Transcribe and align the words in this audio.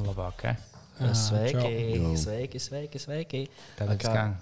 Labāk, 0.00 0.32
okay? 0.32 0.54
Sveiki, 1.12 2.16
sveiki, 2.16 2.58
sveiki, 2.60 2.98
sveiki. 2.98 3.40
Tagad 3.76 4.00
Kā- 4.00 4.12
skan. 4.12 4.36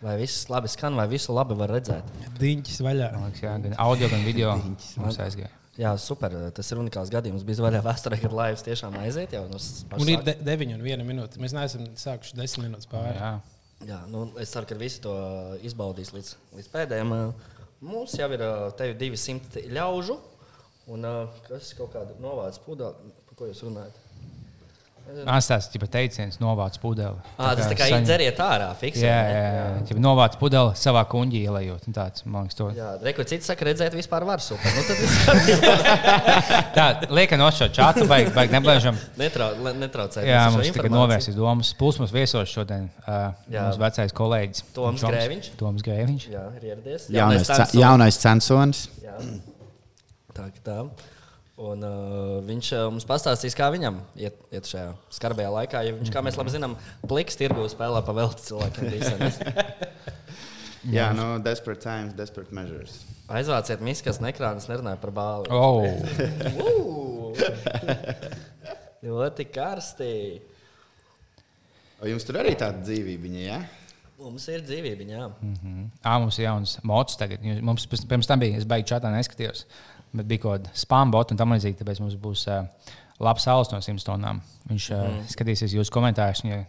Vai 0.00 0.16
viss 0.20 0.48
labi 0.52 0.68
skan, 0.68 0.96
vai 0.96 1.06
visu 1.08 1.32
labi 1.32 1.56
var 1.56 1.72
redzēt? 1.72 2.04
Diņķis 2.40 2.80
vaļā. 2.84 3.08
Man 3.14 3.24
liekas, 3.30 3.40
jā, 3.44 3.54
gan 3.64 3.76
audio, 3.78 4.08
gan 4.12 4.24
video 4.24 4.52
mums 4.56 5.16
aizgāja. 5.20 5.48
Jā, 5.80 5.94
super. 5.96 6.34
Tas 6.52 6.68
ir 6.72 6.80
unikāls 6.80 7.08
gadījums. 7.12 7.44
Bija 7.48 7.64
vaļā 7.64 7.80
vēsturē, 7.84 8.18
kad 8.20 8.32
laivas 8.36 8.64
tiešām 8.66 8.96
aiziet 9.00 9.32
jau 9.32 9.46
no 9.48 9.56
Un 9.96 10.12
ir 10.12 10.20
de 10.26 10.36
9 10.44 10.74
un 10.76 10.84
1 10.84 11.08
minūte. 11.08 11.40
Mēs 11.40 11.56
neesam 11.56 11.88
sākuši 11.96 12.36
10 12.36 12.66
minūtes 12.66 12.90
pāri. 12.90 13.16
Jā. 13.16 13.32
Jā, 13.88 14.02
nu, 14.12 14.26
es 14.40 14.50
ceru, 14.52 14.68
ka 14.68 14.76
visi 14.76 15.00
to 15.00 15.14
izbaudīs 15.64 16.12
līdz, 16.12 16.34
līdz 16.58 16.68
pēdējiem. 16.72 17.14
Mums 17.88 18.12
jau 18.18 18.28
ir 18.34 18.42
ā, 18.44 18.50
te 18.76 18.90
jau 18.90 18.96
200 19.00 19.62
ļaužu, 19.72 20.18
un 20.92 21.06
ā, 21.08 21.14
kas 21.46 21.72
kaut 21.78 21.94
kāda 21.94 22.18
novāca 22.20 22.60
pudeli, 22.66 23.14
par 23.30 23.38
ko 23.38 23.48
jūs 23.48 23.62
runājat? 23.64 23.96
Astās 25.30 25.66
ir 25.74 25.84
teiciens, 25.90 26.38
novāc 26.40 26.76
pudeli. 26.80 27.16
Ah, 27.36 27.54
tas 27.58 27.66
tā 27.70 27.74
kā 27.76 27.86
saņem- 27.88 28.04
iedzeriet 28.04 28.38
ārā, 28.44 28.68
fiksēt. 28.78 29.04
Jā, 29.04 29.20
jā, 29.30 29.46
jā. 29.56 29.64
ja 29.90 30.02
novāc 30.04 30.36
pudeli 30.40 30.72
savā 30.78 31.02
kuņģī 31.10 31.40
ielējot. 31.48 31.86
un 31.90 31.96
Tāds, 31.96 32.24
man 32.24 32.46
liekas, 32.46 32.56
to. 32.58 32.68
Jā, 32.76 32.90
reku 33.02 33.24
cits 33.28 33.46
saka, 33.50 33.64
redzēt 33.68 33.94
vispār 33.98 34.24
var 34.28 34.40
super. 34.40 34.70
Nu, 34.70 34.82
Tā, 36.76 36.86
liekam, 37.10 37.38
no 37.42 37.50
šo 37.54 37.68
čatu, 37.74 38.06
vajag, 38.10 38.32
vajag 38.36 38.54
neblēžam. 38.56 38.98
netrau, 39.20 39.50
netraucēt. 39.76 40.24
Jā, 40.28 40.46
mums 40.54 40.70
tagad 40.76 40.94
novērsīs 40.94 41.36
domas. 41.38 41.72
Plus 41.78 41.98
mums 42.02 42.12
viesos 42.14 42.48
šodien 42.50 42.88
uh, 43.06 43.30
Jā. 43.50 43.66
mūsu 43.68 43.82
vecais 43.82 44.12
kolēģis. 44.16 44.64
Toms 44.76 45.00
Toms- 45.04 45.14
Grēviņš. 45.14 45.50
Toms 45.60 45.86
Grēviņš. 45.86 46.26
Jā, 46.32 46.44
ir 46.58 46.68
ieradies. 46.72 47.08
Jaunais, 47.14 47.50
jaunais 47.76 48.20
censonis. 48.22 48.86
Jā. 49.04 49.16
Tā 50.34 50.50
tā. 50.64 50.80
Un, 51.60 51.82
uh, 51.84 52.38
viņš 52.46 52.68
uh, 52.72 52.86
mums 52.88 53.04
pastāstīs, 53.04 53.52
kā 53.56 53.66
viņam 53.72 53.98
iet, 54.16 54.38
iet 54.48 54.68
šajā 54.70 54.94
skarbajā 55.12 55.50
laikā. 55.52 55.82
Jo 55.84 55.98
viņš, 55.98 56.12
kā 56.14 56.22
mēs 56.24 56.38
labi 56.40 56.54
zinām, 56.54 56.76
pliks 57.04 57.36
tirgu 57.36 57.66
spēlē 57.68 58.00
pa 58.06 58.14
velti 58.16 58.46
cilvēkiem. 58.46 58.84
Jā, 60.96 61.10
no 61.12 61.34
Desperate 61.44 61.82
Times, 61.84 62.14
Desperate 62.16 62.54
Measures. 62.56 63.02
Aizvāciet 63.28 63.82
miskas 63.84 64.16
un 64.22 64.30
ekrānus, 64.30 64.70
nerunājiet 64.70 65.02
par 65.02 65.12
bāli. 65.12 65.52
Oh, 65.52 65.84
Ļoti 69.04 69.46
karsti. 69.52 70.14
O 72.00 72.08
jums 72.08 72.24
tur 72.24 72.40
arī 72.40 72.56
tāda 72.56 72.80
dzīvība, 72.80 73.30
ja? 73.36 73.60
Mums 74.20 74.44
ir 74.52 74.60
dzīvība, 74.64 75.04
jā. 75.08 75.28
Ā, 76.04 76.16
mums 76.20 76.36
ir 76.40 76.44
jauns 76.44 76.74
mocis 76.84 77.16
tagad. 77.20 77.44
Mums 77.64 77.86
pirms 77.88 78.28
tam 78.28 78.40
bija, 78.42 78.58
es 78.60 78.66
beigās 78.68 78.90
čatā 78.92 79.12
neskatījos, 79.12 79.66
bet 80.16 80.28
bija 80.30 80.44
kaut 80.44 80.56
kāda 80.58 80.74
spam 80.78 81.12
bota 81.14 81.34
un 81.34 81.40
tam 81.40 81.54
līdzīgi. 81.54 81.78
Tāpēc 81.80 82.02
mums 82.02 82.18
būs 82.20 82.46
uh, 82.50 82.66
labs 83.22 83.46
saules 83.46 83.72
no 83.72 83.80
simts 83.84 84.06
tonām. 84.06 84.42
Viņš 84.70 84.90
uh, 84.94 85.06
mm. 85.06 85.32
skatīsies 85.34 85.76
jūsu 85.78 85.94
komentārus. 85.94 86.44
Ja, 86.48 86.64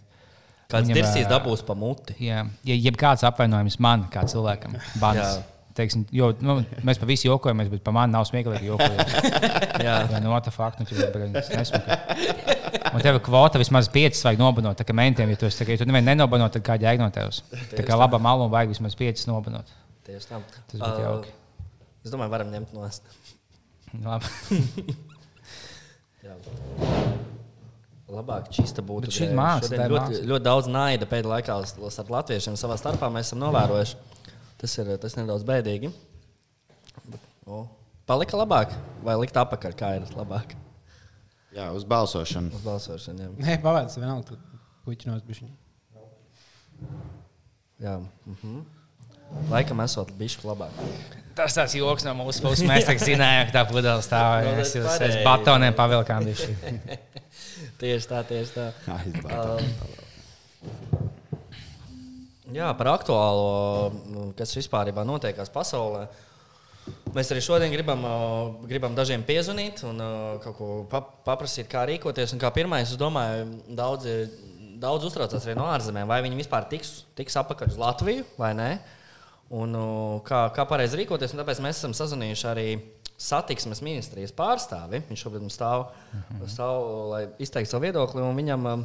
Kāds 0.72 0.88
Viņam, 0.88 1.02
dirsīs 1.02 1.28
dabūs 1.28 1.66
pa 1.68 1.76
muti. 1.76 2.16
ja, 2.24 2.46
ja 2.68 2.76
jebkāds 2.78 3.26
apvainojums 3.28 3.76
man, 3.84 4.06
kā 4.12 4.24
cilvēkam. 4.30 4.78
Jā. 5.02 5.32
Teiksim, 5.76 6.04
jo, 6.12 6.34
nu, 6.44 6.58
mēs 6.84 7.00
par 7.00 7.08
visu 7.08 7.30
jokojamies, 7.30 7.70
bet 7.72 7.84
par 7.86 7.96
mani 7.96 8.12
nav 8.12 8.26
smieklīgi 8.28 8.68
jokojot. 8.68 9.14
Jā. 9.86 9.94
Jā, 10.12 10.20
no 10.20 10.36
tā 10.44 10.52
fakta, 10.52 10.84
nu, 10.84 10.90
tas 10.92 11.48
ir 11.48 11.62
nesmuki. 11.62 11.96
Un 12.92 13.04
tev 13.06 13.22
kvota 13.24 13.62
vismaz 13.62 13.88
piecas 13.92 14.20
vajag 14.28 14.42
nobanot. 14.42 14.76
Tā 14.76 14.84
kā 14.88 14.96
mentiem, 14.96 15.32
ja 15.32 15.40
tu, 15.40 15.48
tā, 15.48 15.68
ja 15.72 15.80
tu 15.80 15.88
nevienu 15.88 16.10
nenobanot, 16.10 16.52
tad 16.52 16.66
kā 16.68 16.76
jēga 16.76 17.06
no 17.06 17.08
tevis. 17.16 17.40
Tā 17.72 17.86
kā 17.88 17.96
laba 17.96 18.20
malu 18.20 18.50
vajag 18.52 18.76
vismaz 18.76 19.00
piecas 19.00 19.24
nobanot. 19.32 19.72
Tieši 20.08 20.34
tā. 20.34 20.42
Tas 20.74 20.76
būtu 20.76 21.06
jauki. 21.06 21.34
Es 22.04 22.12
domāju, 22.12 22.36
varam 22.36 22.52
ņemt 22.52 22.76
no 22.76 22.92
stūra. 22.92 23.08
Labi. 23.08 23.08
Jā. 23.08 23.21
Labāk, 28.12 28.50
čista 28.52 28.84
būtu. 28.84 29.08
Bet 29.08 29.16
šī 29.16 29.28
māksla, 29.36 29.86
ļoti, 29.88 29.94
māksla. 29.96 30.24
ļoti 30.32 30.46
daudz 30.46 30.68
naida 30.72 31.08
pēdējā 31.08 31.32
laikā 31.32 31.56
starp 31.96 32.10
latviešiem 32.12 32.58
savā 32.60 32.76
starpā 32.80 33.08
mēs 33.14 33.30
esam 33.30 33.40
novērojuši. 33.46 33.96
Tas 34.62 34.76
ir, 34.82 34.92
tas 35.02 35.16
ir 35.16 35.24
nedaudz 35.24 35.46
bēdīgi. 35.48 35.92
O, 37.48 37.64
palika 38.10 38.38
labāk, 38.38 38.76
vai 39.06 39.16
likt 39.22 39.40
apakaļ, 39.40 39.74
kā 39.80 39.94
ir 39.98 40.04
labāk 40.14 40.54
Jā, 41.56 41.70
uz 41.76 41.84
balsošanu. 41.88 42.52
uz 42.56 42.64
balsošanu. 42.64 43.26
Jā. 43.26 43.32
Nē, 43.42 43.56
pavāc, 43.64 43.96
vienalga, 43.98 44.36
tu 44.36 44.60
puķinos 44.86 45.24
bišķiņu. 45.28 45.56
Jā. 47.82 47.96
Mhm. 48.28 48.62
Laikam 49.52 49.82
esot 49.84 50.12
bišķi 50.20 50.48
labāk. 50.48 50.82
Tas 51.36 51.56
tāds 51.56 51.76
joks 51.78 52.04
no 52.08 52.14
mūsu 52.20 52.44
puses. 52.44 52.66
Mēs 52.68 52.88
tā 52.88 52.96
zinājām, 53.00 53.48
ka 53.50 53.56
tā 53.56 53.64
pudele 53.70 54.04
stāv. 54.04 54.50
Mēs 54.58 54.74
tas 54.76 54.76
jau 54.78 54.98
bez 55.06 55.18
batoniem 55.26 55.78
pavilkām. 55.78 56.28
bišķi. 56.28 57.08
Tieši 57.82 58.10
tā, 58.10 58.20
tieši 58.30 58.52
tā. 58.54 58.68
Aizbāzt. 58.94 60.02
Jā, 62.52 62.68
par 62.78 62.92
aktuālo, 62.92 63.94
nu, 64.12 64.28
kas 64.38 64.52
vispār 64.58 64.92
notiekās 65.08 65.50
pasaulē. 65.54 66.04
Mēs 67.16 67.30
arī 67.32 67.42
šodien 67.44 67.72
gribam, 67.74 68.04
ā, 68.06 68.14
gribam 68.70 68.96
dažiem 68.98 69.24
piezvanīt 69.26 69.84
un 69.88 70.02
ā, 70.04 70.12
kaut 70.44 70.56
ko 70.58 70.70
pap 70.92 71.12
paprasīt, 71.26 71.70
kā 71.72 71.86
rīkoties. 71.88 72.34
Un 72.36 72.42
kā 72.42 72.52
pirmais, 72.54 72.90
es 72.90 73.00
domāju, 73.00 73.46
daudzi, 73.78 74.16
daudz 74.82 75.08
uztraucās 75.10 75.46
arī 75.46 75.56
no 75.58 75.68
ārzemēm, 75.72 76.10
vai 76.10 76.22
viņi 76.26 76.42
vispār 76.42 76.68
tiks, 76.72 77.04
tiks 77.18 77.38
apakaļ 77.40 77.72
uz 77.74 77.80
Latviju 77.82 78.28
vai 78.42 78.52
nē. 78.58 78.70
Un, 79.52 79.76
ā, 79.76 79.86
kā, 80.28 80.46
kā 80.56 80.66
pareizi 80.70 81.02
rīkoties, 81.02 81.34
un 81.36 81.42
tāpēc 81.42 81.60
mēs 81.64 81.82
esam 81.82 81.96
sazvanījuši 81.98 82.48
arī 82.52 82.68
satiksmes 83.22 83.84
ministrijas 83.86 84.34
pārstāvi. 84.36 85.04
Viņš 85.10 85.26
šobrīd 85.26 85.44
mums 85.44 85.58
stāv, 85.60 85.90
stāv 86.50 86.88
lai 87.12 87.22
izteiktu 87.44 87.74
savu 87.74 87.86
viedokli. 87.86 88.24
un 88.24 88.40
Viņam, 88.40 88.68
ā, 88.72 88.76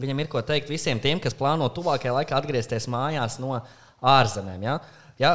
Viņam 0.00 0.22
ir 0.22 0.28
ko 0.32 0.40
teikt 0.40 0.70
visiem 0.72 1.00
tiem, 1.02 1.20
kas 1.20 1.36
plāno 1.36 1.68
tuvākajā 1.70 2.14
laikā 2.16 2.36
atgriezties 2.38 2.88
mājās 2.90 3.36
no 3.42 3.58
ārzemēm. 4.00 4.64
Ja? 4.64 4.78
Ja, 5.20 5.32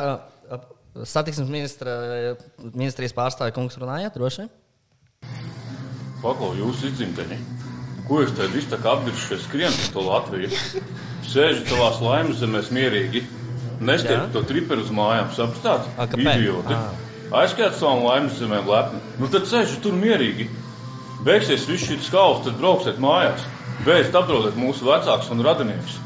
ā, 0.49 0.57
satiksmes 1.05 1.51
ministra, 1.51 1.93
ministrijas 2.73 3.13
pārstāvja 3.15 3.53
kungs 3.55 3.77
runājāt 3.77 4.17
droši? 4.17 4.47
Paklau, 6.23 6.55
jūsu 6.57 6.89
izdzimteni. 6.89 7.37
Ko 8.07 8.23
jūs 8.23 8.33
te 8.33 8.47
visi 8.49 8.71
tā 8.71 8.79
kā 8.81 8.95
apgriezties 8.97 9.45
skrien 9.45 9.73
pa 9.77 9.91
to 9.93 10.05
Latviju? 10.07 10.49
Sēžat 11.27 11.69
savās 11.69 12.01
laimes 12.01 12.41
zemēs 12.41 12.71
mierīgi. 12.73 13.21
Nestiet 13.79 14.15
Jā. 14.15 14.23
to 14.33 14.41
triperu 14.47 14.81
uz 14.81 14.89
mājām, 14.93 15.29
kāpēc? 15.35 15.91
Idioti. 16.17 16.73
Ā. 16.73 17.07
Aizskriet 17.41 17.75
savām 17.75 18.05
laimes 18.07 18.37
zemēm 18.39 18.69
lepni. 18.71 19.01
Nu 19.19 19.27
tad 19.31 19.45
sēžat 19.49 19.81
tur 19.83 19.95
mierīgi. 19.97 20.47
Beigsies 21.27 21.65
viss 21.67 21.89
šis 21.89 22.05
skauls, 22.07 22.45
tad 22.45 22.59
brauksiet 22.61 23.01
mājās. 23.03 23.43
Beidzot 23.85 24.15
apdraudēt 24.21 24.57
mūsu 24.57 24.87
vecākus 24.87 25.29
un 25.33 25.43
radiniekus. 25.45 25.97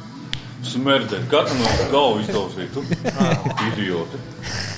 Smerdēt, 0.65 1.23
katru 1.29 1.55
no 1.57 1.69
galvu 1.89 2.21
izdauzītu. 2.21 2.83
Idioti. 3.71 4.19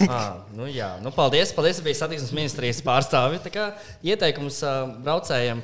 Ah, 0.07 0.43
nu 0.55 0.67
jā, 0.71 0.93
nu 1.03 1.11
paldies. 1.15 1.51
Paldies, 1.55 1.79
ka 1.81 1.87
bija 1.87 1.99
satiksmes 2.03 2.35
ministrijas 2.35 2.83
pārstāvi. 2.85 3.41
Tā 3.43 3.51
kā 3.51 3.65
Ieteikums 4.05 4.61
ā, 4.67 4.75
braucējiem. 5.03 5.63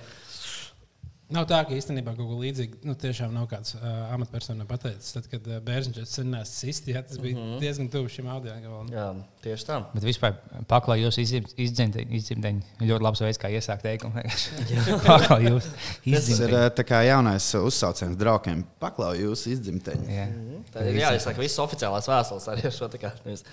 Nav 1.29 1.45
tā, 1.45 1.59
ka 1.61 1.75
īstenībā 1.77 2.15
kaut 2.17 2.25
ko 2.25 2.35
līdzīgu 2.41 2.79
nu, 2.89 2.95
tiešām 2.97 3.33
nav 3.35 3.43
kāds 3.51 3.75
uh, 3.77 3.83
amatpersonā 4.15 4.65
pateicis. 4.65 5.11
Tad, 5.13 5.27
kad 5.29 5.45
uh, 5.45 5.59
bērns 5.61 5.91
šeit 5.93 6.09
senās 6.09 6.53
sisti, 6.57 6.95
jā, 6.95 7.03
tas 7.05 7.19
bija 7.21 7.35
mm 7.35 7.41
-hmm. 7.43 7.59
diezgan 7.61 7.89
tuvu 7.93 8.09
šim 8.09 8.27
audio 8.33 8.55
gabalam. 8.63 8.87
Jā, 8.89 9.05
tieši 9.43 9.67
tā. 9.67 9.77
Bet 9.93 10.07
vispār 10.07 10.39
paklāj 10.71 11.03
jūs 11.03 11.19
izdzimteņi. 11.21 12.63
Ļoti 12.81 13.05
labs 13.05 13.21
veids, 13.21 13.37
kā 13.37 13.51
iesākt 13.53 13.85
teikumu. 13.85 14.23
Paklāj 15.05 15.45
jūs 15.51 15.67
Tas 15.69 16.07
ir 16.07 16.13
izdzimteņi. 16.13 16.71
tā 16.79 16.85
kā 16.89 17.01
jaunais 17.05 17.49
uzsauciens 17.59 18.17
draugiem. 18.17 18.63
Paklau 18.79 19.13
jūsu 19.13 19.51
izdzimteņu. 19.53 20.07
Jā. 20.09 20.25
Tā 20.73 20.87
ir 20.89 20.97
jāizsaka 21.03 21.39
visas 21.39 21.61
oficiālās 21.61 22.09
vēstules 22.09 22.47
arī 22.49 22.65
ar 22.65 22.73
šo 22.73 22.89
tā 22.89 22.97
kā. 22.97 23.11
nevis 23.25 23.45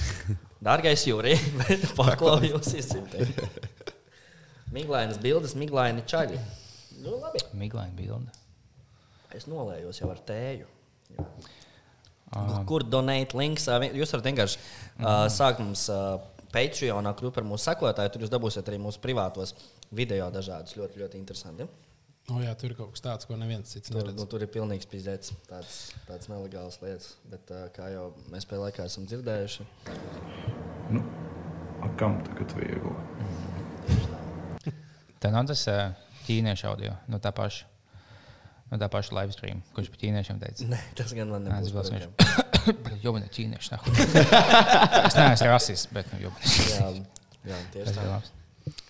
Dārgais 0.68 1.06
bet 1.60 1.88
paklauju 1.96 2.52
jūs 2.52 2.74
izcimtē. 2.74 3.24
Miglainas 4.72 5.18
bildes, 5.22 5.54
miglaini 5.54 6.04
čaļi. 6.04 6.38
Nu, 7.02 7.16
labi. 7.22 7.42
Miglaini 7.58 7.96
bilde. 7.98 8.32
Es 9.34 9.48
nolējos 9.50 9.98
jau 10.02 10.10
ar 10.12 10.20
tēju. 10.28 10.68
Ah. 12.34 12.60
Kur 12.66 12.84
donēt 12.86 13.34
links? 13.38 13.66
Jūs 13.68 14.12
varat 14.14 14.28
vienkārši 14.30 14.58
uh, 14.58 15.26
sākt 15.30 15.60
mums 15.62 15.86
uh, 15.92 16.16
Patreonā 16.54 17.12
kļūt 17.18 17.34
par 17.36 17.46
mūsu 17.46 17.66
sekotāju. 17.68 18.12
Tur 18.14 18.24
jūs 18.26 18.32
dabūsiet 18.32 18.70
arī 18.70 18.78
mūsu 18.82 19.02
privātos 19.02 19.54
video 19.94 20.30
dažādus 20.34 20.76
ļoti, 20.78 21.02
ļoti 21.02 21.18
interesanti. 21.20 21.66
O, 22.32 22.38
jā, 22.40 22.54
tur 22.56 22.72
ir 22.72 22.76
kaut 22.78 22.94
kas 22.94 23.02
tāds, 23.04 23.26
ko 23.28 23.36
neviens 23.36 23.68
cits 23.74 23.90
Tur, 23.92 24.00
neredz. 24.00 24.16
nu, 24.16 24.24
tur 24.30 24.40
ir 24.40 24.48
pilnīgs 24.48 24.88
pizdēts, 24.88 25.34
tāds, 25.44 25.74
tāds 26.08 26.30
nelegāls 26.32 26.78
lietas. 26.80 27.10
Bet, 27.28 27.50
uh, 27.52 27.66
kā 27.74 27.90
jau 27.92 28.06
mēs 28.32 28.46
pēdējā 28.48 28.64
laikā 28.70 28.86
esam 28.88 29.04
dzirdējuši, 29.10 29.66
Nu, 30.94 31.00
a 31.84 31.88
kam 32.00 32.16
tagad 32.26 32.50
viegli? 32.56 32.94
Tā 35.20 35.30
nav 35.32 35.46
tas 35.48 35.62
ā, 35.72 35.76
ķīniešu 36.26 36.68
audio 36.70 36.92
no 37.08 37.20
tā 37.22 37.32
paša. 37.36 37.70
No 38.72 38.78
tā 38.80 38.88
paša 38.90 39.12
live 39.18 39.34
stream, 39.36 39.58
kurš 39.76 39.90
par 39.92 40.00
ķīniešiem 40.00 40.38
teica. 40.40 40.66
ne, 40.70 40.78
tas 40.98 41.12
gan 41.14 41.28
man 41.30 41.44
Nē, 41.44 41.58
tas 41.60 41.68
nebūs. 41.68 41.74
vēl 41.74 42.08
par 42.16 42.28
smaržs. 42.30 43.02
Jau 43.04 43.12
man 43.12 43.26
ir 43.26 43.34
ķīnieši. 43.36 43.74
nahuj. 43.74 43.92
Es 45.10 45.18
neesmu 45.18 45.50
rasists, 45.52 45.90
bet 45.92 46.08
nu, 46.14 46.22
jau 46.24 46.32
Jā, 46.72 46.88
jā 47.52 47.58
tieši 47.74 47.94
tā. 47.98 48.16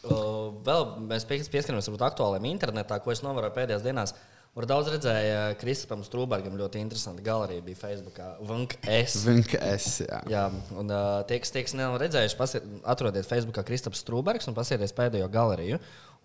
Uh, 0.07 0.55
vēl 0.65 0.85
mēs 1.11 1.27
pie- 1.27 1.43
pieskaramies 1.51 1.89
aktuāliem 1.91 2.47
internetā, 2.53 3.01
ko 3.03 3.11
es 3.13 3.25
novēroju 3.27 3.57
pēdējās 3.57 3.83
dienās. 3.85 4.15
Var 4.55 4.69
daudz 4.71 4.87
redzēja, 4.95 5.39
Kristapam 5.59 6.05
Strūbergam 6.07 6.55
ļoti 6.55 6.79
interesanti 6.79 7.25
galerija 7.27 7.65
bija 7.67 7.81
Facebookā. 7.81 8.29
Vunk 8.47 8.77
S. 8.87 9.25
Vink 9.27 9.57
es, 9.59 9.97
jā. 10.07 10.21
Jā, 10.31 10.45
un 10.79 10.93
uh, 10.95 11.25
tie, 11.27 11.41
kas, 11.43 11.51
tie, 11.51 11.65
kas 11.67 11.75
nav 11.75 11.97
redzējuši, 11.99 12.61
atrodiet 12.87 13.27
Facebookā 13.27 13.65
Kristaps 13.67 14.05
Strūbergs 14.07 14.47
un 14.47 14.55
pasieties 14.55 14.95
pēdējo 14.95 15.27
galeriju. 15.35 15.81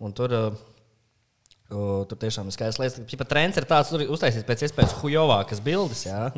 Un 0.05 0.13
tur, 0.13 0.35
uh, 0.37 0.61
uh, 1.71 2.05
tur 2.09 2.17
tiešām 2.21 2.47
ir 2.49 2.55
skaists 2.55 2.79
lietas. 2.81 3.17
Pat 3.19 3.29
trends 3.31 3.57
ir 3.61 3.65
tāds, 3.69 3.91
tur 3.93 4.03
uztaisīt 4.13 4.45
pēc 4.47 4.65
iespējas 4.67 4.95
hujovākas 5.01 5.61
bildes, 5.65 6.05
jā. 6.09 6.29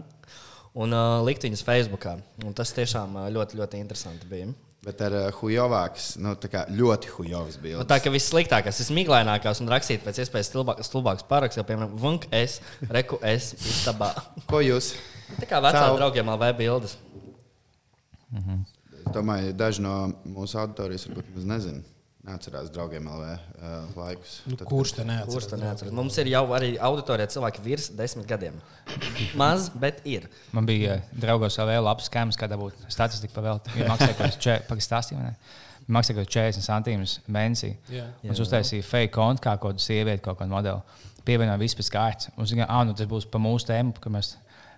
Un 0.74 0.94
uh, 0.96 1.20
likt 1.28 1.44
viņas 1.44 1.66
Facebookā. 1.68 2.18
Un 2.48 2.54
tas 2.56 2.72
tiešām 2.76 3.18
uh, 3.20 3.30
ļoti, 3.36 3.58
ļoti 3.60 3.80
interesanti 3.84 4.28
bija. 4.32 4.52
Bet 4.82 5.02
ar 5.06 5.14
uh, 5.14 5.26
hujovāks, 5.38 6.16
nu, 6.24 6.32
tā 6.42 6.48
kā 6.50 6.64
ļoti 6.74 7.12
hujovas 7.18 7.58
Nu, 7.60 7.62
bildes. 7.68 7.88
tā 7.92 8.00
kā 8.02 8.10
vissliktākais, 8.10 8.80
ir 8.82 8.96
miglainākās 8.98 9.60
un 9.62 9.70
rakstīt 9.70 10.02
pēc 10.02 10.24
iespējas 10.24 10.50
stulbāk- 10.50 10.80
stulbāks 10.88 11.28
paraksts, 11.30 11.60
jau 11.60 11.66
piemēram, 11.68 11.92
Vunk 12.02 12.26
S, 12.34 12.62
Reku 12.90 13.20
S, 13.22 13.52
istabā. 13.60 14.10
Ko 14.50 14.64
jūs? 14.64 14.94
Tā 15.38 15.46
kā 15.52 15.60
vecā 15.62 15.84
Savu- 15.86 16.00
draugiem 16.02 16.32
LV 16.34 16.50
bildes. 16.58 16.96
Es 19.02 19.12
domāju, 19.14 19.52
daži 19.58 19.84
no 19.84 19.94
mūsu 20.24 20.58
auditorijas 20.62 21.06
varbūt 21.10 21.46
nezina. 21.50 21.82
Neatcerās 22.22 22.68
draugiem 22.70 23.08
LV 23.10 23.30
uh, 23.34 23.96
laikus. 23.98 24.36
Nu, 24.46 24.54
Tad- 24.60 24.68
kurš 24.70 24.92
te 24.94 25.06
neatceras? 25.08 25.34
Kurš 25.34 25.48
to 25.50 25.58
neatceras? 25.58 25.94
Mums 25.98 26.20
ir 26.22 26.28
jau 26.30 26.44
arī 26.54 26.76
auditorijā 26.78 27.26
cilvēki 27.34 27.64
virs 27.66 27.88
desmit 27.98 28.28
gadiem. 28.30 28.60
Maz, 29.42 29.72
bet 29.74 30.04
ir. 30.06 30.28
Man 30.54 30.68
bija 30.70 31.00
uh, 31.00 31.08
draugos 31.24 31.58
vēl 31.58 31.82
labs 31.82 32.12
skēmas, 32.12 32.38
kā 32.38 32.46
dabūt 32.52 32.78
statistiku 32.94 33.34
pavēlt. 33.40 33.72
Ja 33.74 33.90
maksāja 33.90 34.14
kaut 34.20 34.38
kāds 34.38 35.14
ne? 35.18 35.34
Maksāja 35.90 36.20
kaut 36.20 36.30
kāds 36.30 36.62
40 36.62 36.68
centīmus 36.68 37.16
mēnesī. 37.26 37.72
Jā. 37.90 38.06
Un 38.22 38.36
es 38.36 38.42
uztaisīju 38.44 38.86
fake 38.86 39.16
kontu, 39.16 39.42
kā 39.48 39.56
kaut 39.58 39.74
kādu 39.74 39.86
sievieti, 39.88 40.22
kaut 40.28 40.38
kādu 40.44 40.54
modeli. 40.54 41.02
Pievienoju 41.26 41.62
visu 41.64 41.80
pēc 41.80 41.90
kārtas. 41.96 42.30
Un 42.36 42.46
domāju, 42.46 42.68
ah, 42.68 42.84
nu 42.86 42.94
tas 42.98 43.10
būs 43.10 43.26
pa 43.34 43.42
mūsu 43.42 43.72
tēmu, 43.72 43.96
ka 44.02 44.14
mēs, 44.14 44.36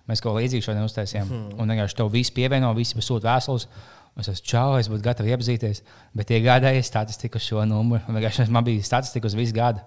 mēs 0.08 0.24
kaut 0.24 0.32
ko 0.32 0.38
līdzīgu 0.40 0.64
šodien 0.64 0.88
uztaisījām. 0.88 1.28
Hmm. 1.28 1.52
Un 1.60 1.74
vienkārši 1.74 2.00
to 2.00 2.08
visu 2.12 2.32
pievieno, 2.36 2.72
visi 2.76 2.96
pasūta 2.96 3.28
vēstules. 3.34 3.68
Es 4.14 4.28
esmu 4.30 4.46
čau, 4.46 4.66
es 4.78 4.86
būtu 4.86 5.02
gatavs 5.02 5.26
iepazīties, 5.26 5.80
bet 6.14 6.28
iegādājies 6.36 6.86
statistiku 6.86 7.40
uz 7.40 7.48
šo 7.48 7.64
numuru. 7.66 7.98
Vienkārši 8.14 8.46
Man 8.54 8.62
bija 8.62 8.84
statistika 8.86 9.26
uz 9.26 9.34
visu 9.34 9.56
gadu. 9.56 9.82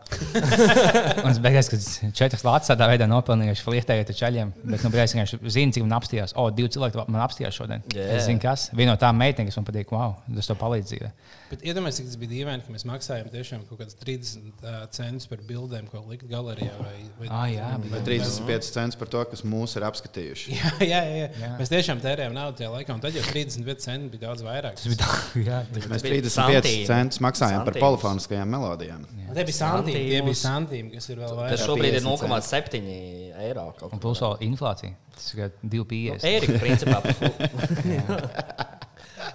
Un 1.23 1.29
es 1.31 1.39
beigās, 1.39 1.69
kad 1.71 1.85
četras 2.17 2.43
lācis 2.43 2.73
tādā 2.73 2.89
veidā 2.91 3.07
nopelnīju, 3.07 3.55
flirtēju 3.63 4.03
ar 4.03 4.17
ceļiem. 4.19 4.51
Bet, 4.65 4.83
nu, 4.83 4.91
beigās 4.91 5.15
vienkārši 5.15 5.39
zinu, 5.55 5.75
cik 5.77 5.85
man 5.85 5.95
apstājās. 6.01 6.35
O, 6.35 6.49
divi 6.51 6.73
cilvēki 6.75 7.05
man 7.07 7.23
apstājās 7.23 7.55
šodien. 7.55 7.85
Jā. 7.95 8.09
Es 8.17 8.27
zinu, 8.27 8.41
kas. 8.43 8.67
Viena 8.75 8.97
no 8.97 8.99
tām 8.99 9.15
meitenēm, 9.21 9.47
kas 9.47 9.59
man 9.61 9.69
patīk, 9.69 9.95
wow, 9.95 10.17
tas 10.35 10.51
to 10.51 10.57
palīdz 10.59 10.91
dzīvē. 10.91 11.13
Bet 11.47 11.63
iedomājieties, 11.63 12.01
cik 12.01 12.09
tas 12.11 12.19
bija 12.19 12.33
dīvaini, 12.33 12.65
ka 12.67 12.75
mēs 12.75 12.83
maksājām 12.89 13.31
tiešām 13.31 13.63
kaut 13.69 13.79
kādus 13.79 13.95
30 14.01 14.65
uh, 14.67 14.81
centus 14.91 15.29
par 15.31 15.39
bildēm, 15.47 15.87
ko 15.87 16.03
likt 16.11 16.27
galerijā. 16.27 16.73
Vai, 16.81 16.97
vai, 17.21 17.29
Ah, 17.31 17.45
jā, 17.47 17.69
Vai 17.87 18.01
35 18.03 18.73
centus 18.75 18.99
par 18.99 19.07
to, 19.13 19.23
kas 19.31 19.45
mūs 19.47 19.77
ir 19.79 19.87
apskatījuši. 19.87 20.51
Jā, 20.57 20.73
jā, 20.83 20.99
jā. 21.07 21.15
jā. 21.21 21.29
Jā. 21.39 21.53
Mēs 21.61 21.71
tiešām 21.71 22.03
tērējām 22.03 22.35
naudu 22.35 22.59
tajā 22.59 22.73
laikā, 22.73 22.97
un 22.97 23.03
tad 23.03 23.15
jau 23.15 23.23
35 23.29 23.85
centi 23.85 24.16
bija 24.17 24.25
daudz 24.27 24.43
vairāk. 24.43 24.75
Tas 24.81 24.89
bija 24.91 24.99
tā, 25.03 25.15
jā. 25.47 25.61
Mēs 25.77 26.03
bija 26.03 26.17
35 26.17 26.33
santīmi. 26.35 26.83
centus 26.89 27.21
maksājām 27.23 27.61
par 27.63 27.71
Santīmus. 27.77 27.85
polifoniskajām 27.85 28.51
melodijām. 28.57 29.05
Tie 29.37 29.45
bija 29.47 29.57
santīmi, 29.61 30.03
tie 30.11 30.21
bija 30.25 30.39
santīmi, 30.41 30.91
kas 30.97 31.09
ir 31.13 31.21
vēl 31.21 31.29
Tas 31.31 31.39
vairāk. 31.43 31.63
šobrīd 31.69 31.93
ir 31.93 32.03
50 32.03 32.51
0,7 32.51 33.41
eiro. 33.47 33.65
kaut 33.79 33.93
Un 33.95 34.01
plus 34.03 34.23
vēl 34.25 34.37
inflācija. 34.49 34.97
Tas 35.17 35.29
ir 35.37 35.51
2,50. 35.63 36.27
Ērika, 36.33 36.59
principā, 36.65 36.97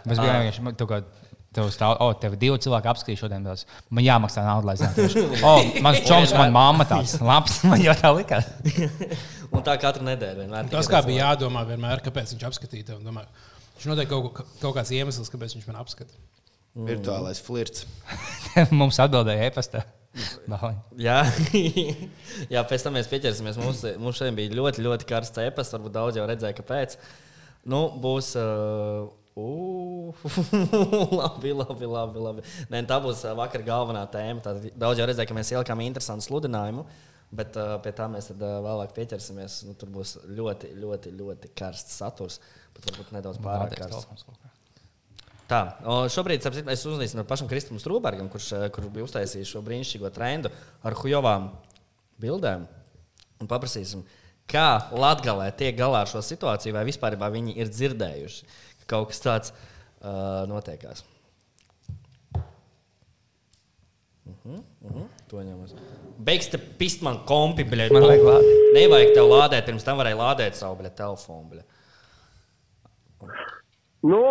Mēs 0.02 0.18
bijām 0.18 0.40
vienkārši 0.42 0.72
kaut 0.80 0.88
kā. 0.90 1.02
Tev 1.52 1.66
stāv, 1.68 1.98
o, 2.00 2.06
tev 2.16 2.32
divi 2.40 2.56
cilvēki 2.64 2.88
apskatīja 2.88 3.18
šodien. 3.26 3.42
Tās. 3.44 3.66
Man 3.92 4.00
jāmaksā 4.06 4.40
nauda, 4.46 4.70
lai 4.70 4.74
zinātu. 4.80 5.04
O, 5.44 5.50
mans 5.84 5.98
čoms, 6.08 6.32
man 6.32 6.48
mamma 6.54 6.86
tāds 6.88 7.18
labs. 7.20 7.58
Man 7.68 7.82
jau 7.84 7.92
tā 7.98 8.08
likās. 8.16 8.48
un 9.52 9.60
tā 9.66 9.74
katru 9.82 10.06
nedēļu 10.08 10.46
vienmēr. 10.46 10.70
Tas 10.72 10.88
kā 10.88 11.02
bija 11.04 11.26
jādomā 11.26 11.66
vienmēr, 11.68 12.00
kāpēc 12.06 12.32
viņš 12.32 12.46
apskatīja 12.48 12.88
tevi. 12.94 13.26
Viņš 13.82 13.90
noteikti 13.90 14.14
kaut, 14.14 14.44
kaut 14.62 14.76
kāds 14.76 14.92
iemesls, 14.94 15.26
kāpēc 15.32 15.56
viņš 15.56 15.64
man 15.66 15.80
apskata. 15.80 16.14
Virtuālais 16.86 17.40
flirts. 17.42 17.82
Mums 18.78 19.00
atbildēja 19.02 19.48
e-pastā. 19.50 19.82
Jā, 21.06 21.22
Jā 22.52 22.62
pēc 22.68 22.84
tam 22.84 22.94
mēs 22.94 23.08
pieķersimies. 23.10 23.58
Mums, 23.58 23.82
mums 23.98 24.20
šodien 24.20 24.36
bija 24.38 24.54
ļoti, 24.54 24.84
ļoti 24.86 25.08
karsts 25.08 25.42
epas. 25.42 25.72
Varbūt 25.74 25.96
daudz 25.96 26.20
jau 26.20 26.28
redzēja, 26.28 26.56
kāpēc. 26.60 26.94
Nu, 27.72 27.82
būs. 28.02 28.32
Uh, 28.38 29.10
uh, 29.34 30.24
labi, 31.18 31.54
labi, 31.56 31.90
labi. 31.90 32.26
labi. 32.28 32.46
Nē, 32.70 32.84
tā 32.86 33.00
būs 33.02 33.24
uh, 33.26 33.34
vakar 33.38 33.66
galvenā 33.66 34.04
tēma. 34.14 34.44
Tad 34.44 34.68
daudz 34.78 35.02
jau 35.02 35.08
redzēja, 35.10 35.26
ka 35.26 35.38
mēs 35.38 35.50
ielikām 35.56 35.82
interesantu 35.82 36.28
sludinājumu. 36.28 36.86
Bet 37.32 37.56
uh, 37.56 37.78
pie 37.80 37.94
tā 37.96 38.06
mēs 38.12 38.28
tad, 38.28 38.44
uh, 38.44 38.60
vēlāk 38.64 38.92
pieķersimies. 38.96 39.62
Nu, 39.64 39.76
tur 39.80 39.92
būs 39.92 40.18
ļoti, 40.28 40.74
ļoti, 40.76 41.16
ļoti 41.16 41.54
karsts 41.56 41.96
saturs. 42.02 42.40
Pat 42.76 42.88
varbūt 42.90 43.12
nedaudz 43.16 43.38
pārāk 43.42 43.76
karsts. 43.78 44.26
Tā, 45.52 45.60
šobrīd 46.12 46.40
starp 46.40 46.56
citu, 46.56 46.70
es 46.72 46.84
uzzīmēju 46.88 47.20
ar 47.20 47.28
pašam 47.28 47.48
Kristam 47.50 47.80
Strūbergam, 47.82 48.30
kurš, 48.32 48.52
eh, 48.56 48.68
kurš 48.72 48.88
bija 48.94 49.04
uztaisījis 49.04 49.50
šo 49.52 49.60
brīnišķīgo 49.66 50.08
trendu 50.14 50.52
ar 50.82 50.96
hujovām 50.96 51.50
bildēm. 52.22 52.64
Un 53.42 53.50
paprasīsim, 53.50 54.04
kā 54.48 54.88
Latvijā 54.94 55.50
tiek 55.58 55.76
galā 55.76 56.04
ar 56.06 56.10
šo 56.10 56.22
situāciju, 56.24 56.72
vai 56.72 56.86
vispār 56.88 57.18
viņi 57.18 57.56
ir 57.58 57.68
dzirdējuši, 57.68 58.44
ka 58.80 58.86
kaut 58.94 59.10
kas 59.10 59.20
tāds 59.20 59.52
uh, 59.52 60.46
notiekās. 60.48 61.04
Uh 64.24 64.32
-huh, 64.46 64.62
uh 64.84 64.90
-huh, 64.90 65.06
to 65.28 65.36
ņemas. 65.36 65.74
Beigs 66.18 66.48
te 66.48 66.58
pist 66.58 67.02
man 67.02 67.24
kompi, 67.26 67.64
bļa. 67.64 67.92
Man 67.92 68.02
vajag 68.02 68.22
lādēt. 68.22 68.72
Nevajag 68.74 69.14
tev 69.14 69.24
lādēt, 69.24 69.66
pirms 69.66 69.84
tam 69.84 69.98
varēja 69.98 70.16
lādēt 70.16 70.54
savu 70.54 70.76
bļa, 70.76 70.90
telefonu. 70.90 71.48
Bļa. 71.50 71.62
Nu, 74.02 74.22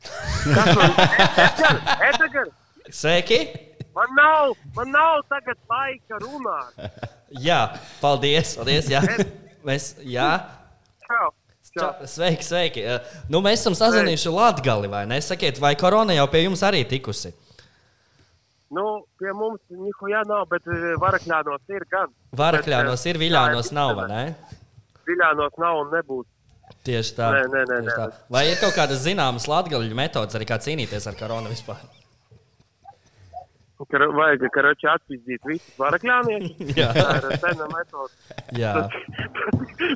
kas 0.00 0.70
man 0.76 0.94
ir? 1.00 1.82
Edgars, 2.10 2.54
Sveiki! 2.90 3.40
man 3.94 4.14
nav, 4.16 4.54
man 4.76 4.88
nav 4.94 5.20
tagad 5.28 5.58
laika 5.68 6.20
runāt. 6.22 7.04
Jā, 7.42 7.60
paldies. 8.00 8.54
paldies 8.58 8.88
jā. 8.90 9.02
Mēs, 9.66 9.92
jā. 10.06 10.30
Čau. 11.04 11.28
Čau. 11.70 11.90
Sveiki, 12.08 12.42
sveiki. 12.46 12.82
Uh, 12.82 13.12
Nu, 13.30 13.38
mēs 13.44 13.60
esam 13.60 13.76
sazinājuši 13.78 14.32
Latviju, 14.34 14.88
vai 14.90 15.04
ne? 15.06 15.20
Sakiet, 15.22 15.60
vai 15.62 15.76
korona 15.78 16.16
jau 16.16 16.26
pie 16.32 16.46
jums 16.46 16.64
arī 16.66 16.80
tikusi? 16.88 17.30
Nu, 18.74 19.04
pie 19.18 19.30
mums 19.34 19.60
nihoja 19.74 20.22
nav, 20.30 20.46
bet 20.50 20.66
eh, 20.70 20.94
varakļānos 21.02 21.62
ir 21.74 21.84
gan. 21.90 22.10
Varakļānos 22.38 23.04
ir, 23.10 23.18
viļānos 23.18 23.70
nav, 23.74 23.96
vai 23.98 24.06
ne? 24.10 24.24
Viļānos 25.10 25.56
nav 25.62 25.80
un 25.84 25.90
nebūs. 25.94 26.26
Tieši 26.86 27.16
tā. 27.16 27.30
Nē, 27.36 27.46
nē, 27.52 27.62
nē, 27.70 27.78
Tieši 27.84 27.96
tā. 27.96 28.10
nē. 28.10 28.20
Vai 28.36 28.44
ir 28.50 28.60
kaut 28.62 28.76
kādas 28.76 29.02
zināmas 29.04 29.48
latviešu 29.50 29.96
metodas 29.98 30.38
arī 30.38 30.48
kā 30.48 30.60
cīnīties 30.62 31.08
ar 31.10 31.18
koronu 31.18 31.52
vispār? 31.52 31.82
Kar, 33.88 34.02
vajag, 34.12 34.42
karoči, 34.52 34.86
atpildīt 34.92 35.46
visus 35.48 35.76
varakļāniešus. 35.80 36.72
Jā. 36.80 36.90
Tā 36.92 37.14
ir 37.16 37.36
sena 37.40 37.68
metode. 37.72 38.12
Jā, 38.60 38.72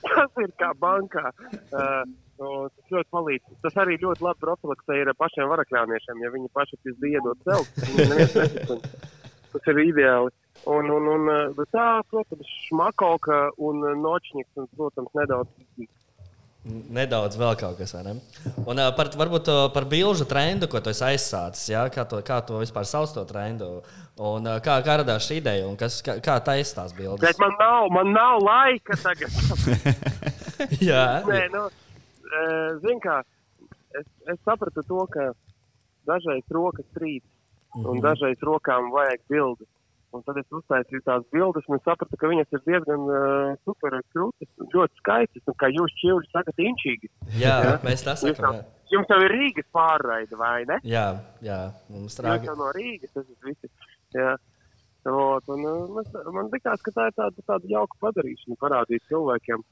Tas 0.09 0.39
ir 0.41 0.55
kā 0.61 0.71
bankā. 0.81 1.33
Uh, 1.69 2.05
un 2.41 2.71
tas 2.73 2.95
ļoti 2.95 3.11
palīdz. 3.13 3.59
Tas 3.67 3.77
arī 3.85 3.99
ļoti 4.01 4.25
labi 4.25 4.41
profilaksē 4.41 4.97
ir 5.03 5.13
pašiem 5.21 5.51
varakļāniešiem. 5.53 6.23
Ja 6.25 6.33
viņi 6.33 6.49
paši 6.57 6.81
pēc 6.81 6.97
dienu 7.05 7.35
celt, 7.45 8.89
tas 9.53 9.69
ir 9.75 9.83
ideāli. 9.85 10.33
Un, 10.71 10.89
un, 10.89 11.11
un, 11.19 11.29
uh, 11.29 11.69
tā, 11.75 12.01
protams, 12.09 12.49
šmakoka 12.71 13.51
un 13.61 13.85
uh, 13.85 13.93
nočņiks, 14.01 14.55
un, 14.63 14.71
protams, 14.79 15.13
nedaudz. 15.19 15.53
Nedaudz 16.65 17.37
vēl 17.37 17.57
kaut 17.61 17.77
kas, 17.79 17.93
ne? 18.07 18.17
Un 18.65 18.81
par, 18.97 19.11
varbūt 19.21 19.51
par 19.75 19.87
bilžu 19.89 20.27
trendu, 20.29 20.69
ko 20.71 20.81
tu 20.81 20.93
aizsācis, 20.93 21.69
jā? 21.75 21.85
kā, 21.93 22.07
to, 22.09 22.23
kā 22.25 22.41
to 22.47 22.61
vispār 22.63 22.89
sauc 22.89 23.13
to 23.13 23.25
trendu. 23.29 23.83
Un 24.15 24.47
kā, 24.65 24.79
kā 24.87 24.99
radās 25.01 25.27
šī 25.27 25.41
ideja 25.43 25.67
un 25.67 25.77
kas, 25.77 25.99
kā, 26.07 26.17
kā 26.25 26.39
taisa 26.47 26.81
tās 26.81 26.95
bildes? 26.97 27.21
Bet 27.25 27.41
man 27.43 27.57
nav, 27.59 27.89
man 27.93 28.13
nav 28.15 28.39
laika 28.45 28.97
tagad. 29.03 29.35
Jā, 30.89 31.05
Nē, 31.27 31.41
nu, 31.53 31.65
zin 32.85 33.01
kā, 33.03 33.21
es, 33.99 34.07
es 34.31 34.39
sapratu 34.47 34.87
to, 34.87 35.03
ka 35.11 35.33
dažreiz 36.09 36.47
rokas 36.55 36.87
trīc, 36.97 37.25
un 37.83 38.01
dažreiz 38.05 38.39
rokām 38.47 38.93
vajag 38.95 39.25
bildi. 39.31 39.67
Un 40.15 40.23
tad 40.23 40.37
es 40.39 40.47
uztaisīju 40.55 41.01
tās 41.03 41.25
bildes, 41.35 41.65
un 41.69 41.81
sapratu, 41.83 42.17
ka 42.21 42.29
viņas 42.31 42.53
ir 42.55 42.61
diezgan 42.69 43.03
uh, 43.11 43.57
super 43.67 43.97
krūtis, 44.15 44.49
ļoti 44.71 45.01
skaistas, 45.01 45.43
un 45.51 45.57
kā 45.59 45.71
jūs 45.75 45.95
čīvi 45.99 46.29
sakat, 46.31 46.61
inčīgi. 46.63 47.11
jā, 47.41 47.57
mēs 47.83 48.05
tā 48.07 48.15
Jūs 48.15 48.23
sakām. 48.39 48.55
Jā, 48.61 48.65
jums 48.95 49.11
jau 49.11 49.19
ir 49.27 49.35
Rīgas 49.35 49.67
pārraide, 49.75 50.39
vai 50.39 50.65
ne? 50.71 50.77
jā, 50.87 51.07
jā 51.43 51.59
mums 51.91 52.13
Jūs 52.13 52.19
strāga. 52.21 52.47
jau 52.47 52.55
no 52.61 52.71
Rīgas, 52.77 53.11
tas 53.17 53.27
ir 53.27 53.49
visi. 53.49 53.71
Jā. 54.15 54.37
Ot, 55.05 55.49
un, 55.53 55.65
uh, 55.69 55.89
man, 55.99 56.05
man 56.33 56.47
likās, 56.55 56.81
ka 56.87 56.95
tā 56.97 57.09
ir 57.11 57.17
tāda, 57.19 57.43
tāda 57.51 57.69
jauka 57.75 57.99
padarīšana, 58.07 58.57
parādīt 58.63 59.03
cilvēkiem, 59.11 59.67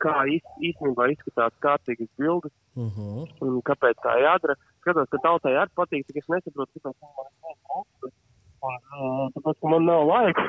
kā 0.00 0.14
īs- 0.32 0.54
īstenībā 0.70 1.10
izskatās 1.12 1.52
kārtīgas 1.64 2.08
bildes 2.16 2.52
Uh 2.78 2.86
-huh. 2.94 3.26
un 3.42 3.60
kāpēc 3.66 3.98
tā 4.06 4.14
jādara. 4.22 4.54
Skatos, 4.80 5.08
ka 5.10 5.18
tautai 5.26 5.52
arī 5.58 5.70
patīk, 5.74 6.06
tik 6.06 6.16
es 6.22 6.28
nesaprotu, 6.30 6.70
kāpēc 6.78 6.94
man 7.02 7.26
ir 7.50 8.12
Tāpēc, 8.62 9.56
ka 9.62 9.70
man 9.72 9.84
nav 9.86 10.02
laika. 10.08 10.44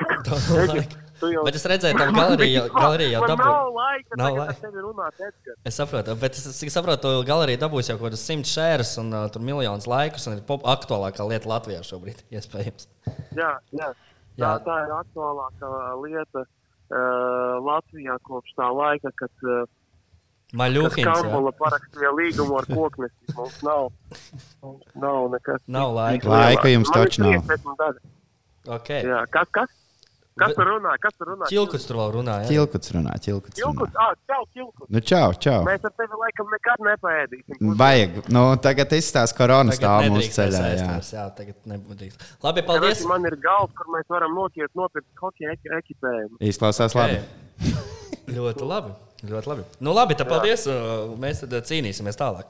Jau- 1.20 1.42
Bet 1.44 1.52
es 1.58 1.66
redzēju, 1.68 1.98
tā 2.00 2.06
galerija, 2.16 2.62
jau 3.12 3.18
Man 3.20 3.28
dabū. 3.28 3.44
nav 3.44 3.66
laika, 3.76 4.16
Nav 4.16 4.36
laika. 4.38 4.70
runāt. 4.80 5.18
Es 5.68 5.76
saprotu, 5.76 6.14
bet 6.16 6.38
es, 6.38 6.46
cik 6.56 6.72
saprotu, 6.72 7.02
to 7.04 7.10
galerija 7.28 7.60
dabūs 7.60 7.90
jau 7.90 7.98
kaut 8.00 8.06
kādas 8.08 8.22
simts 8.24 8.54
šēras 8.56 8.94
un 9.02 9.12
uh, 9.12 9.26
tur 9.28 9.44
miljonus 9.44 9.84
laikus. 9.90 10.24
Un 10.30 10.38
ir 10.38 10.40
pop 10.48 10.64
aktuālākā 10.64 11.26
lieta 11.28 11.50
Latvijā 11.52 11.82
šobrīd, 11.84 12.22
iespējams. 12.38 12.88
Jā, 13.36 13.50
jā. 13.76 13.90
Tā, 13.92 14.40
Jā. 14.40 14.54
tā 14.64 14.78
ir 14.86 14.94
aktuālākā 14.96 15.74
lieta 16.06 16.46
uh, 16.46 17.60
Latvijā 17.68 18.16
kopš 18.24 18.56
tā 18.56 18.70
laika, 18.72 19.12
kad 19.20 19.44
uh, 19.44 19.68
Maļuhins. 20.56 21.04
jā. 21.04 21.12
Kambala 21.22 21.52
parakstīja 21.58 22.10
līgumu 22.16 22.56
ar 22.58 22.66
koknesi. 22.70 23.34
Mums 23.36 23.60
nav, 23.66 23.90
mums 24.62 24.96
nav 24.98 25.28
nekas. 25.34 25.60
Nav 25.70 25.92
laika. 25.94 26.28
Laika 26.32 26.72
jums 26.72 26.90
taču 26.94 27.22
nav. 27.22 27.42
30 27.46 27.76
daži. 27.78 28.02
Okay. 28.80 29.04
Jā, 29.06 29.22
kas, 29.32 29.48
kas? 29.54 29.70
Kas 30.40 30.54
tur 30.56 30.68
runā? 30.70 30.92
Kas 31.02 31.14
tur 31.18 31.28
runā? 31.34 31.48
Čilkuts 31.50 31.84
tur 31.88 31.98
vēl 31.98 32.12
runā, 32.14 32.36
ķilkuts 32.48 32.92
runā. 32.94 33.16
Čilkuts, 33.20 33.60
ah, 34.00 34.12
čau, 34.30 34.40
čilkuts. 34.54 34.88
Nu, 34.88 35.02
čau, 35.04 35.34
čau. 35.36 35.58
Mēs 35.66 35.84
ar 35.84 35.92
tevi 35.98 36.20
laikam 36.22 36.48
nekad 36.54 36.84
nepaēdīsim. 36.86 37.74
Vajag. 37.80 38.16
Nu, 38.32 38.44
tagad 38.62 38.94
izstāsta 38.96 39.36
korona 39.36 39.74
stāv 39.76 40.06
mūsu 40.08 40.32
ceļā. 40.38 40.62
Jā. 40.78 40.86
Jā. 40.86 40.96
jā, 41.18 41.26
tagad 41.36 41.58
nebūs. 41.68 42.16
Labi, 42.46 42.64
Paldies. 42.64 43.02
paldies. 43.02 43.04
Man 43.10 43.28
ir 43.28 43.36
galva, 43.42 43.68
kur 43.76 43.92
mēs 43.96 44.08
varam 44.12 44.32
nokiet 44.38 44.72
nopirkt 44.78 45.10
hokeja 45.20 45.56
eki- 45.58 45.74
ekipējumu. 45.82 46.40
Izklausās 46.52 46.96
labi. 46.96 47.20
Okay. 47.20 47.76
ļoti 48.38 48.70
labi. 48.72 48.96
Ļoti 49.26 49.50
labi. 49.52 49.64
Nu, 49.84 49.92
labi, 49.96 50.14
tad 50.16 50.28
paldies. 50.30 50.64
uh, 50.70 51.10
Mēs 51.20 51.42
tad 51.44 51.52
uh, 51.58 51.60
cīnīsimies 51.68 52.16
tālāk. 52.20 52.46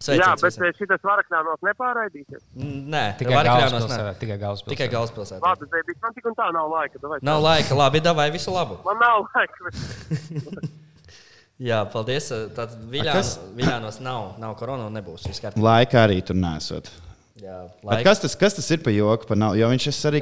Jā, 0.00 0.06
Sveiciens 0.06 0.40
bet 0.40 0.46
visiem. 0.54 0.64
eh, 0.64 0.76
šitas 0.80 1.02
varakļānos 1.04 1.60
nepāraidīsies. 1.66 2.40
Mm, 2.56 2.76
Nē, 2.94 3.02
Tikai 3.20 3.34
Varakļānos 3.36 3.74
galvaspilsētā. 3.74 4.06
ne. 4.06 4.14
Tikai 4.22 4.38
galvaspilsētā. 4.40 4.72
Tikai 4.72 4.88
galvaspilsētā. 4.94 5.40
Labi, 5.44 5.68
Zēbīt, 5.74 5.98
man 6.06 6.14
tik 6.16 6.28
un 6.30 6.36
tā 6.38 6.46
nav 6.56 6.70
laika. 6.72 7.02
Davai, 7.02 7.18
Nav 7.28 7.42
laika. 7.44 7.76
Labi, 7.76 8.00
davai 8.00 8.30
visu 8.32 8.54
labu. 8.54 8.78
Man 8.86 8.96
nav 8.96 9.26
laika. 9.34 10.70
Jā, 11.68 11.82
paldies. 11.92 12.30
Kas? 12.56 12.72
Viļānos, 12.88 13.34
Viļānos 13.58 14.00
nav, 14.00 14.30
nav 14.40 14.54
korona 14.56 14.86
un 14.88 14.96
nebūs. 14.96 15.26
Viss 15.28 15.42
kārtībā. 15.44 15.60
Laika 15.68 16.06
arī 16.06 16.22
tur 16.24 16.38
nesot. 16.40 16.88
Jā. 17.40 17.58
Kas 18.04 18.20
tas, 18.20 18.34
kas 18.36 18.56
tas 18.58 18.66
ir 18.74 18.82
par 18.84 18.92
joku? 18.92 19.28
Par 19.30 19.38
nav, 19.40 19.54
jo 19.58 19.68
viņš 19.70 19.86
ir 19.88 19.96
arī. 20.10 20.20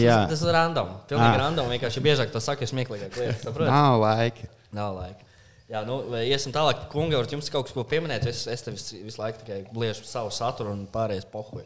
Jā, 0.00 0.16
Tas, 0.30 0.44
ir 0.46 0.54
random. 0.56 0.94
Pilnīgi 1.10 1.34
Ah. 1.34 1.40
random. 1.44 1.68
Vienkārši 1.72 2.02
biežāk 2.04 2.32
to 2.32 2.40
saka, 2.40 2.64
jo 2.64 2.70
smieklīgāk 2.72 3.18
lietas. 3.18 3.60
Nav 3.68 4.00
laika. 4.00 4.48
Nav 4.72 4.96
laika. 4.96 5.28
Jā, 5.72 5.80
nu, 5.88 6.02
iesim 6.20 6.52
tālāk. 6.52 6.88
Kunga, 6.92 7.16
varat 7.16 7.32
jums 7.32 7.48
kaut 7.52 7.70
ko 7.72 7.84
pieminēt? 7.88 8.26
Es, 8.28 8.46
es 8.46 8.64
tev 8.64 8.74
visu, 8.76 8.98
visu 9.04 9.20
laiku 9.22 9.40
tikai 9.40 9.62
bliežu 9.72 10.04
savu 10.04 10.32
saturu 10.34 10.72
un 10.74 10.86
pārējais 10.92 11.24
pohuju. 11.32 11.64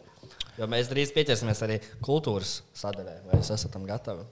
Jo 0.59 0.69
mēs 0.71 0.89
drīz 0.89 1.11
pieķersimies 1.15 1.63
arī 1.67 1.81
kultūras 2.07 2.61
sadaļai. 2.79 3.17
Vai 3.27 3.41
jūs 3.41 3.51
esat 3.57 3.73
tam 3.75 3.87
gatavi? 3.89 4.23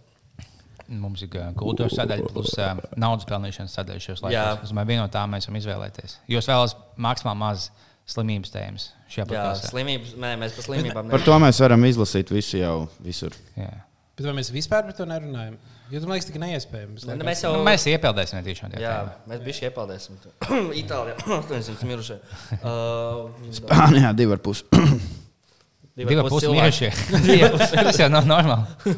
Mums 0.88 1.23
ir 1.25 1.33
uh, 1.41 1.50
kultūras 1.57 1.97
sadaļa, 1.97 2.29
plus 2.29 2.53
uh, 2.61 2.76
naudas 3.00 3.26
pelnīšanas 3.29 3.75
sadaļa 3.75 4.05
šajos 4.05 4.23
laikos. 4.26 4.64
Es 4.67 4.73
domāju, 4.73 4.91
viena 4.93 5.07
no 5.07 5.12
tām 5.12 5.33
mēs 5.33 5.49
varam 5.49 5.59
izvēlēties. 5.62 6.19
Jūs 6.29 6.49
vēlaties 6.50 6.76
maksimāli 7.09 7.41
maz 7.41 7.71
slimības 8.14 8.53
tēmas 8.53 8.91
šajā 9.14 9.25
Jā, 9.25 9.30
podkāstā. 9.30 9.71
slimības. 9.73 10.14
Nē, 10.21 10.30
mēs 10.40 10.56
par 10.59 10.66
slimībām 10.68 11.12
Par 11.14 11.25
to 11.26 11.38
mēs 11.42 11.61
varam 11.64 11.87
izlasīt 11.88 12.33
visu 12.35 12.61
jau 12.61 12.75
visur. 13.04 13.37
Jā. 13.59 13.71
Bet 14.14 14.28
vai 14.28 14.35
mēs 14.37 14.50
vispār 14.54 14.85
par 14.87 14.94
to 14.99 15.06
nerunājam? 15.11 15.56
Jo 15.90 16.00
tas 16.00 16.06
man 16.09 16.14
liekas, 16.16 16.28
tik 16.30 16.38
neiespējams. 16.40 17.04
Ne, 17.09 17.16
ne, 17.18 17.26
mēs 17.26 17.42
jau 17.44 17.50
Nu, 17.56 17.64
mēs 17.66 17.85
iepeldēsim 17.90 18.44
tiešām. 18.47 18.76
Jā, 18.80 18.94
mēs 19.30 19.42
bijām 19.44 19.68
iepeldēsim. 19.68 20.21
Itālijā 20.83 21.18
800 21.40 21.90
mirušie. 21.90 22.21
Uh, 22.64 23.28
Spānijā 23.54 24.14
divi 24.16 24.37
ar 24.37 24.40
pusi. 24.44 24.64
divi 25.99 26.16
pusi 26.30 26.50
mīļšie. 26.54 26.90
Tas 27.90 28.00
jau 28.00 28.09
nav 28.12 28.26
normāli. 28.30 28.97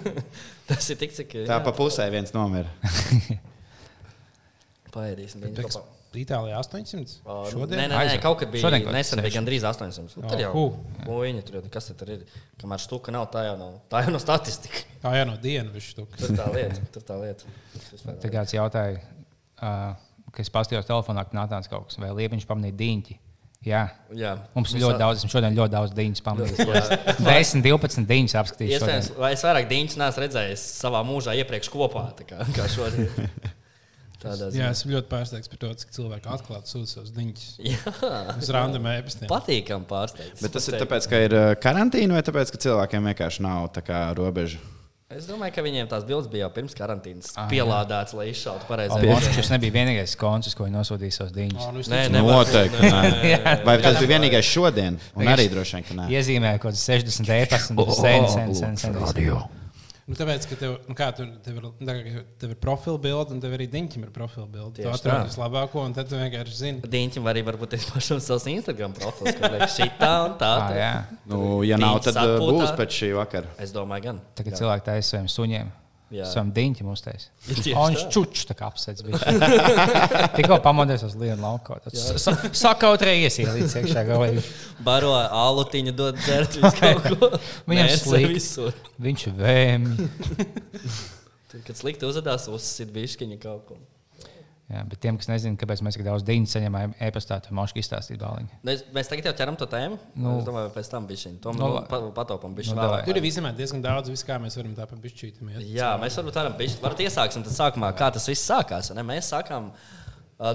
Tas 0.69 0.89
ir 0.93 1.01
tik, 1.01 1.13
cik 1.17 1.35
Tā 1.49 1.59
pa 1.65 1.75
pusē 1.77 2.07
viens 2.13 2.33
nomira. 2.37 2.71
paēdīsim. 4.97 5.45
kopā. 5.59 5.83
Itālijā 6.21 6.59
800. 6.63 7.19
Uh, 7.25 7.43
Šodien? 7.53 7.81
Nē, 7.81 7.87
nē, 7.93 8.03
nē, 8.11 8.17
kaut 8.23 8.39
kad 8.41 8.51
bija. 8.53 8.65
Šodien 8.65 8.85
kaut 8.85 8.97
Nesen 8.97 9.23
bija 9.25 9.37
gandrīz 9.37 9.67
800. 9.67 10.17
Nu, 10.21 10.25
Tad 10.31 10.43
jau 10.43 10.53
hu. 10.55 10.65
Boiņa 11.07 11.45
tur 11.47 11.59
ir. 11.61 11.69
Kas 11.73 11.91
tur 11.93 12.15
ir? 12.15 12.25
Kamēr 12.61 12.83
štuka 12.83 13.15
nav, 13.15 13.29
tā 13.35 13.45
jau 13.49 13.59
nav. 13.61 13.77
Tā 13.93 14.05
jau 14.07 14.15
nav 14.15 14.25
statistika. 14.25 14.85
Tā 15.05 15.13
jau 15.19 15.27
no 15.29 15.37
dienas 15.43 15.75
viņš 15.75 15.91
štuks. 15.95 16.23
Tur 16.23 16.39
tā 16.39 16.49
lieta. 16.55 16.89
Tur 16.95 17.05
tā 17.07 17.21
lieta. 17.21 17.53
Tad 18.07 18.27
kāds 18.33 18.57
jautāja, 18.57 19.05
uh, 19.61 19.93
ka 20.35 20.43
es 20.43 20.51
paskatījos 20.53 20.89
telefonā, 20.89 21.27
ka 21.29 21.39
nāca 21.39 21.63
kaut 21.71 21.91
kas, 21.91 22.01
vai 22.03 22.11
liepiņš 22.17 22.49
pamanīja 22.49 22.79
diņķi. 22.81 23.21
Jā. 23.67 23.83
Jā. 24.15 24.33
Mums 24.55 24.71
ir 24.71 24.79
Mums 24.79 24.85
ļoti 24.85 25.01
daudz, 25.01 25.23
šodien 25.31 25.57
ļoti 25.57 25.73
daudz 25.73 25.95
dīņas 25.97 26.23
pamanījis. 26.23 26.91
10, 27.19 27.65
12 27.67 28.07
dīņas 28.07 28.35
apskatīju. 28.39 28.77
Iespējams, 28.77 29.09
šodien. 29.11 29.23
vai 29.25 29.31
es 29.35 29.43
vairāk 29.43 29.67
dīņas 29.73 29.97
neesmu 30.03 30.23
redzējis 30.23 30.67
savā 30.85 31.01
mūžā 31.07 31.35
iepriekš 31.41 31.71
kopā, 31.75 32.05
tā 32.19 32.29
kā, 32.29 32.47
kā 32.55 32.69
šodien. 32.71 33.11
Tādā 34.23 34.47
Jā, 34.49 34.53
ziņā. 34.55 34.69
esmu 34.73 34.93
ļoti 34.95 35.11
pārsteigts 35.11 35.51
par 35.53 35.59
to, 35.61 35.73
cik 35.83 35.91
cilvēki 35.93 36.31
atklāti 36.33 36.73
sūta 36.73 36.89
savus 36.95 37.11
diņus. 37.17 37.49
Jā. 37.73 37.97
Uz 38.41 38.49
random 38.57 38.87
ēpastiem. 38.95 39.29
Patīkam 39.29 39.85
pārsteigts. 39.91 40.41
Bet 40.41 40.55
tas 40.57 40.71
ir 40.73 40.79
tāpēc, 40.81 41.11
ka 41.13 41.21
ir 41.27 41.37
uh, 41.37 41.51
karantīna 41.61 42.17
vai 42.17 42.23
tāpēc, 42.25 42.55
ka 42.55 42.63
cilvēkiem 42.65 43.11
vienkārši 43.13 43.45
nav 43.45 43.69
tā 43.77 43.85
kā 43.85 44.07
robeža? 44.17 44.63
Es 45.07 45.29
domāju, 45.29 45.53
ka 45.55 45.63
viņiem 45.63 45.87
tās 45.87 46.03
bildes 46.03 46.27
bija 46.33 46.49
jau 46.49 46.55
pirms 46.57 46.73
karantīnas 46.75 47.29
Ah, 47.39 47.45
jā. 47.45 47.53
pielādētas, 47.53 48.17
lai 48.19 48.25
izšautu 48.33 48.67
pareizi. 48.67 49.13
Šis 49.37 49.53
nebija 49.53 49.77
vienīgais 49.77 50.17
koncis, 50.19 50.57
ko 50.59 50.65
viņi 50.67 50.75
nosūtīja 50.81 51.15
savus 51.15 51.31
dīņus. 51.37 51.63
Ā, 51.63 51.69
nu 51.77 51.85
Nē, 51.93 52.01
nē. 52.11 52.23
Noteikti. 52.27 52.81
būt, 52.81 53.23
nē. 53.23 53.53
Vai 53.69 53.77
tas 53.85 54.01
bija 54.01 54.11
vienīgais 54.17 54.49
šodien? 54.51 54.99
Un 55.15 55.31
arī 55.31 55.47
droši 55.53 55.79
vien, 55.79 55.87
ka 55.87 55.99
nē. 56.01 56.09
Iezīmēja 56.11 56.59
kaut 56.59 56.73
kādas 56.73 56.89
60 56.91 57.31
ēpas, 57.37 57.71
un 57.71 57.79
tas 57.85 58.03
sen, 58.75 58.75
Nu, 60.07 60.15
tāpēc, 60.15 60.45
ka 60.47 60.57
tev, 60.61 60.75
nu 60.87 60.95
kā, 60.95 61.09
tu, 61.19 61.25
tev, 61.43 61.57
ir, 61.59 61.65
tā 61.83 61.95
tev 62.39 62.53
ir 62.55 62.59
profila 62.63 63.01
bilde, 63.03 63.35
un 63.35 63.41
tev 63.43 63.57
arī 63.57 63.67
diņķim 63.73 64.05
ir 64.07 64.13
profila 64.15 64.45
bilde. 64.47 64.85
Tu 64.85 64.87
atrod 64.87 65.27
vislabāko, 65.27 65.83
un 65.83 65.97
tad 65.97 66.07
tu 66.07 66.21
vienkārši 66.21 66.55
zini. 66.55 66.91
Dīņķim 66.93 67.27
arī 67.27 67.43
varbūt 67.49 67.75
ir 67.75 67.87
pašam 67.89 68.21
savs 68.23 68.47
Instagram 68.53 68.95
profils, 68.95 69.35
kur 69.35 69.57
liekas 69.57 69.75
šī 69.75 69.89
tā 69.99 70.13
un 70.29 70.37
tā. 70.39 70.53
Ah, 70.53 70.69
tā. 70.71 70.77
jā. 70.79 70.93
Nu, 71.27 71.41
ja 71.67 71.81
nav, 71.83 71.99
tad 72.07 72.21
Atpūtā. 72.23 72.53
būs 72.55 72.77
pēc 72.79 73.01
šī 73.01 73.11
vakara. 73.19 73.51
Es 73.67 73.75
domāju, 73.75 74.07
gan. 74.07 74.23
Tagad 74.39 74.61
cilvēki 74.63 74.87
taisa 74.93 75.17
saviem 75.17 75.27
suņiem. 75.35 75.75
Savam 76.07 76.53
diņķim 76.55 76.87
uztais. 76.93 77.25
Tieši 77.49 77.73
O, 77.75 77.87
Viņš 77.91 78.05
čučs 78.15 78.45
tā 78.47 78.55
kā 78.55 78.69
apsēdz. 78.71 79.03
Tikko 80.37 80.61
pamodies 80.63 81.03
uz 81.03 81.17
lienu 81.19 81.41
lauku. 81.43 81.75
Sakaut 82.55 83.03
reizes 83.03 83.41
ielīdz 83.43 83.75
iekšā 83.81 84.05
galvā. 84.07 84.29
Baro 84.87 85.11
alutiņu 85.17 85.97
dod 85.99 86.21
dzert. 86.21 86.61
Viņam 87.71 87.91
slikti. 87.99 88.71
Viņš 89.03 89.27
vēmi. 89.41 90.09
Kad 91.57 91.75
slikti 91.75 92.07
uzvedās, 92.07 92.47
uzsit 92.55 92.95
bišķiņa 92.95 93.41
kaut 93.43 93.67
ko. 93.73 93.81
Jā, 94.67 94.81
bet 94.91 94.99
tiem, 94.99 95.15
kas 95.15 95.29
nezina, 95.31 95.55
kāpēc 95.61 95.79
mēs 95.87 95.95
tik 95.95 96.03
daudz 96.03 96.25
diņu 96.27 96.49
saņemam 96.51 96.95
e-pastā, 97.07 97.37
tad 97.39 97.53
moški 97.55 97.79
izstāstīt 97.85 98.19
dāliņu. 98.19 98.49
Mēs, 98.67 98.81
mēs 98.97 99.11
tagad 99.13 99.29
jau 99.29 99.35
ķeram 99.39 99.59
to 99.61 99.69
tēmu. 99.71 99.99
Nu, 100.17 100.25
Nu. 100.25 100.33
es 100.41 100.49
domāju, 100.49 100.73
pēc 100.75 100.89
tam 100.91 101.07
bišķiņu. 101.07 101.39
To 101.45 101.53
Nu, 101.55 101.69
nu, 101.71 101.83
pa, 101.87 102.01
patopam 102.17 102.57
bišķi 102.57 102.75
nu, 102.75 102.81
vēl. 102.81 102.89
davai. 102.89 103.05
Tur 103.07 103.21
ir 103.21 103.23
visam 103.23 103.47
diezgan 103.55 103.85
daudz, 103.85 104.11
vis, 104.11 104.25
kā 104.27 104.41
mēs 104.43 104.59
varam 104.59 104.75
tā 104.75 104.89
pa 104.91 104.99
bišķītam 105.05 105.53
iet. 105.55 105.61
Jā, 105.71 105.93
mēs 106.03 106.19
varbūt 106.19 106.41
varam 106.41 106.57
bišķi. 106.59 106.83
Varat 106.83 107.05
iesāksim 107.07 107.47
tad 107.47 107.55
sākumā, 107.55 107.93
kā 107.95 108.11
tas 108.17 108.27
viss 108.27 108.43
sākās. 108.51 108.91
Ne? 108.99 109.05
Mēs 109.07 109.31
sākām 109.31 109.71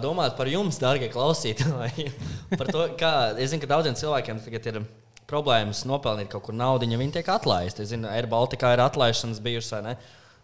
domāt 0.03 0.35
par 0.35 0.51
jums, 0.51 0.81
dārgie 0.83 1.07
klausītāji. 1.13 2.11
par 2.59 2.67
to, 2.67 2.89
kā, 2.99 3.13
es 3.39 3.53
zinu, 3.55 3.63
ka 3.63 3.71
daudziem 3.77 3.95
cilvēkiem 3.95 4.43
tagad 4.43 4.67
ir 4.73 4.81
problēmas 5.31 5.85
nopelnīt 5.87 6.27
kaut 6.27 6.43
kur 6.49 6.53
naudu, 6.59 6.83
ja 6.91 6.99
viņi 6.99 7.15
tiek 7.15 7.29
atlaisti. 7.31 7.85
Es 7.85 7.93
zinu, 7.95 8.09
Air 8.11 8.27
Baltica 8.27 8.73
ir 8.75 8.83
atlaišanas 8.83 9.39
bijušas. 9.39 9.95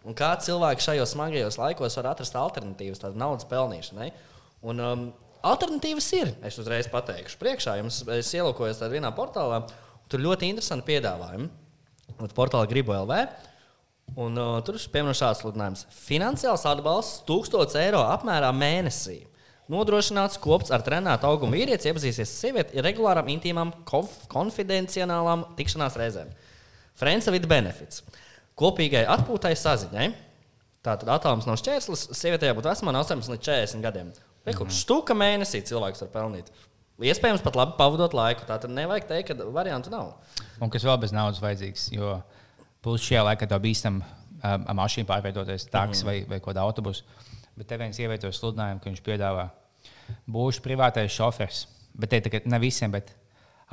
Un 0.06 0.16
kā 0.18 0.30
cilvēki 0.40 0.84
šajos 0.84 1.14
smagajos 1.14 1.58
laikos 1.58 1.98
var 1.98 2.12
atrast 2.12 2.36
alternatīvas 2.38 3.02
tādu 3.02 3.18
naudas 3.20 3.48
pelnīšanai? 3.50 4.12
Un, 4.68 4.82
um, 4.82 5.06
alternatīvas 5.46 6.08
ir. 6.18 6.32
Es 6.46 6.58
uzreiz 6.62 6.88
pateikšu, 6.92 7.38
priekšā 7.40 7.78
jums 7.80 8.02
ielūkojos 8.06 8.82
vienā 8.92 9.10
portālā. 9.16 9.64
Tur 10.08 10.22
ļoti 10.24 10.52
interesanti 10.52 10.88
piedāvājumi. 10.92 11.48
Un 12.18 12.30
Portālā 12.34 12.66
gribu 12.70 12.94
LV. 12.96 13.18
Un, 14.16 14.38
uh, 14.40 14.58
tur 14.64 14.78
ir 14.78 14.84
piemēram 14.92 15.16
šāds 15.16 15.42
sludinājums. 15.42 15.84
Finansiāls 15.92 16.64
atbalsts 16.70 17.20
1000 17.28 17.76
eiro 17.82 18.00
apmērā 18.08 18.48
mēnesī. 18.56 19.20
Nodrošināts 19.68 20.40
kopts 20.40 20.72
ar 20.72 20.80
trenētu 20.80 21.28
augumu 21.28 21.58
vīrieti, 21.58 21.90
iepazīsies 21.90 22.24
ar 22.24 22.38
sievieti 22.38 22.84
regulārām, 22.84 23.28
intīmām, 23.28 23.74
konf 23.88 24.14
konfidencionālām 24.32 25.44
tikšanās 25.58 25.98
reizēm. 26.00 26.30
Friends 26.96 27.28
with 27.28 27.44
benefits. 27.50 28.00
Kopīgai 28.58 29.04
atpūtai 29.06 29.52
saziņai. 29.58 30.08
Tātad 30.86 31.10
attālums 31.12 31.46
nav 31.48 31.58
šķērslis. 31.60 32.06
Sievietē 32.16 32.48
jābūt 32.50 32.66
vecumā 32.70 32.94
no 32.94 33.02
18 33.04 33.30
līdz 33.34 33.44
40 33.46 33.84
gadiem. 33.84 34.10
Rekur, 34.48 34.70
štuka 34.72 35.14
mēnesī 35.18 35.60
cilvēks 35.68 36.02
var 36.06 36.10
pelnīt. 36.14 36.48
Iespējams, 36.98 37.42
pat 37.44 37.54
labi 37.58 37.76
pavadot 37.78 38.14
laiku. 38.16 38.46
Tā 38.48 38.56
tad 38.62 38.72
nevajag 38.74 39.06
teikt, 39.10 39.30
ka 39.38 39.48
variantu 39.54 39.92
nav. 39.92 40.14
Un 40.62 40.70
kas 40.72 40.82
vēl 40.86 40.98
bez 41.02 41.12
naudas 41.14 41.38
vajadzīgs, 41.42 41.88
jo 41.94 42.16
plus 42.82 43.04
šajā 43.06 43.22
laikā 43.28 43.46
tev 43.50 43.60
bīstam 43.62 44.00
ar 44.42 44.64
mašīnu 44.78 45.06
pārvietoties, 45.06 45.68
taksi 45.70 46.06
vai, 46.06 46.16
vai 46.30 46.40
kādu 46.42 46.62
autobusu. 46.62 47.04
Bet 47.58 47.68
te 47.70 47.78
viens 47.78 47.98
ievietoja 47.98 48.34
sludinājumu, 48.34 48.82
ka 48.82 48.90
viņš 48.90 49.02
piedāvā 49.06 49.48
būšu 50.30 50.62
privātais 50.64 51.14
šofers. 51.14 51.64
Bet 51.98 52.10
te 52.14 52.20
tagad 52.26 52.46
ne 52.50 52.58
visiem, 52.62 52.90
bet 52.94 53.10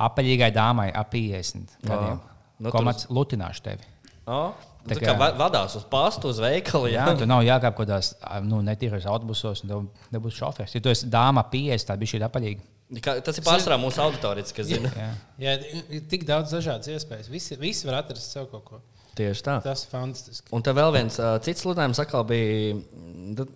apaļīgai 0.02 0.50
dāmai 0.54 0.88
ap 0.94 1.10
50 1.14 1.76
gadiem. 1.86 2.18
Nu, 2.58 2.68
tur- 2.70 2.78
Komats 2.78 3.06
lutināšu 3.10 3.62
tevi. 3.62 3.86
Oh, 4.26 4.52
Tā 4.86 4.96
tā 4.96 5.02
kā 5.02 5.12
kā- 5.12 5.18
va- 5.18 5.32
vadās 5.40 5.76
uz 5.78 5.84
pastu, 5.90 6.30
uz 6.32 6.38
veikalu. 6.42 6.92
Jā, 6.94 7.04
Jā, 7.10 7.18
tu 7.18 7.26
nav 7.26 7.42
jākāp 7.46 7.74
kaut 7.76 7.88
kādās 7.88 8.12
nu, 8.46 8.62
netīros 8.62 9.06
autobusos, 9.10 9.62
un 9.64 9.68
tev 9.72 9.84
nebūs 10.16 10.38
šofers. 10.38 10.74
Ja 10.74 10.80
tu 10.84 10.88
esi 10.94 11.06
dāma 11.12 11.42
ap 11.44 11.52
50, 11.52 11.86
tad 11.90 11.98
bija 12.02 12.14
šī 12.14 12.22
apaļīga. 12.28 12.60
Kā- 13.02 13.16
Tas 13.26 13.38
ir 13.38 13.42
pārsvarā 13.42 13.80
mūsu 13.82 13.98
auditorijas, 13.98 14.52
kas 14.54 14.66
zina. 14.70 14.92
Jā. 14.94 15.08
Jā, 15.42 15.54
ir 15.90 16.04
tik 16.10 16.22
daudz 16.28 16.52
dažādas 16.54 16.86
iespējas. 16.86 17.26
Visi, 17.32 17.56
visi 17.58 17.86
var 17.88 18.04
atrast 18.04 18.30
sev 18.30 18.46
kaut 18.52 18.64
ko. 18.64 18.78
Tieši 19.16 19.42
tā. 19.42 19.62
Tas 19.64 19.82
ir 19.82 19.88
fantastiski. 19.90 20.50
Un 20.52 20.60
tad 20.62 20.76
vēl 20.76 20.92
viens 20.92 21.14
uh, 21.18 21.38
cits 21.40 21.62
sludinājums 21.64 21.98
atkal 22.02 22.22
bija, 22.28 22.76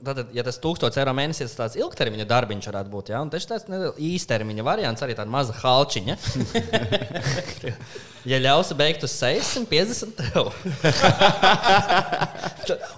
tad, 0.08 0.22
ja 0.32 0.42
tas 0.42 0.56
1000 0.58 0.96
eiro 1.02 1.12
mēnesis 1.12 1.52
ir 1.52 1.58
tāds 1.58 1.76
ilgtermiņa 1.76 2.25
darbiņš, 2.30 2.68
varētu 2.72 2.90
būt. 2.94 3.12
Ja? 3.12 3.20
Un 3.20 3.28
tas 3.30 3.44
ir 3.44 3.50
tāds 3.52 3.68
īstermiņa 4.00 4.64
variants, 4.64 5.04
arī 5.04 5.14
tāda 5.18 5.28
maza 5.30 5.52
halčiņa. 5.60 6.16
ja 8.29 8.39
ļausi 8.43 8.77
beigt 8.79 9.05
uz 9.07 9.12
650 9.17 10.17
tev. 10.19 10.50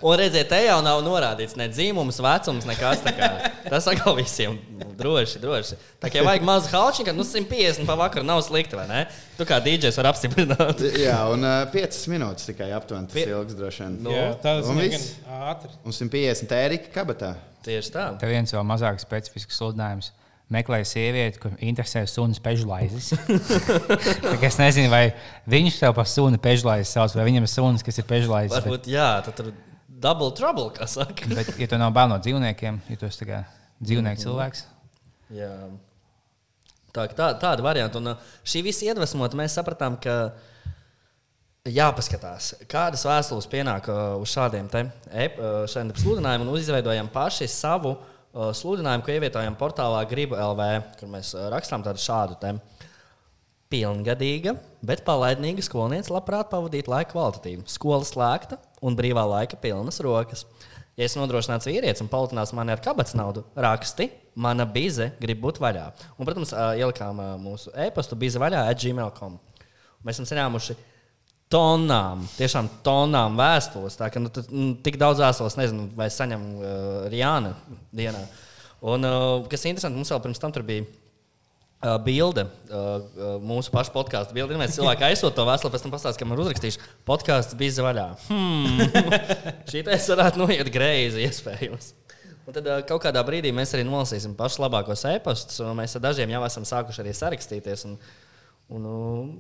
Un 0.02 0.17
redziet, 0.19 0.49
te 0.50 0.59
jau 0.64 0.79
nav 0.85 1.00
norādīts 1.07 1.55
ne 1.59 1.69
dzīvums, 1.71 2.19
vecums, 2.25 2.67
nekas 2.69 3.02
tāds. 3.05 3.59
Tas 3.69 3.87
atkal 3.93 4.17
visiem 4.19 4.59
droši, 4.99 5.41
droši. 5.43 5.79
Tā 6.02 6.11
kā 6.12 6.21
ja 6.21 6.26
vajag 6.26 6.45
mazu 6.47 6.71
halčiņu, 6.73 7.09
tad 7.09 7.19
nu, 7.19 7.26
150 7.26 7.88
pa 7.88 7.97
vakaru 7.99 8.26
nav 8.26 8.43
slikti, 8.47 8.76
vai 8.79 8.87
ne? 8.91 9.05
Tu 9.38 9.47
kā 9.49 9.59
dīdžers 9.64 9.99
vari 10.00 10.11
apstiprināt. 10.12 10.83
Jā, 11.07 11.21
un 11.33 11.47
uh, 11.47 11.62
5 11.73 12.00
minūtes 12.12 12.50
tikai 12.50 12.71
aptuveni 12.76 13.09
tas 13.11 13.17
Pie- 13.17 13.29
ilgs 13.31 13.57
droši 13.59 13.87
vien. 13.87 14.00
Nu, 14.05 14.12
Jā, 14.14 14.26
tas 14.43 14.69
un 14.71 14.83
ir 14.83 14.99
ātri. 15.43 15.73
Un 15.87 15.97
150 15.97 16.57
ērika 16.59 16.93
kabatā. 17.00 17.35
Tieši 17.62 17.95
tā. 17.95 18.09
Te 18.19 18.26
viens 18.31 18.52
vēl 18.52 18.67
mazāk 18.67 18.99
specifisks 19.02 19.59
sludinājums. 19.61 20.11
Meklēju 20.52 20.87
sievieti, 20.88 21.40
kur 21.40 21.54
interesē. 21.64 22.02
Tā 24.32 24.35
kā 24.37 24.49
es 24.50 24.59
nezinu, 24.61 24.90
vai 24.92 25.04
viņš 25.49 25.78
sev 25.80 25.94
par 25.97 26.09
sunu 26.11 26.40
pežlaizes 26.42 26.92
sauc, 26.92 27.14
vai 27.16 27.25
viņam 27.30 27.47
ir 27.47 27.52
sunas, 27.52 27.85
kas 27.87 28.00
ir 28.02 28.09
pežlaizes. 28.11 28.52
Bet, 28.59 28.66
Varbūt, 28.66 28.90
jā, 28.92 29.06
tad 29.25 29.38
tur 29.38 29.49
double 30.02 30.32
trouble, 30.37 30.68
kā 30.76 30.88
saka. 30.90 31.30
bet, 31.32 31.54
ja 31.61 31.71
tu 31.71 31.78
nav 31.80 31.94
bail 31.97 32.11
no 32.12 32.18
dzīvniekiem, 32.21 32.82
ja 32.92 33.00
tu 33.00 33.09
esi 33.09 33.23
dzīvnieku 33.82 34.18
Mhm. 34.21 34.26
cilvēks, 34.26 34.64
Jā. 35.32 35.49
Tā, 36.92 37.06
tā, 37.16 37.30
tāda 37.40 37.64
varianta. 37.64 37.97
Un 38.02 38.11
uh, 38.12 38.32
šī 38.44 38.61
visa 38.66 38.85
iedvesmota, 38.85 39.38
mēs 39.40 39.54
sapratām, 39.56 39.94
ka 39.97 40.35
jāpaskatās, 41.64 42.50
kādas 42.68 43.04
vēstules 43.09 43.49
pienāk 43.49 43.88
uh, 43.88 44.18
uz 44.21 44.35
uh, 45.40 45.62
šādiem 45.73 45.94
te 45.97 46.02
sludinājumiem, 46.04 46.50
un 46.52 46.59
izveidojam 46.61 47.09
paši 47.14 47.49
savu 47.49 47.94
uh, 47.94 48.12
sludinājumu, 48.32 49.04
ko 49.04 49.12
ievietojam 49.12 49.56
portālā 49.60 50.02
Gribu 50.08 50.38
LV, 50.38 50.68
kur 51.00 51.10
mēs 51.12 51.34
uh, 51.36 51.48
rakstām 51.52 51.84
tādu 51.84 52.02
šādu 52.02 52.38
te. 52.40 52.54
Pilngadīga, 53.72 54.52
bet 54.84 55.00
palaidnīga 55.06 55.64
skolniece 55.64 56.12
labprāt 56.12 56.50
pavadītu 56.50 56.92
laiku 56.92 57.14
kvalitatīvi. 57.14 57.64
Skola 57.72 58.04
slēgta 58.04 58.58
un 58.84 58.98
brīvā 58.98 59.24
laika 59.30 59.56
pilnas 59.60 60.00
rokas. 60.04 60.44
Ja 61.00 61.06
es 61.08 61.16
nodrošinātu 61.16 61.70
vīrietis 61.70 62.04
un 62.04 62.10
palielinās 62.12 62.52
mani 62.52 62.74
ar 62.74 62.82
kabatas 62.84 63.16
naudu, 63.16 63.46
raksti, 63.56 64.10
mana 64.36 64.66
bize 64.68 65.08
grib 65.22 65.40
būt 65.40 65.60
vaļā. 65.64 65.86
Un, 66.18 66.28
protams, 66.28 66.52
ā, 66.52 66.74
ielikām 66.82 67.22
mūsu 67.40 67.72
e-pastu 67.86 68.18
bize 68.20 68.40
vaļā 68.40 68.66
at 68.68 68.82
gmail.com. 68.84 69.38
Mēs 70.04 70.18
esam 70.18 70.28
saņēmuši 70.28 70.76
tonām, 71.52 72.25
tiešām 72.38 72.71
tonām 72.87 73.37
vēstules. 73.38 73.99
Tā 74.00 74.09
ka 74.12 74.23
nu, 74.23 74.32
tad, 74.32 74.49
nu, 74.52 74.73
tik 74.85 74.99
daudz 75.00 75.21
vēstules, 75.23 75.59
nezinu, 75.61 75.90
vai 75.99 76.09
saņem 76.12 76.49
uh, 76.56 76.66
Rijāna 77.12 77.54
dienā. 77.94 78.25
Un, 78.82 79.06
uh, 79.06 79.47
kas 79.50 79.62
ir 79.62 79.75
interesanti, 79.75 80.00
mums 80.00 80.11
vēl 80.11 80.25
pirms 80.25 80.42
tam 80.42 80.54
tur 80.54 80.66
bija 80.66 80.88
Uh, 81.82 81.97
bilde, 81.99 82.44
uh, 82.71 82.76
uh, 83.18 83.30
mūsu 83.42 83.73
pašu 83.75 83.90
podkāstu 83.90 84.37
bilde. 84.37 84.54
Mēs 84.54 84.76
cilvēki 84.76 85.02
aizsūtām 85.02 85.34
to 85.34 85.47
vēstuli, 85.49 85.73
pēc 85.75 85.82
tam 85.82 85.91
pastāstījām, 85.91 86.21
ka 86.21 86.28
man 86.30 86.36
ir 86.36 86.43
uzrakstījuši, 86.45 86.91
podkāsts 87.10 87.56
bija 87.58 87.82
vaļā. 87.82 88.04
Hmm. 88.28 88.84
Šī 89.73 89.82
tas 89.88 90.06
varētu 90.12 90.45
noiet 90.45 90.71
greizi, 90.71 91.25
iespējams. 91.26 91.88
Un 92.47 92.54
tad 92.54 92.71
uh, 92.71 92.78
kaut 92.86 93.02
kādā 93.02 93.25
brīdī 93.26 93.50
mēs 93.50 93.75
arī 93.75 93.82
nolasīsim 93.88 94.36
pašus 94.38 94.62
labākos 94.62 95.02
e-pastus, 95.10 95.58
un 95.67 95.75
mēs 95.80 95.99
ar 95.99 96.04
dažiem 96.06 96.30
jau 96.30 96.45
esam 96.47 96.69
sākuši 96.71 97.02
arī 97.02 97.17
sarakstīties. 97.19 97.82
Un, 97.91 97.99
un, 97.99 98.22
un, 98.70 98.86
un 98.86 99.32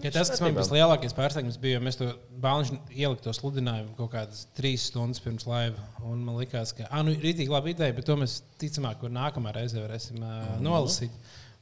Ja 0.00 0.10
tas, 0.14 0.30
kas 0.32 0.40
man 0.40 0.54
bija 0.56 0.64
lielākais 0.72 1.12
pārsteigums, 1.16 1.58
bija, 1.60 1.76
ja 1.76 1.84
mēs 1.84 1.98
to 2.00 2.08
bāliņu 2.40 2.78
ielikt 2.96 3.26
to 3.26 3.34
sludinājumu 3.36 3.92
kaut 3.98 4.14
kādas 4.14 4.46
trīs 4.56 4.86
stundas 4.88 5.20
pirms 5.20 5.44
laiva. 5.48 5.84
Un 6.08 6.22
man 6.24 6.38
liekas, 6.40 6.72
ka 6.76 6.88
ah, 6.88 7.04
nu, 7.04 7.12
ir 7.12 7.20
rītīgi 7.26 7.52
laba 7.52 7.68
ideja, 7.72 7.94
bet 7.96 8.08
to 8.08 8.16
mēs 8.20 8.38
ticamāk, 8.62 9.02
kur 9.02 9.12
nākamā 9.12 9.52
reize 9.56 9.76
varēsim 9.82 10.24
uh, 10.24 10.54
nolasīt. 10.64 11.12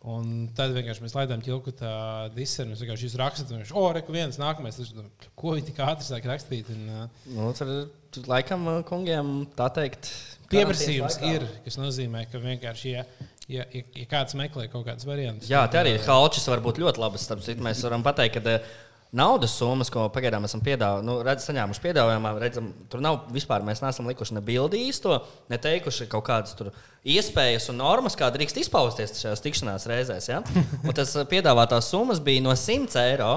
Un 0.09 0.46
tad 0.54 0.70
vienkārši 0.76 1.02
mēs 1.02 1.16
laidām 1.16 1.40
ķilku 1.42 1.74
tā 1.81 1.92
disernu. 2.37 2.70
Mēs 2.70 2.85
vienkārši 2.85 3.09
jūs 3.09 3.16
rakstat, 3.18 3.50
un 3.50 3.64
viņš, 3.64 3.72
o, 3.74 3.83
reku 3.96 4.14
viens 4.14 4.38
nākamais. 4.38 4.78
Es 4.78 4.92
domāju, 4.94 5.33
Ko 5.42 5.57
viņi 5.57 5.66
tik 5.72 5.81
ātri 5.83 6.07
sāk 6.07 6.28
rakstīt? 6.31 6.70
Un, 6.70 6.85
uh, 6.87 7.24
Nu, 7.35 7.48
tad, 7.59 8.28
laikam, 8.31 8.68
kungiem 8.87 9.33
tā 9.59 9.66
teikt, 9.74 10.12
pieprasījums 10.52 11.18
ir, 11.26 11.48
kas 11.66 11.81
nozīmē, 11.83 12.28
ka 12.31 12.38
vienkārši, 12.46 12.94
ja, 12.94 13.04
ja, 13.49 13.65
ja, 13.73 13.85
ja 13.97 14.09
kāds 14.11 14.37
meklē 14.39 14.69
kaut 14.73 14.87
kādus 14.87 15.09
variantus, 15.09 15.49
Jā, 15.51 15.65
tā 15.71 15.83
arī 15.83 15.97
ir 15.97 16.05
halčis, 16.07 16.47
var 16.51 16.63
būt 16.65 16.81
ļoti 16.83 17.03
labas. 17.03 17.27
Citu, 17.29 17.65
mēs 17.65 17.83
varam 17.87 18.05
pateikt, 18.07 18.39
ka 18.39 18.55
eh, 18.55 18.69
naudas 19.17 19.55
summas, 19.57 19.91
ko 19.93 20.07
pagaidām 20.13 20.45
esam 20.49 20.63
piedāvā, 20.65 21.01
nu, 21.05 21.19
redz, 21.25 21.47
saņēmuši 21.49 21.85
piedāvājumā, 21.87 22.35
redzam, 22.43 22.71
tur 22.93 23.03
nav 23.05 23.23
vispār. 23.35 23.65
Mēs 23.67 23.83
neesam 23.85 24.09
likuši 24.11 24.37
ne 24.37 24.45
bildi 24.45 24.83
īsto, 24.89 25.21
ne 25.49 25.61
teikuši 25.65 26.09
kaut 26.13 26.27
kādas 26.29 26.57
iespējas 27.09 27.71
un 27.73 27.81
normas, 27.81 28.19
kā 28.19 28.29
drīkst 28.35 28.61
izpausties 28.65 29.17
šajās 29.23 29.45
tikšanās 29.45 29.89
reizēs. 29.91 30.29
Ja? 30.31 30.43
Un 30.85 30.93
tas 30.97 31.17
eh, 31.17 31.29
piedāvātās 31.31 31.91
summas 31.93 32.23
bija 32.25 32.45
no 32.45 32.57
100 32.57 33.01
eiro. 33.09 33.33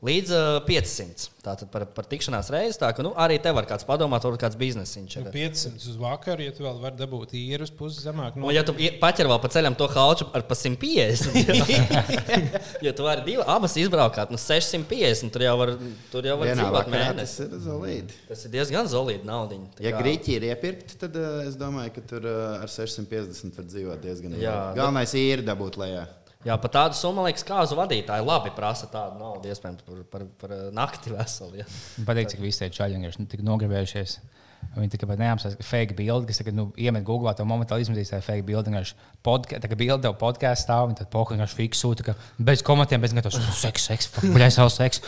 Līdz 0.00 0.30
uh, 0.32 0.44
500. 0.64 1.26
Tātad 1.44 1.68
par, 1.72 1.82
par 1.92 2.06
tikšanās 2.08 2.46
reizi. 2.52 2.78
Tā 2.80 2.88
ka 2.96 3.04
nu, 3.04 3.10
arī 3.20 3.34
te 3.40 3.50
var 3.52 3.66
kāds 3.68 3.84
padomāt, 3.84 4.24
varbūt 4.24 4.40
kāds 4.40 4.56
biznesiņš 4.60 5.16
ir. 5.20 5.26
500 5.34 5.88
uz 5.90 5.98
vakaru, 6.00 6.44
ja 6.46 6.54
tu 6.56 6.64
vēl 6.64 6.78
vari 6.80 6.96
dabūt 6.96 7.34
īru 7.36 7.66
uz 7.68 7.72
pusi 7.76 8.00
zemāk. 8.06 8.38
Un, 8.40 8.46
ja 8.56 8.62
tu 8.64 8.72
ie- 8.80 8.94
paķer 9.00 9.28
vēl 9.28 9.40
pa 9.44 9.50
ceļam 9.52 9.76
to 9.76 9.88
halču 9.92 10.24
ar 10.36 10.44
pa 10.48 10.56
150, 10.56 11.36
jā. 11.36 12.00
ja 12.86 12.94
tu 12.96 13.04
vari 13.04 13.26
divi, 13.28 13.44
abas 13.44 13.76
izbraukāt, 13.80 14.32
nu 14.32 14.40
650, 14.40 15.32
tur 15.36 15.44
jau 15.44 15.52
var, 15.60 15.74
tur 16.12 16.28
jau 16.30 16.36
var 16.40 16.52
dzīvot 16.54 16.76
vakarā 16.78 17.02
tas 17.20 17.36
mēnesi. 17.36 17.44
ir 17.44 17.64
zelīti. 17.66 18.20
Tas 18.30 18.44
ir 18.48 18.54
diezgan 18.56 18.88
solīdi 18.92 19.28
naudiņa. 19.28 19.68
Tā 19.76 19.84
Ja 19.84 19.92
kā- 19.96 20.00
grīķi 20.00 20.36
ir 20.38 20.48
iepirkti, 20.48 20.96
tad 21.04 21.20
uh, 21.20 21.42
es 21.44 21.60
domāju, 21.60 21.92
ka 21.98 22.06
tur 22.14 22.24
uh, 22.24 22.56
ar 22.64 22.72
650 22.72 23.52
var 23.60 23.68
dzīvot 23.68 24.00
diezgan 24.08 24.32
labi. 24.38 24.48
Galvenais 24.80 25.12
ir 25.20 25.44
dabūt 25.44 25.76
lejā. 25.84 26.06
Jā, 26.40 26.56
par 26.56 26.72
tādu 26.72 26.96
summu, 26.96 27.26
liekas, 27.28 27.44
kāzu 27.44 27.76
vadītāji 27.76 28.24
labi 28.24 28.52
prasa 28.56 28.86
tādu 28.88 29.18
naudu, 29.20 29.50
iespējams, 29.52 29.84
par, 29.84 30.04
par, 30.08 30.22
par 30.40 30.54
eh, 30.56 30.68
nakti 30.72 31.12
veselu. 31.12 31.60
Ja. 31.60 31.66
Patīk, 32.08 32.30
cik 32.32 32.40
visi 32.40 32.62
tie 32.62 32.70
čaļi 32.72 32.96
vienkārši 32.96 33.20
nu, 33.20 33.28
tik 33.28 33.42
nogribējušies. 33.44 34.14
Viņi 34.70 34.92
tikai 34.92 35.16
neapsaka, 35.18 35.56
ka 35.58 35.66
fake 35.66 35.96
bildi, 35.98 36.28
kas 36.30 36.40
tagad 36.40 36.54
nu, 36.54 36.66
iemet 36.78 37.04
Google, 37.04 37.32
tā 37.36 37.44
momentāli 37.48 37.84
izmetīs 37.84 38.12
tā 38.12 38.20
fake 38.24 38.44
bildi. 38.46 38.72
Tā 39.24 39.68
kā 39.68 39.76
bilde 39.76 39.98
tev 40.04 40.16
podkāstā 40.20 40.62
stāv, 40.62 40.92
un 40.92 40.96
tad 40.96 41.10
poka 41.12 41.34
vienkārši 41.34 41.58
fiks 41.58 41.80
sūta, 41.82 42.06
ka 42.06 42.14
bez 42.38 42.62
komentiem, 42.64 43.02
bez 43.02 43.16
nekā 43.16 43.32
tas 43.32 43.40
seks, 43.60 43.88
seks, 43.90 44.10
buļļais 44.20 44.60
savu 44.60 44.72
seksu. 44.72 45.04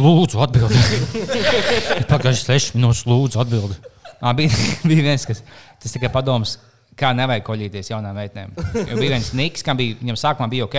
Lūdzu, 0.00 0.40
atbildi. 0.46 0.82
Pagājuši 2.12 2.46
seši 2.46 2.78
minūtes, 2.78 3.04
lūdzu, 3.10 3.42
atbildi. 3.42 3.78
Ā, 4.22 4.32
bija, 4.38 4.62
bija 4.88 5.06
viens, 5.10 5.28
kas 5.28 5.44
tas 5.82 5.92
tikai 5.92 6.10
padoms, 6.14 6.56
kā 6.98 7.12
nevajag 7.16 7.44
koļīties 7.46 7.92
jaunām 7.92 8.16
meitenēm. 8.18 8.54
Jo 8.90 8.98
bija 8.98 9.14
viens 9.14 9.32
niks, 9.36 9.64
kam 9.66 9.78
bija, 9.80 9.96
viņam 10.00 10.18
sākumā 10.20 10.48
bija 10.52 10.68
ok, 10.68 10.78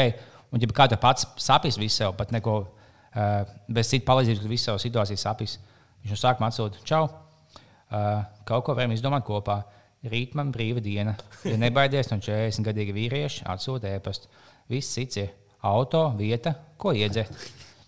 un 0.54 0.63
ja 0.63 0.69
kā 0.76 0.88
tu 0.91 0.99
pats 1.02 1.28
sapis 1.41 1.80
visu 1.82 2.04
sev, 2.04 2.15
pat 2.19 2.34
neko 2.36 2.58
uh, 2.63 3.54
bez 3.67 3.91
citu 3.91 4.08
palīdzības, 4.10 4.41
kad 4.43 4.54
visu 4.54 4.69
savu 4.69 4.84
situāciju 4.84 5.21
sapis. 5.21 5.58
Viņš 6.04 6.13
no 6.13 6.19
sākuma 6.19 6.49
atsūta, 6.52 6.84
čau, 6.88 7.06
uh, 7.08 8.26
kaut 8.47 8.67
ko 8.67 8.78
varam 8.78 8.93
izdomāt 8.95 9.26
kopā. 9.28 9.62
Rīt 10.04 10.34
man 10.36 10.49
brīva 10.52 10.82
diena. 10.84 11.13
Ja 11.47 11.56
nebaidies 11.56 12.10
no 12.12 12.17
40 12.19 12.65
gadīga 12.65 12.91
vīrieša, 12.95 13.45
atsūta 13.54 13.93
e-pastu. 13.95 14.28
Viss 14.67 14.91
cits 14.97 15.21
ir 15.21 15.30
auto, 15.63 16.10
vieta, 16.19 16.58
ko 16.78 16.91
iedzert. 16.91 17.32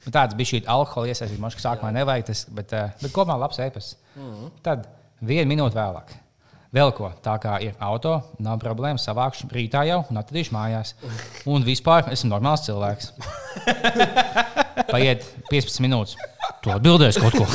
Nu, 0.06 0.14
tāds 0.16 0.38
bija 0.38 0.54
šī 0.54 0.62
alkohola 0.72 1.12
iesaistīta. 1.12 1.42
Man 1.44 1.52
liekas, 1.52 1.66
sākumā 1.66 1.92
nevajag 1.98 2.30
tas, 2.30 2.46
bet, 2.56 2.72
uh, 2.78 2.94
bet 3.02 3.12
kopumā 3.12 3.36
labs 3.42 3.60
e-pasts. 3.66 3.98
Mm. 4.16 4.54
Tad 4.64 4.88
vienu 5.28 5.50
minūti 5.52 5.76
vēlāk. 5.76 6.16
Vēl 6.76 6.92
ko, 6.92 7.08
tā 7.24 7.38
kā 7.40 7.56
ir 7.64 7.76
auto, 7.80 8.18
nav 8.44 8.60
problēma. 8.60 9.00
Savākšu 9.00 9.48
rītā 9.54 9.86
jau 9.88 10.02
un 10.12 10.20
atradīšu 10.20 10.52
mājās. 10.52 10.92
Un 11.48 11.64
vispār 11.64 12.10
esmu 12.12 12.34
normāls 12.34 12.66
cilvēks. 12.66 13.14
Paiet 14.92 15.24
15 15.48 15.80
minūtes. 15.86 16.18
Tu 16.66 16.74
atbildēsi 16.74 17.22
kaut 17.24 17.38
ko. 17.40 17.48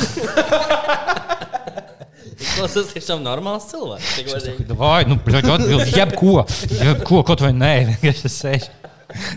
Tas 2.41 2.75
ir 2.81 2.87
tiešām 2.95 3.21
normāls 3.21 3.67
cilvēks. 3.69 4.71
Vai, 4.79 5.03
nu, 5.05 5.19
bļaļ, 5.21 5.51
atbildi, 5.55 5.93
jebko, 5.99 6.39
jebko, 6.79 7.21
kaut 7.27 7.43
vai 7.45 7.51
nē, 7.53 7.73
vienkārši 7.91 8.25
tas 8.25 8.39
sēž. 8.41 8.69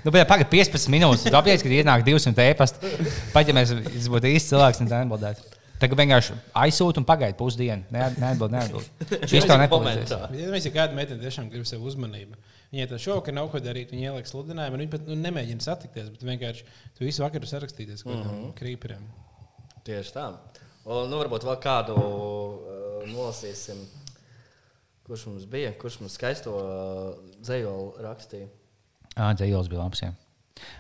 Nu, 0.01 0.15
bet 0.15 0.25
pagaidi 0.31 0.49
15 0.55 0.89
minūtes. 0.95 1.27
Tu 1.29 1.37
apjēdz, 1.37 1.67
ka 1.67 1.77
ienāk 1.77 2.07
200 2.09 2.49
e-pasta. 2.55 2.95
Pat 3.37 3.53
ja 3.53 3.57
mēs 3.57 3.75
būtu 4.09 4.33
īsti 4.33 4.55
cilvēks, 4.55 4.81
tad 4.81 4.95
tā 4.95 5.03
nebūtu. 5.05 5.54
Tagad 5.83 5.99
vienkārši 5.99 6.37
aizsūti 6.57 7.01
un 7.03 7.07
pagaidi 7.09 7.37
pusdienu. 7.39 7.83
Nē, 7.93 8.07
neatbild, 8.23 8.53
neatbild. 8.55 9.07
Šis 9.31 9.47
tev 9.49 9.59
nepalīdzēs. 9.61 10.13
Ja 10.39 10.53
mēs 10.53 10.69
jau 10.69 10.73
kādu 10.77 10.97
meiteni 10.99 11.25
tiešām 11.25 11.51
gribam 11.51 11.67
sev 11.69 11.83
uzmanību, 11.89 12.39
viņai 12.73 12.87
tā 12.93 13.01
šovakar 13.03 13.35
nav 13.37 13.51
ko 13.53 13.61
darīt, 13.63 13.91
viņa 13.93 14.13
ieliek 14.13 14.31
sludinājumu, 14.31 14.79
un 14.79 14.85
viņa 14.85 14.93
pat 14.95 15.11
nu, 15.11 15.19
nemēģina 15.25 15.67
satikties, 15.67 16.13
bet 16.15 16.25
vienkārši 16.31 16.67
tu 16.95 17.07
visu 17.09 17.27
vakaru 17.27 17.51
sarakstīties 17.51 18.07
ar 18.07 18.15
mm 18.15 18.23
-hmm. 18.23 18.55
krīperiem. 18.61 19.05
Tieši 19.85 20.15
tā. 20.15 20.29
Un, 20.85 21.11
nu, 21.11 21.19
varbūt 21.19 21.45
vēl 21.49 21.61
kādu 21.61 21.99
uh, 21.99 23.05
nolasīsim. 23.11 23.85
Kurš 25.05 25.27
mums 25.29 25.45
bija? 25.45 25.73
Kurš 25.81 26.01
mums 26.01 26.15
skaisto 26.17 26.55
uh, 26.57 27.33
dzējoli 27.45 28.05
rakstīja? 28.05 28.49
Jā, 29.17 29.33
dzējos 29.37 29.69
bija 29.69 29.83
labs. 29.83 30.03
jā. 30.03 30.15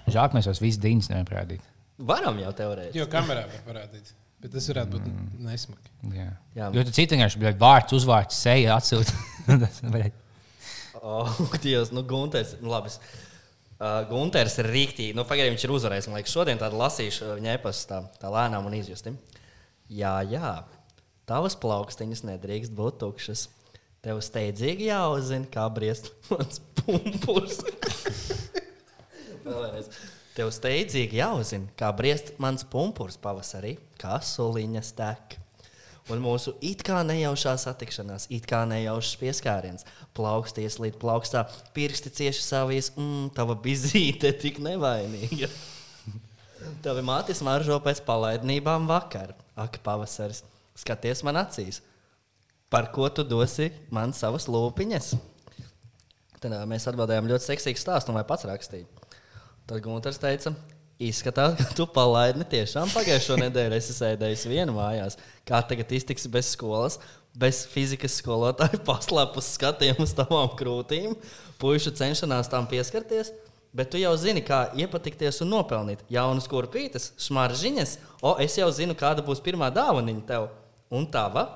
Žēl, 0.07 0.29
ka 0.29 0.37
mēs 0.37 0.49
tos 0.49 0.63
visus 0.63 0.81
dīņus 0.83 1.11
nevaram 1.11 1.29
parādīt. 1.29 1.67
Varam 1.99 2.39
jau 2.39 2.53
teorētiski. 2.59 2.99
Jo 2.99 3.07
kamerā 3.11 3.45
var 3.51 3.61
parādīt, 3.67 4.13
bet 4.45 4.53
tas 4.53 4.69
varētu 4.69 4.93
būt 4.93 5.07
mm. 5.09 5.29
nesmagi. 5.47 5.95
Jā. 6.13 6.29
Jā. 6.53 6.69
Jo 6.77 6.85
tu 6.85 6.93
citu 6.93 7.17
vienkārši 7.17 7.41
bija 7.41 7.55
vārds, 7.65 7.97
uzvārds, 7.97 8.43
seja 8.45 8.77
atsūta. 8.77 9.17
Oh, 11.05 11.29
Dievs, 11.61 11.91
nu, 11.93 12.01
Gunārs. 12.09 12.55
Nu, 12.63 12.71
labi. 12.73 12.89
Uh, 13.77 14.07
Gunārs 14.09 14.55
ir 14.63 14.71
rīktīgi. 14.73 15.13
Nu, 15.13 15.27
Pagaidām 15.29 15.53
viņš 15.53 15.67
ir 15.67 15.75
uzvarējis. 15.75 16.09
Man 16.09 16.17
liekas, 16.17 16.33
šodien 16.33 16.61
tādu 16.63 16.79
lasīšu 16.81 17.35
viņa 17.35 17.59
e-pastu 17.59 17.91
tā, 17.91 17.99
tā 18.23 18.31
lēnām 18.33 18.65
un 18.71 18.77
izjusti. 18.79 19.13
Jā, 19.93 20.15
jā. 20.25 20.55
Tavas 21.29 21.59
plaukstiņas 21.61 22.25
nedrīkst 22.31 22.73
būt 22.79 23.03
tukšas. 23.03 23.51
Tev 24.05 24.23
steidzīgi 24.25 24.89
jāuzzina, 24.89 25.51
kā 25.53 25.67
briest 25.77 26.09
mans 26.31 26.63
pumpurs. 26.81 27.61
Vēlreiz. 29.45 29.93
Tev 30.35 30.51
steidzīgi 30.51 31.21
jāuzzina, 31.21 31.69
kā 31.79 31.93
briest 31.95 32.33
mans 32.43 32.65
pumpurs 32.67 33.15
pavasarī, 33.23 33.77
kā 34.03 34.17
soliņa 34.19 34.81
stek. 34.83 35.37
Un 36.11 36.19
mūsu 36.21 36.57
it 36.61 36.83
kā 36.85 36.99
nejaušā 37.07 37.55
satikšanās, 37.63 38.27
it 38.35 38.49
kā 38.51 38.65
nejaušs 38.69 39.15
pieskāriens, 39.21 39.87
plauksties 40.17 40.81
līdz 40.83 40.99
plaukstā, 41.01 41.45
pirksti 41.77 42.11
cieši 42.19 42.43
savies, 42.45 42.91
mm, 42.99 43.31
tava 43.39 43.55
bizīte 43.55 44.35
tik 44.43 44.59
nevainīga. 44.65 45.49
Tavi 46.85 47.05
māte 47.07 47.37
smaržo 47.37 47.79
pēc 47.85 48.03
palaidnībām 48.05 48.89
vakar, 48.91 49.37
ak, 49.55 49.79
pavasaris, 49.87 50.43
skaties 50.77 51.23
man 51.25 51.39
acīs. 51.45 51.79
Par 52.75 52.91
ko 52.93 53.07
tu 53.07 53.23
dosi 53.23 53.71
man 53.95 54.13
savas 54.17 54.49
lūpiņas? 54.51 55.15
Tad 56.43 56.59
mēs 56.69 56.91
atbildējām 56.91 57.31
ļoti 57.31 57.53
seksīgu 57.53 57.81
stāstu, 57.81 58.11
un 58.11 58.19
vai 58.19 58.27
pats 58.29 58.51
rakstīja. 58.51 59.04
Tad 59.65 59.81
Gunārs 59.81 60.19
teica, 60.21 60.51
izskatās, 61.01 61.55
ka 61.57 61.71
tu 61.73 61.87
palaidi 61.89 62.45
tiešām 62.53 62.91
pagājušo 62.93 63.39
nedēļu 63.41 63.79
esi 63.79 63.95
sēdējis 63.97 64.43
vienu 64.51 64.75
mājās. 64.77 65.17
Kā 65.49 65.63
tagad 65.65 65.95
iztiksi 65.97 66.29
bez 66.29 66.51
skolas, 66.53 66.99
bez 67.33 67.63
fizikas 67.73 68.19
skolotāja, 68.21 68.83
paslēpus 68.85 69.55
skatiem 69.57 70.03
uz 70.05 70.13
tavām 70.19 70.53
krūtīm, 70.59 71.17
puišu 71.63 71.95
cenšanās 71.97 72.53
tām 72.53 72.69
pieskarties. 72.69 73.33
Bet 73.75 73.89
tu 73.91 73.99
jau 73.99 74.13
zini, 74.21 74.45
kā 74.45 74.67
iepatikties 74.77 75.41
un 75.43 75.55
nopelnīt 75.57 76.05
jaunas 76.13 76.45
kurpītes, 76.47 77.15
smaržiņas. 77.25 77.97
O, 78.21 78.37
es 78.45 78.61
jau 78.61 78.69
zinu, 78.69 78.93
kāda 79.01 79.25
būs 79.25 79.41
pirmā 79.43 79.73
dāvaniņa 79.73 80.27
tev. 80.29 80.51
Un 80.93 81.09
tava? 81.09 81.49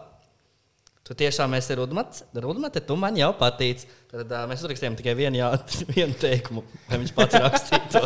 Tu 1.08 1.16
tiešām 1.16 1.54
esi 1.56 1.76
rudmats, 1.78 2.26
rudmate, 2.36 2.82
tu 2.84 2.96
man 3.00 3.16
jau 3.16 3.30
patīc. 3.38 3.86
Tad 4.10 4.28
uh, 4.28 4.42
mēs 4.50 4.60
uzrakstījām 4.60 4.98
tikai 4.98 5.14
vienu, 5.16 5.40
jā, 5.40 5.52
vienu 5.96 6.16
teikumu, 6.20 6.66
lai 6.90 6.98
viņš 7.00 7.14
pats 7.16 7.38
rakstītu 7.46 7.94
to 7.94 8.02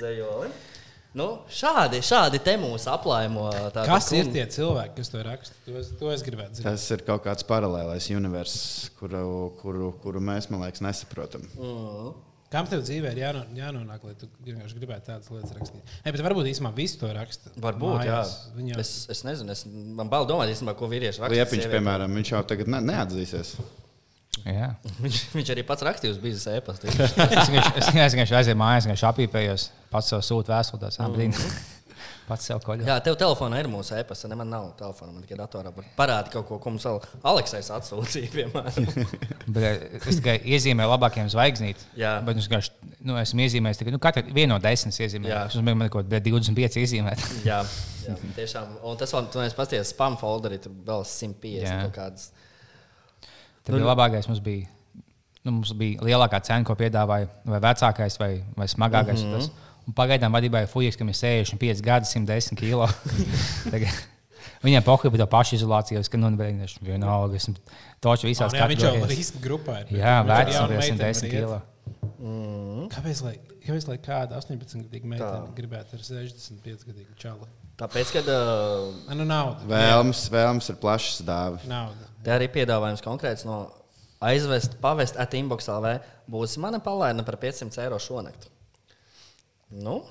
dzējoli. 0.00 0.50
Nu, 1.18 1.28
šādi, 1.50 2.02
šādi 2.04 2.40
te 2.44 2.52
mūsu 2.60 2.90
aplēmo. 2.92 3.46
tāda 3.72 3.86
Kas 3.88 4.10
ir 4.14 4.28
tie 4.34 4.44
cilvēki, 4.52 4.98
kas 4.98 5.12
to 5.14 5.22
raksta? 5.24 5.56
To 5.64 5.78
es, 5.80 5.88
to 5.98 6.10
es 6.12 6.24
gribētu 6.26 6.58
zināt. 6.58 6.68
Tas 6.68 6.84
ir 6.94 7.04
kaut 7.06 7.24
kāds 7.24 7.46
paralēlais 7.48 8.10
universums, 8.12 8.90
kuru, 8.98 9.22
kuru, 9.62 9.92
kuru 10.02 10.22
mēs, 10.22 10.50
man 10.52 10.66
liekas, 10.66 10.84
nesaprotam. 10.84 11.46
Kam 12.48 12.64
tev 12.70 12.80
dzīvē 12.80 13.10
ir 13.12 13.18
jāno, 13.20 13.42
jānonāk, 13.52 14.04
lai 14.08 14.14
tu 14.16 14.28
vienkārši 14.46 14.78
gribētu 14.78 15.10
tādas 15.10 15.28
lietas 15.28 15.50
rakstīt? 15.52 15.90
Ne, 16.06 16.12
bet 16.14 16.22
varbūt 16.24 16.46
īstenībā 16.48 16.70
visi 16.78 16.96
to 17.00 17.10
raksta. 17.12 17.50
Varbūt, 17.60 17.98
mājās. 17.98 18.30
jā. 18.32 18.54
Viņi 18.56 18.72
jau 18.72 18.78
Es, 18.80 18.92
es 19.12 19.20
nezinu, 19.28 19.52
es, 19.52 19.66
man 19.68 20.08
bail 20.08 20.24
domāt, 20.30 20.48
īstenībā, 20.54 20.72
ko 20.78 20.88
vīrieši 20.88 21.20
raksta. 21.20 21.34
Liepiņš, 21.34 21.66
sievietēm. 21.66 21.74
piemēram, 21.76 22.16
viņš 22.16 22.32
jau 22.32 22.40
tagad 22.48 22.70
ne, 22.72 22.80
neatzīsies. 22.88 23.52
Jā. 24.48 24.68
Viņš, 25.04 25.16
viņš 25.34 25.48
arī 25.52 25.62
pats 25.66 25.82
rakstīja 25.84 26.14
uz 26.14 26.18
biznesa 26.22 26.52
e-pasta. 26.56 26.88
Es 26.88 27.50
vienkārši- 27.50 28.36
aizēju 28.38 28.56
mājās, 28.60 28.86
vienkārši 28.86 29.06
apīpējos, 29.10 29.64
pats 29.92 30.12
sev 30.14 30.22
sūtu 30.24 30.52
vēstuli, 30.54 30.80
tāds 30.84 31.00
apbrīnums. 31.04 31.56
Pats 32.28 32.44
sev 32.50 32.60
koļu. 32.60 32.84
Jā, 32.84 32.98
tev 33.04 33.16
telefonā 33.20 33.62
ir 33.62 33.68
mūsu 33.72 33.94
e-pasta. 33.96 34.28
Ne, 34.28 34.36
man 34.36 34.50
nav 34.52 34.66
telefona, 34.76 35.14
man 35.14 35.24
tikai 35.24 35.38
datorā. 35.40 35.72
Parādi 35.96 36.32
kaut 36.34 36.44
ko, 36.48 36.58
ko 36.60 36.72
mums 36.74 36.84
Aleksais 37.24 37.70
atsūtīja, 37.78 38.32
piemēram. 38.34 38.88
Eh, 39.58 39.96
es 39.96 40.18
tikai 40.20 40.34
iezīmēju 40.54 40.90
labākiem 40.92 41.28
zvaigznīm. 41.32 41.78
Jā. 41.98 42.18
Bet 42.22 42.36
es 42.38 42.46
vienkārši 42.46 42.90
nu, 43.08 43.16
esmu 43.18 43.42
iezīmējis 43.42 43.80
tikai 43.80 43.94
nu, 43.94 44.00
katru 44.02 44.22
vienu 44.36 44.52
no 44.52 44.58
desmit 44.62 44.94
iezīmēm. 45.06 45.30
Jā. 45.32 45.40
Es 45.48 45.56
domāju, 45.56 45.78
man 45.80 45.90
kaut 45.90 46.06
kādā 46.06 46.20
25 46.28 46.78
iezīmēt. 46.82 47.24
jā, 47.48 47.58
jā, 48.04 48.16
tiešām. 48.36 48.76
Un 48.86 49.00
tas 49.00 49.14
vēl, 49.16 49.30
tu 49.32 49.42
neesi 49.42 49.56
pasties 49.58 49.94
spam 49.94 50.18
folderī, 50.20 50.60
tur 50.62 50.76
vēl 50.86 51.02
150 51.08 51.64
Jā. 51.64 51.78
kaut 51.86 51.96
kādas. 51.96 52.28
Tad 53.64 53.72
bija 53.74 53.88
labākais 53.88 54.28
mums 54.30 54.44
bija. 54.44 54.68
Nu, 55.42 55.56
mums 55.56 55.72
bija 55.80 56.04
lielākā 56.04 56.42
cena, 56.44 56.66
ko 56.68 56.76
piedāvāja 56.78 57.28
vai 57.48 57.62
vecākais, 57.64 58.20
vai, 58.20 58.30
vai 58.56 58.68
smagākais. 58.68 59.24
Mm 59.24 59.34
-hmm. 59.34 59.67
Un 59.88 59.94
pagaidām 59.96 60.34
vadībai 60.36 60.66
Fujiks, 60.68 60.98
kam 61.00 61.08
ir 61.08 61.16
65 61.16 61.80
gadi, 61.84 62.10
110 62.10 62.58
kg. 62.60 62.90
Viņam 64.64 64.82
pohuļ 64.84 65.12
par 65.14 65.20
to 65.22 65.26
pašu 65.30 65.54
izolāciju, 65.56 66.00
ka 66.10 66.18
nu, 66.18 66.28
vienkārši 66.36 66.82
vienalga. 66.82 67.38
Esmu 67.38 67.54
toču 68.02 68.26
visās 68.28 68.54
Jā, 68.56 68.66
viņš 68.68 68.82
jau 68.84 68.90
kategorijās. 68.90 69.18
riska 69.20 69.42
grupā 69.44 69.76
ir. 69.84 69.92
Jā, 70.00 70.16
Viņš 70.26 70.28
bija 70.28 70.72
meiteni 70.74 70.98
110 70.98 70.98
var 70.98 71.30
iet. 71.30 71.36
kg. 71.38 71.60
Kāpēc, 72.92 73.22
lai, 73.22 73.34
kāpēc, 73.64 73.86
lai 73.88 73.96
kāda 74.02 74.40
18-gadīga 74.42 75.08
meitene 75.14 75.54
gribētu 75.56 75.94
ar 75.96 76.02
65-gadīgu 76.04 77.16
čalu? 77.22 77.46
Tāpēc, 77.78 78.10
kad 78.16 78.28
uh, 78.34 79.14
Nu, 79.14 79.22
nauda. 79.28 79.62
Vēlams, 79.70 80.24
vēlams 80.34 80.68
ir 80.72 80.78
plašs 80.82 81.20
dāvā. 81.22 81.62
Nauda. 81.70 82.08
te 82.26 82.34
arī 82.34 82.48
piedāvājums 82.50 83.04
konkrēts 83.04 83.46
no 83.46 83.68
aizvest, 84.20 84.74
pavest 84.82 85.16
at 85.22 85.36
inbox 85.38 85.70
LV, 85.70 86.00
būs 86.26 86.58
mana 86.58 86.80
palaida 86.82 87.22
par 87.22 87.38
500 87.38 87.78
eiro 87.86 88.00
šonakt. 88.02 88.48
Nu, 89.70 90.02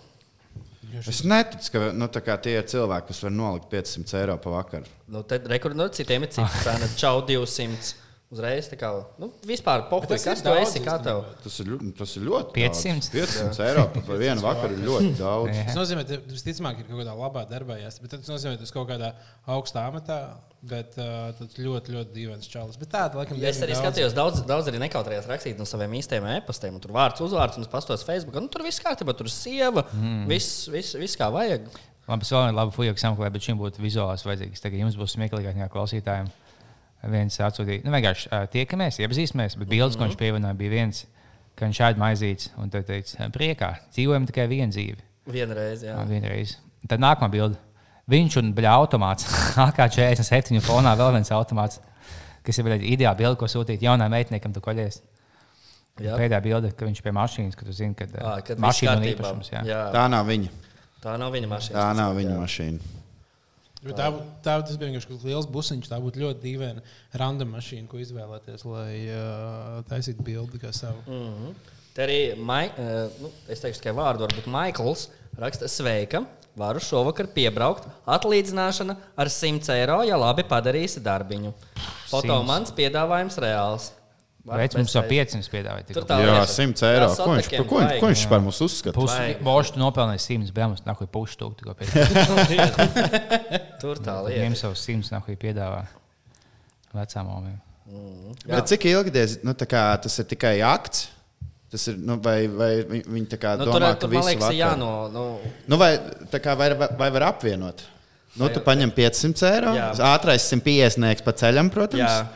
Es 1.07 1.19
neticu, 1.27 1.71
ka 1.73 1.79
nu, 1.91 2.07
tie 2.07 2.53
ir 2.55 2.67
cilvēki, 2.69 3.09
kas 3.11 3.23
var 3.25 3.33
nolikt 3.35 3.67
500 3.71 4.13
eiro 4.21 4.37
pa 4.39 4.53
vakaru. 4.53 4.87
nu 5.11 5.21
tad 5.27 5.47
rekur, 5.51 5.75
nu, 5.75 5.87
citiem 5.91 6.23
ir 6.23 6.31
cits 6.31 6.61
cena, 6.63 6.87
čau 6.95 7.19
200. 7.27 7.95
Uzreiz 8.27 8.65
tā 8.67 8.75
kā, 8.75 8.89
nu, 9.23 9.29
vispār 9.47 9.85
pohuļ, 9.87 10.09
kas 10.19 10.41
tu 10.43 10.51
esi, 10.59 10.81
kā 10.83 10.97
tev? 10.99 11.21
Tas 11.45 11.53
ir, 11.63 11.69
ļu- 11.71 11.93
tas 11.95 12.11
ir 12.19 12.25
ļoti 12.27 12.51
500? 12.57 12.89
daudz. 12.91 13.07
500 13.15 13.61
eiro 13.69 13.85
pa- 13.93 14.01
par 14.09 14.17
vienu 14.19 14.41
vakaru 14.43 14.75
ir 14.75 14.81
ļoti 14.83 15.11
daudz. 15.21 15.61
Tas 15.69 15.77
nozīmē, 15.79 16.03
ka 16.09 16.17
visticamāk 16.33 16.81
ir 16.81 16.89
kaut 16.89 16.99
kādā 16.99 17.13
labā 17.15 17.45
darbā, 17.47 17.77
jāsaka. 17.79 18.03
Bet 18.03 18.15
tas 18.17 18.27
nozīmē, 18.33 18.57
ka 18.57 18.65
tas 18.65 18.73
kaut 18.75 18.89
kādā 18.89 19.13
augstā 19.55 19.85
amatā, 19.87 20.17
bet 20.67 20.97
uh, 20.99 21.29
tas 21.39 21.55
ļoti, 21.55 21.93
ļoti 21.95 22.11
dīvains 22.17 22.51
čalis. 22.51 22.75
Bet 22.81 22.91
tāda, 22.97 23.15
laikam, 23.21 23.39
Ja 23.39 23.47
es 23.53 23.61
arī 23.63 23.71
daudz. 23.77 23.85
skatījos, 23.85 24.17
daudz, 24.17 24.41
daudz 24.49 24.67
arī 24.73 24.81
nekautrējās 24.83 25.29
rakstīt 25.31 25.55
no 25.61 25.63
saviem 25.69 25.95
īstiem 26.01 26.27
e-pastiem. 26.35 26.75
un 26.75 26.83
Tur 26.83 26.91
vārds, 26.99 27.23
uzvārds, 27.23 27.55
un 27.55 27.63
es 27.63 27.71
pastos 27.71 28.03
Facebook. 28.03 28.35
Nu, 28.43 28.51
tur 28.51 28.65
viss 28.67 28.83
kārtībā, 28.83 29.15
tur 29.15 29.31
ir 29.31 29.35
sieva. 29.37 29.85
Mm. 29.95 30.25
Viss, 30.27 30.65
viss, 30.67 30.97
viss 30.99 31.15
kā 31.15 31.31
vajag. 31.31 31.71
Labi, 32.11 32.27
es 32.27 32.35
vēl 32.35 32.51
labi 32.59 32.75
fuju, 32.75 32.91
ka 32.99 33.05
sameklēju, 33.07 33.33
bet 33.39 33.47
šim 33.47 33.63
būtu 33.63 33.79
vizuāls 33.87 34.27
vajadzīgs. 34.27 34.59
Tagad 34.67 34.83
jums 34.83 34.99
būs 34.99 35.15
smieklīgāk 35.15 35.55
nekā 35.59 35.71
klausītājiem. 35.71 36.27
Viens 37.07 37.37
atsūtīja, 37.45 37.83
nu 37.85 37.93
vienkārši 37.93 38.29
ā, 38.33 38.39
tiekamies, 38.51 38.97
iepazīsimies, 39.03 39.55
bet 39.61 39.69
bildes, 39.69 39.95
ko 39.99 40.07
viņš 40.07 40.17
pievienoja, 40.19 40.55
bija 40.57 40.71
viens, 40.73 41.03
ka 41.55 41.67
viņš 41.67 41.79
šādi 41.81 42.01
maizīts 42.01 42.49
un 42.57 42.71
tad 42.73 42.87
teica, 42.89 43.27
priekā, 43.33 43.69
dzīvojam 43.93 44.25
tikai 44.27 44.47
vienu 44.49 44.73
dzīvi. 44.73 45.05
Vienreiz, 45.29 45.83
jā. 45.85 45.93
Jā. 45.93 46.05
Vienreiz. 46.09 46.55
Tad 46.89 47.03
nākamā 47.03 47.29
bilde. 47.31 47.59
Viņš 48.09 48.39
un 48.41 48.49
bļā 48.57 48.73
automāts. 48.79 49.27
AK-47 49.67 50.61
fonā 50.65 50.95
vēl 50.99 51.13
viens 51.19 51.31
automāts, 51.35 51.81
kas 52.47 52.57
ir 52.59 52.67
bļā, 52.67 52.79
ideāli 52.95 53.21
bilde, 53.21 53.37
ko 53.39 53.49
sūtīt 53.51 53.83
jaunam 53.85 54.11
meitniekam, 54.11 54.55
tu 54.55 54.63
koļies. 54.63 55.01
Jā. 56.01 56.13
Pēdējā 56.17 56.39
bilde, 56.45 56.71
ka 56.77 56.85
viņš 56.85 57.01
pie 57.03 57.13
mašīnas, 57.17 57.57
ka 57.57 57.65
tu 57.65 57.73
zini, 57.73 57.95
ka 57.97 58.05
Ā, 58.05 58.37
kad 58.45 58.57
viss 58.57 58.63
mašīna 58.63 58.97
un 58.99 59.07
īpašums. 59.11 59.51
Jā. 59.53 59.63
Jā. 59.65 59.81
Tā 59.95 60.05
nav 60.13 60.29
viņa. 60.29 60.51
Tā 61.01 61.17
nav 61.21 61.33
viņa 61.33 61.49
mašīna. 61.49 61.77
Tā 61.77 61.87
nav 61.97 62.13
viņa 62.17 62.33
Jā. 62.33 62.37
mašīna. 62.41 62.96
Jo 63.87 63.97
Tā, 63.97 64.09
tā, 64.45 64.57
tas 64.67 64.77
bija 64.77 64.91
vienkārši 64.91 65.19
liels 65.23 65.49
busiņš. 65.51 65.89
Tā 65.91 65.99
būtu 66.03 66.23
ļoti 66.23 66.43
dīvaina 66.43 66.83
random 67.21 67.53
mašīna, 67.55 67.87
ko 67.91 68.01
izvēlēties, 68.03 68.65
lai 68.67 68.91
uh, 69.07 69.81
taisītu 69.89 70.25
bildi 70.27 70.61
kā 70.61 70.73
savu. 70.75 71.03
Mm. 71.07 71.53
Te 71.97 72.05
arī, 72.05 72.19
Mai, 72.37 72.67
uh, 72.75 73.21
nu, 73.23 73.31
es 73.49 73.63
teikšu 73.63 73.81
tikai 73.81 73.95
vārdu, 73.97 74.27
varbūt 74.27 74.49
Maikls 74.53 75.07
raksta, 75.39 75.69
sveika. 75.71 76.25
Varu 76.57 76.81
šovakar 76.81 77.27
piebraukt. 77.29 77.85
Atlīdzināšana 78.09 78.95
ar 79.13 79.29
100 79.29 79.75
eiro, 79.75 79.99
ja 80.07 80.17
labi 80.17 80.45
padarīsi 80.47 81.03
darbiņu. 81.05 81.53
Foto 82.09 82.33
100. 82.33 82.45
mans 82.47 82.73
piedāvājums 82.73 83.37
reāls. 83.43 83.91
Veids 84.47 84.77
mums 84.79 84.93
jau 84.95 85.01
500 85.03 85.49
piedāvāja. 85.51 85.83
Tur 85.91 86.05
tā 86.07 86.17
Jā, 86.23 86.33
lieta. 86.37 86.47
100 86.53 86.83
eiro. 86.87 87.07
Ko 87.19 87.25
viņš, 87.35 87.47
ko, 87.51 87.79
viņš- 87.81 87.99
ko 87.99 88.07
viņš 88.13 88.21
par 88.31 88.39
mums 88.45 88.59
uzskata? 88.63 88.93
Pusi 88.95 89.35
bošu 89.43 89.73
tu 89.75 89.81
nopelnīji 89.81 90.23
100, 90.23 90.53
bet 90.55 90.69
mums 90.71 90.85
nākamajā 90.87 91.11
pušu 91.11 91.35
stūku 91.35 91.57
tikko 91.59 91.75
piedāvā. 91.81 92.77
Tur 93.81 93.99
tā 93.99 94.15
lieta. 94.23 94.37
Viņiem 94.39 94.55
savus 94.55 94.85
100 94.87 95.11
nākamajā 95.17 95.41
piedāvā 95.41 95.81
vecām 96.95 97.27
omiem. 97.35 97.59
Bet 98.47 98.67
cik 98.71 98.87
ilgi 98.91 99.13
tas, 99.15 99.35
nu, 99.43 99.53
tā 99.55 99.67
kā, 99.69 99.83
tas 100.03 100.15
ir 100.19 100.25
tikai 100.31 100.55
akts? 100.65 101.09
Tas 101.71 101.83
ir, 101.91 101.97
nu, 101.99 102.15
vai, 102.23 102.47
vai 102.47 102.71
vi- 102.87 103.03
viņi 103.03 103.27
tā 103.33 103.37
kā 103.39 103.57
Nu, 103.59 103.65
domā, 103.67 103.73
tur, 103.75 103.83
ka 103.91 103.99
tur 104.05 104.09
man 104.13 104.17
visu 104.21 104.29
liekas, 104.31 104.47
vakaru- 104.47 104.59
jā, 104.61 104.71
no, 104.79 104.91
no, 105.11 105.23
Nu, 105.67 105.75
vai, 105.79 105.97
tā 106.31 106.39
kā 106.39 106.55
vai, 106.55 106.69
vai 106.73 107.09
var 107.11 107.27
apvienot? 107.33 107.83
Nu, 108.37 108.47
tu 108.53 108.61
paņem 108.63 108.91
500 108.95 109.43
eiro, 109.51 109.73
Jā. 109.75 109.91
ātrāk 110.13 110.39
150 110.39 111.23
pa 111.25 111.31
ceļam, 111.33 111.71
protams. 111.73 111.99
Jā. 111.99 112.27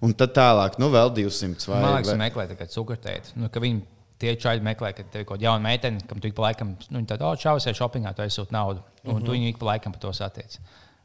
Un 0.00 0.12
tad 0.14 0.30
tālāk, 0.36 0.76
nu, 0.78 0.90
vēl 0.94 1.10
200 1.16 1.68
vai 1.68 1.80
Man 1.82 1.94
liekas, 1.96 2.12
vai- 2.12 2.20
meklē 2.28 2.44
tikai 2.52 2.66
cukurtēti. 2.70 3.32
Nu, 3.36 3.48
ka 3.50 3.60
viņi 3.60 3.80
tie 4.18 4.34
čaļi 4.36 4.62
meklē, 4.62 4.92
ka 4.94 5.02
tev 5.02 5.20
ir 5.22 5.26
kaut 5.26 5.38
kāda 5.38 5.48
jauna 5.48 5.62
meitene, 5.62 6.00
kam 6.06 6.20
tu 6.20 6.28
ik 6.30 6.34
pa 6.34 6.42
laikam, 6.48 6.76
nu, 6.90 7.02
tāda, 7.02 7.26
oh, 7.26 7.34
čausies 7.38 7.76
shoppingā, 7.78 8.14
tu 8.14 8.22
aizsūti 8.22 8.54
naudu. 8.54 8.82
Un 9.04 9.10
uh 9.16 9.18
-huh. 9.20 9.24
tu 9.26 9.32
viņu 9.32 9.48
ik 9.48 9.58
pa 9.58 9.66
laikam 9.72 9.92
par 9.92 10.00
to 10.00 10.12
satiec. 10.12 10.58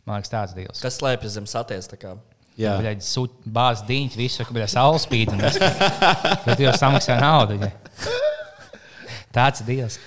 Man 0.05 0.17
liekas, 0.21 0.29
tāds 0.29 0.53
deals. 0.53 0.81
kas 0.81 0.97
slēpjas 0.99 1.33
zem 1.39 1.45
saties. 1.45 1.87
tā 1.87 1.97
kā. 1.97 2.17
Jā. 2.57 2.77
Viņa 2.77 3.01
sūta 3.01 3.33
bāzes 3.49 3.85
diņķi, 3.87 4.15
visu, 4.17 4.45
ka 4.45 4.53
bija 4.53 4.67
saule 4.67 4.99
spīd. 4.99 5.31
un 5.31 5.39
tas- 5.39 5.57
Bet 6.45 6.59
jau 6.59 6.71
samaksā 6.71 7.19
naudu. 7.19 7.53
Ja. 7.61 7.71
Tāds 9.33 9.65
deals. 9.65 9.99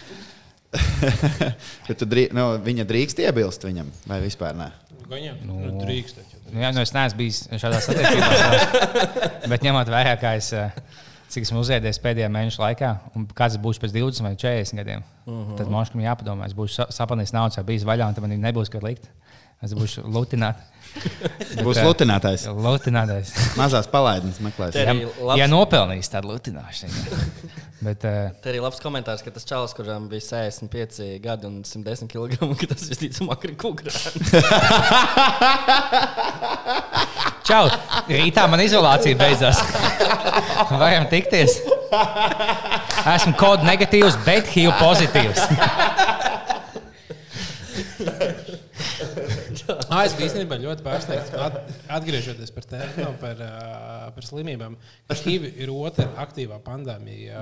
Bet 1.89 1.99
tu 1.99 2.07
drī, 2.07 2.29
nu, 2.33 2.59
viņa 2.63 2.85
drīkst 2.87 3.19
iebilst 3.19 3.65
viņam, 3.65 3.91
vai 4.07 4.21
vispār 4.21 4.55
ne? 4.55 4.71
Viņam 5.09 5.37
nu, 5.47 5.81
drīkst. 5.83 6.15
taču. 6.21 6.36
Nu, 6.53 6.61
jā, 6.63 6.71
nu 6.75 6.81
es 6.85 6.93
neesmu 6.95 7.19
bijis 7.19 7.43
šādās 7.61 7.89
attiecībās. 7.91 9.49
bet 9.51 9.67
ņemot 9.67 9.91
vērā, 9.93 10.15
kā 10.21 10.35
es, 10.39 10.53
eh, 10.55 10.71
cik 11.33 11.47
esmu 11.49 11.61
uzēdies 11.65 11.99
pēdējā 12.03 12.29
mēneša 12.33 12.63
laikā, 12.63 12.91
un 13.19 13.27
kāds 13.37 13.59
būs 13.63 13.81
pēc 13.83 13.95
20 13.97 14.23
vai 14.29 14.35
40 14.39 14.79
gadiem, 14.81 15.03
uh 15.27 15.33
-huh. 15.35 15.57
tad 15.59 15.71
man 15.71 15.85
šķiet, 15.85 15.99
ka 16.01 16.07
jāpadomā, 16.09 16.47
es 16.47 16.55
būšu 16.55 16.75
sa- 16.81 16.91
sapanījis 16.91 17.35
naudas, 17.35 17.57
jau 17.59 17.65
bijis 17.65 17.85
vaļā, 17.85 18.09
un 18.09 18.15
tad 18.15 18.23
man 18.27 18.39
nebūs, 18.41 18.71
kad 18.71 18.83
likt. 18.83 19.11
Es 19.65 19.73
būšu 19.77 20.03
lutināts. 20.13 20.61
Būs 21.65 21.81
lutinātājs. 21.85 22.45
Lutinātais. 22.49 23.31
Mazās 23.59 23.89
palaidnes 23.93 24.39
meklēs. 24.45 24.77
Ja, 24.79 24.93
labs- 24.95 25.41
ja 25.41 25.47
nopelnīs 25.51 26.09
tādu 26.13 26.31
lutināšanu. 26.35 26.93
jā. 27.11 27.19
Bet, 27.87 28.05
uh, 28.09 28.31
Te 28.41 28.49
arī 28.53 28.61
labs 28.65 28.81
komentārs, 28.81 29.21
ka 29.25 29.31
tas 29.35 29.45
čalis, 29.45 29.75
kuram 29.77 30.07
bija 30.09 30.25
65 30.25 31.19
gadi 31.25 31.45
un 31.49 31.59
110 31.69 32.09
kg, 32.09 32.39
ka 32.61 32.71
tas 32.73 32.87
visticamāk 32.89 33.45
ir 33.45 33.53
kukurēns. 33.61 34.07
čau! 37.47 37.69
Rītā 38.09 38.47
man 38.51 38.63
izolācija 38.65 39.19
beidzās. 39.21 39.61
Vajag 40.73 41.09
tikties. 41.13 41.59
Esmu 43.17 43.37
kodu 43.39 43.69
negatīvs, 43.69 44.17
bet 44.27 44.49
HIV 44.55 44.73
pozitīvs. 44.81 45.45
Ah, 49.97 50.05
es 50.05 50.15
biju 50.17 50.29
īstenībā 50.29 50.59
ļoti 50.61 50.85
pārsteigts. 50.85 51.33
At, 51.41 51.57
atgriežoties 51.97 52.53
par 52.53 52.67
tēmu, 52.69 52.97
no, 53.01 53.13
par, 53.23 53.41
uh, 53.41 54.11
par 54.13 54.27
slimībām. 54.29 54.77
HIV 55.09 55.47
ir 55.55 55.73
otra 55.73 56.11
aktīvā 56.27 56.59
pandēmija. 56.67 57.41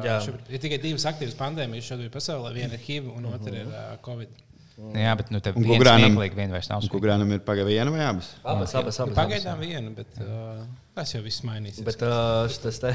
Ir 0.55 0.63
tikai 0.63 0.79
divas 0.83 1.07
aktīvas 1.11 1.35
pandēmijas 1.41 1.91
šobrīd 1.91 2.15
pasaulē. 2.15 2.55
Viena 2.55 2.79
ir 2.79 2.85
HIV 2.87 3.11
un 3.11 3.27
otra 3.33 3.57
ir 3.59 3.67
uh, 3.73 3.97
Covid. 4.07 4.41
Jā, 4.75 5.13
bet 5.19 5.29
nu, 5.31 5.39
Un 5.39 5.63
viens 5.63 5.79
Kugrānam- 5.79 6.09
smieklīgi 6.09 6.39
vien 6.39 6.55
vairs 6.55 6.71
nav. 6.71 6.87
Kukurānam 6.91 7.31
ir 7.37 7.43
pagaidi 7.47 7.77
viena 7.77 7.93
vai 7.95 8.07
abas? 8.09 8.33
Abas, 8.43 8.73
abas, 8.75 8.99
abas. 9.05 9.15
Pagaidām 9.19 9.61
viena, 9.63 9.93
bet 9.95 10.19
uh, 10.23 10.65
tas 10.97 11.15
jau 11.15 11.23
viss 11.23 11.45
mainīsies. 11.47 11.85
Bet 11.87 12.03
uh, 12.03 12.47
šis 12.51 12.83
te. 12.83 12.91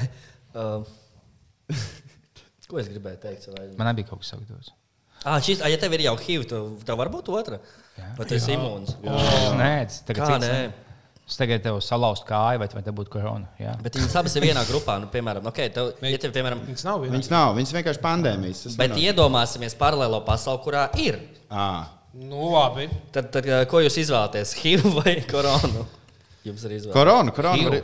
Uh, 0.56 0.84
ko 2.70 2.82
es 2.82 2.92
gribēju 2.92 3.22
teikt? 3.24 3.48
Man 3.80 3.90
nebija 3.90 4.12
kaut 4.12 4.24
kas 4.26 4.34
sagatavots. 4.36 4.74
Ah, 5.28 5.40
šis, 5.44 5.60
ah, 5.64 5.68
ja 5.72 5.80
tev 5.80 5.96
ir 5.98 6.06
jau 6.06 6.14
HIV, 6.20 6.46
tad 6.48 6.84
tev 6.88 7.00
var 7.00 7.10
būt 7.12 7.32
otra. 7.36 7.60
Vai 8.18 8.28
tu 8.30 8.38
esi 8.38 8.54
imūns? 8.56 8.96
Nē, 9.60 9.74
tas 9.90 10.02
tagad 10.08 10.24
Kā 10.24 10.38
cits, 10.38 10.46
nē? 10.46 10.62
ne? 10.70 10.88
Es 11.30 11.38
tagad 11.38 11.62
tev 11.62 11.76
salauzu 11.86 12.24
kāju, 12.26 12.58
vai, 12.64 12.68
vai 12.74 12.82
te 12.82 12.94
būtu 12.96 13.12
korona. 13.14 13.46
Jā. 13.62 13.76
Bet 13.86 14.00
viņas 14.00 14.16
abas 14.18 14.34
ir 14.40 14.48
vienā 14.48 14.64
grupā. 14.66 14.96
Nu, 14.98 15.12
piemēram, 15.14 15.46
okay, 15.52 15.70
tev, 15.70 15.92
ja 16.02 16.18
tev, 16.18 16.34
piemēram, 16.34 16.64
Viņas 16.66 16.86
nav 16.88 17.04
vienas. 17.04 17.14
Viņas 17.20 17.30
nav, 17.36 17.52
viņas 17.60 17.74
vienkārši 17.78 18.02
pandēmijas. 18.02 18.64
tas 18.66 18.78
bet 18.80 18.96
nenāk. 18.96 19.04
iedomāsimies 19.12 19.78
paralēlo 19.78 20.24
pasauli, 20.26 20.64
kurā 20.66 20.88
ir. 20.98 21.20
Ā, 21.54 21.70
Nu, 22.20 22.48
labi. 22.56 22.88
Tad, 23.14 23.28
tad 23.36 23.46
ko 23.70 23.84
jūs 23.86 24.00
izvēlaties? 24.02 24.56
HIV 24.64 24.88
vai 24.96 25.14
koronu? 25.30 25.84
Jums 26.48 26.64
ir 26.66 26.74
izvēle. 26.80 26.96
Korona, 26.96 27.32
korona. 27.36 27.84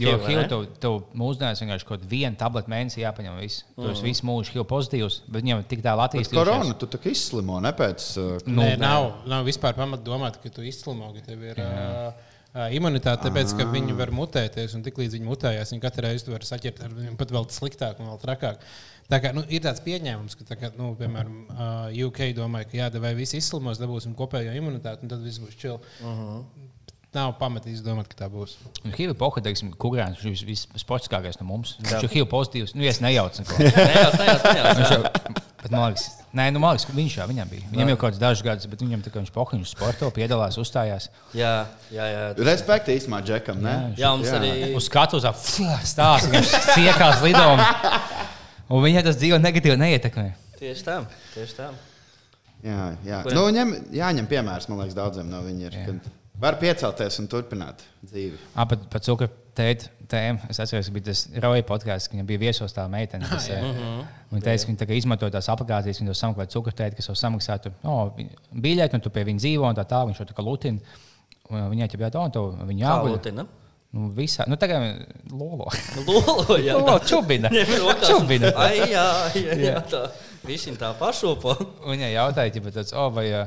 Jo 0.00 0.14
HIV, 0.22 0.46
tev, 0.48 0.62
tev 0.80 0.94
mūsdienās 1.20 1.60
vienkārši 1.60 1.86
kaut 1.88 2.04
viena 2.08 2.32
tableta 2.40 2.70
mēnesī 2.72 3.02
jāpaņem. 3.02 3.36
Viss. 3.42 3.64
Tu 3.76 3.88
esi 3.90 4.06
visu 4.06 4.24
mūžu 4.24 4.54
HIV 4.54 4.64
pozitīvs, 4.70 5.18
bet 5.26 5.44
viņam 5.44 5.60
ir 5.60 5.66
tik 5.68 5.82
tālu 5.84 6.04
attīstīts. 6.06 6.38
Korona, 6.38 6.76
tu 6.80 6.88
tā 6.88 7.00
kā 7.02 7.12
izslimo, 7.12 7.58
ne 7.60 7.74
pēc. 7.76 8.06
Uh, 8.16 8.30
Nu, 8.48 8.62
Nē, 8.62 8.78
nav, 8.80 9.10
nav 9.28 9.44
vispār 9.44 9.76
pamata 9.76 10.04
domāt, 10.06 10.38
ka 10.40 10.52
tu 10.52 10.64
izslimo, 10.64 11.10
ka 11.12 11.24
tev 11.26 11.44
ir 11.44 11.60
uh, 11.60 12.08
uh, 12.54 12.64
imunitāte, 12.72 13.26
tāpēc 13.26 13.52
ka 13.58 13.68
viņi 13.68 13.98
var 13.98 14.14
mutēties. 14.16 14.78
Un 14.78 14.86
tiklīdz 14.86 15.18
viņi 15.18 15.28
mutējās, 15.28 15.74
viņi 15.74 15.84
katru 15.84 16.06
reizi 16.08 16.32
var 16.32 16.48
saķert 16.48 16.80
ar 16.86 16.96
viņiem 16.96 17.20
pat 17.20 17.36
vēl 17.36 17.48
sliktāk 17.52 18.00
un 18.00 18.12
vēl 18.14 18.24
trakāk. 18.24 18.64
Tā 19.12 19.18
kā, 19.20 19.34
nu, 19.36 19.44
ir 19.52 19.60
tāds 19.60 19.82
pieņēmums, 19.84 20.38
ka, 20.38 20.46
tā 20.48 20.56
kā, 20.56 20.72
nu, 20.78 20.94
piemēram, 20.96 21.40
uh, 21.52 22.04
UK 22.08 22.30
domā, 22.38 22.64
ka 22.64 22.78
jā, 22.80 22.88
vai 23.02 23.12
visi 23.18 23.42
izslimos, 23.42 23.80
dabūsim 23.82 24.16
kopējo 24.16 24.54
imunitāti, 24.56 25.04
un 25.04 25.12
tad 25.12 25.24
viss 25.26 25.42
būs 25.42 25.58
čili. 25.60 25.76
Uh 26.00 26.22
-huh. 26.22 26.70
Nav 27.12 27.34
pamata 27.36 27.68
izdomāt, 27.68 28.06
ka 28.08 28.16
tā 28.22 28.26
būs. 28.32 28.54
Un 28.86 28.94
HIV 28.94 29.12
poha, 29.20 29.40
teiksim, 29.44 29.68
kukurēns, 29.76 30.22
viņš 30.24 30.42
ir 30.46 30.48
vissportiskākais 30.48 31.36
no 31.42 31.44
mums. 31.44 31.74
Viņš 31.82 32.06
ir 32.06 32.08
HIV 32.08 32.28
pozitīvs. 32.30 32.72
Nu, 32.72 32.86
es 32.88 33.02
nejaucu 33.04 33.44
tādā 33.44 34.70
Viņš 34.78 34.92
jau, 34.94 35.00
bet, 35.60 35.66
man 35.66 35.90
liekas, 35.90 36.06
nē, 36.32 36.46
nu, 36.56 36.62
man 36.64 36.72
liekas, 36.72 36.86
ka 36.88 36.94
viņš 36.96 37.16
jau 37.18 37.26
viņam 37.28 37.50
bija. 37.52 37.66
Viņam 37.74 37.92
jau 37.92 37.96
kaut 37.98 38.06
kāds 38.06 38.20
dažs 38.22 38.44
gadus, 38.46 38.68
bet 38.72 38.80
viņam 38.80 39.02
kā 39.04 39.12
viņš 39.18 39.32
pohiņš 39.34 39.74
sporto, 39.74 40.08
piedalās, 40.16 40.56
uzstājās. 40.62 41.10
Jā, 41.36 41.52
jā, 41.92 42.06
jā. 42.14 42.24
Respekti 42.48 42.96
īstenībā 42.96 43.20
Džekam, 43.28 43.60
ne? 43.60 43.76
Jā, 44.00 44.14
mums 44.16 44.32
arī. 44.32 44.72
Uz 44.80 44.88
skatuves 44.88 45.28
stāsta, 45.28 46.32
ka 46.32 46.32
viņš 46.38 46.56
ciekās 46.72 47.20
lidojumu. 47.26 47.68
Un 48.72 48.86
viņai 48.88 49.04
tas 49.10 49.20
dzīvo 49.20 49.36
negatīvi 49.44 49.76
neietekmē. 49.84 50.26
Tieši 50.62 50.88
tā, 50.88 50.96
tieši 51.36 51.60
tā. 51.60 51.68
Jā, 52.64 52.90
jā. 53.04 53.20
Nu, 53.36 53.44
ņem, 53.52 53.76
jāņem 54.00 54.32
piemērs, 54.32 54.72
man 54.72 54.80
liekas, 54.80 54.96
daudziem 54.96 55.28
no 55.28 55.44
viņiem 55.44 55.76
ir. 55.76 56.02
Var 56.42 56.58
piecelties 56.58 57.20
un 57.22 57.28
turpināt 57.30 57.84
dzīvi. 58.02 58.40
Ah, 58.56 58.66
pat 58.66 58.82
par 58.90 59.02
cukuru 59.04 59.30
tēti 59.56 59.90
tēmu. 60.10 60.48
Es 60.50 60.58
atceros, 60.62 60.88
ka 60.88 60.96
bija 60.96 61.06
tas 61.10 61.22
Roja 61.44 61.64
podkāsts, 61.68 62.10
ka 62.10 62.16
viņam 62.16 62.28
bija 62.28 62.42
viesos 62.42 62.74
tā 62.74 62.88
meitene. 62.90 63.28
Kas, 63.30 63.46
eh, 63.54 63.62
Viņa 64.32 64.44
teica, 64.48 64.74
ka 64.80 64.90
viņa 64.90 64.98
izmanto 64.98 65.30
tās 65.30 65.50
aplikācijas, 65.52 66.02
viņa 66.02 66.10
to 66.10 66.18
samaksā 66.18 66.48
cukuru 66.56 66.78
tēti, 66.78 66.98
kas 66.98 67.10
jau 67.10 67.16
samaksātu 67.20 67.72
oh, 67.86 68.10
biļeti, 68.52 68.98
un 68.98 69.04
tu 69.04 69.12
pie 69.14 69.26
viņa 69.28 69.44
dzīvo 69.44 69.70
un 69.70 69.78
tā 69.78 69.86
tālāk. 69.86 70.10
Viņš 70.10 70.22
jau 70.24 70.28
tā 70.32 70.38
kā 70.38 70.46
lutina. 70.46 71.00
Viņai 71.52 71.88
jau 71.88 72.00
bija 72.00 72.12
tāda, 72.14 72.46
un 72.48 72.70
viņa 72.70 72.82
Kā 72.82 72.94
jāguļ. 72.96 73.16
Lutina? 73.18 73.46
Nu, 73.92 74.06
visā, 74.16 74.46
nu, 74.48 74.56
tagad 74.56 75.02
lolo. 75.28 75.66
Lolo, 76.08 76.56
jā. 76.56 76.78
Lolo, 76.78 76.94
čubina. 77.04 77.50
Čubina. 78.08 78.54
Ai, 78.56 78.86
jā, 78.88 79.04
jā, 79.36 79.56
jā, 79.60 79.82
tā. 79.84 80.06
Viņš 80.48 80.70
tā 80.80 80.94
pašopo. 80.96 81.52
Viņai 81.84 82.14
jautāja, 82.14 82.54
ja 82.56 82.72
tāds, 82.72 82.94
oh, 82.96 83.10
vai, 83.12 83.26
ā, 83.36 83.42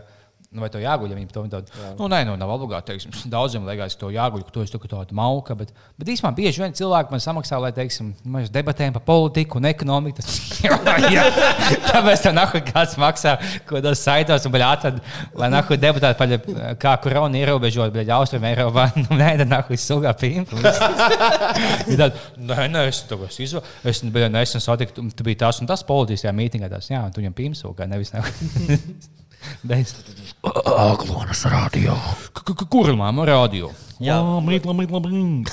nu, 0.52 0.62
vai 0.64 0.70
to 0.72 0.80
jāguļ. 0.82 1.12
ja 1.12 1.18
Viņa 1.18 1.34
to 1.34 1.44
tādu, 1.52 1.84
nu, 2.00 2.08
nē, 2.12 2.22
nu, 2.28 2.36
nav 2.40 2.52
obligāti. 2.56 2.94
Teiksim, 2.94 3.14
daudziem 3.32 3.66
liekas, 3.68 3.96
ka 3.96 4.06
to 4.06 4.12
jāguļ, 4.14 4.44
ka 4.46 4.54
to 4.56 4.66
ir 4.66 4.72
tāda 4.92 5.16
mauka. 5.18 5.56
Bet, 5.58 5.72
bet 6.00 6.12
īstenībā 6.14 6.32
bieži 6.38 6.64
vien 6.64 6.76
cilvēki 6.78 7.14
man 7.14 7.24
samaksā, 7.24 7.60
lai, 7.62 7.72
teiksim, 7.76 8.14
mēs 8.36 8.52
debatējam 8.54 8.96
par 8.98 9.06
politiku 9.08 9.60
un 9.60 9.70
ekonomiku. 9.72 10.22
Tas, 10.22 10.38
jā, 10.66 10.78
jā. 11.14 11.26
Tāpēc 11.90 12.26
tam 12.28 12.38
nahu 12.40 12.62
kāds 12.70 12.96
maksā, 13.02 13.36
ko 13.68 13.82
tas 13.84 14.04
saitos 14.06 14.48
un 14.50 14.58
atrad, 14.62 15.02
lai 15.38 15.52
nahu 15.54 15.80
debatētu 15.82 16.22
par, 16.22 16.78
kā 16.82 16.96
korona 17.04 17.42
ierobežot, 17.42 17.94
bet 17.96 18.12
austrum 18.16 18.48
Eiropā. 18.52 18.90
Nu, 19.06 19.18
nē, 19.20 19.36
tad 19.38 19.50
nahu 19.52 19.76
izsūgā 19.76 20.16
pīmpu. 20.18 20.58
Nē, 22.46 22.68
nē, 22.72 22.86
es 22.90 23.04
to 23.10 23.18
esmu. 23.28 23.62
Es 23.86 24.02
nesen 24.06 24.64
satiktu, 24.64 25.04
tu 25.14 25.26
biji 25.28 25.42
tas 25.44 25.60
un 25.62 25.70
tas 25.70 25.84
politiskajā 25.86 26.34
mītingā. 26.36 26.70
Tas, 26.72 26.90
jā, 26.90 27.04
un 27.06 27.14
tu 27.14 27.22
viņam 27.22 27.36
pīmsūgā, 27.38 27.88
nevis 27.92 28.14
nav. 28.16 28.26
Aglonas 30.44 31.46
radio. 31.50 31.96
Kur 32.70 32.92
māma 32.98 33.26
radio? 33.28 33.72
Jā. 34.04 34.20
mīt, 34.44 34.66
mīt, 34.68 34.92
mīt. 34.92 35.50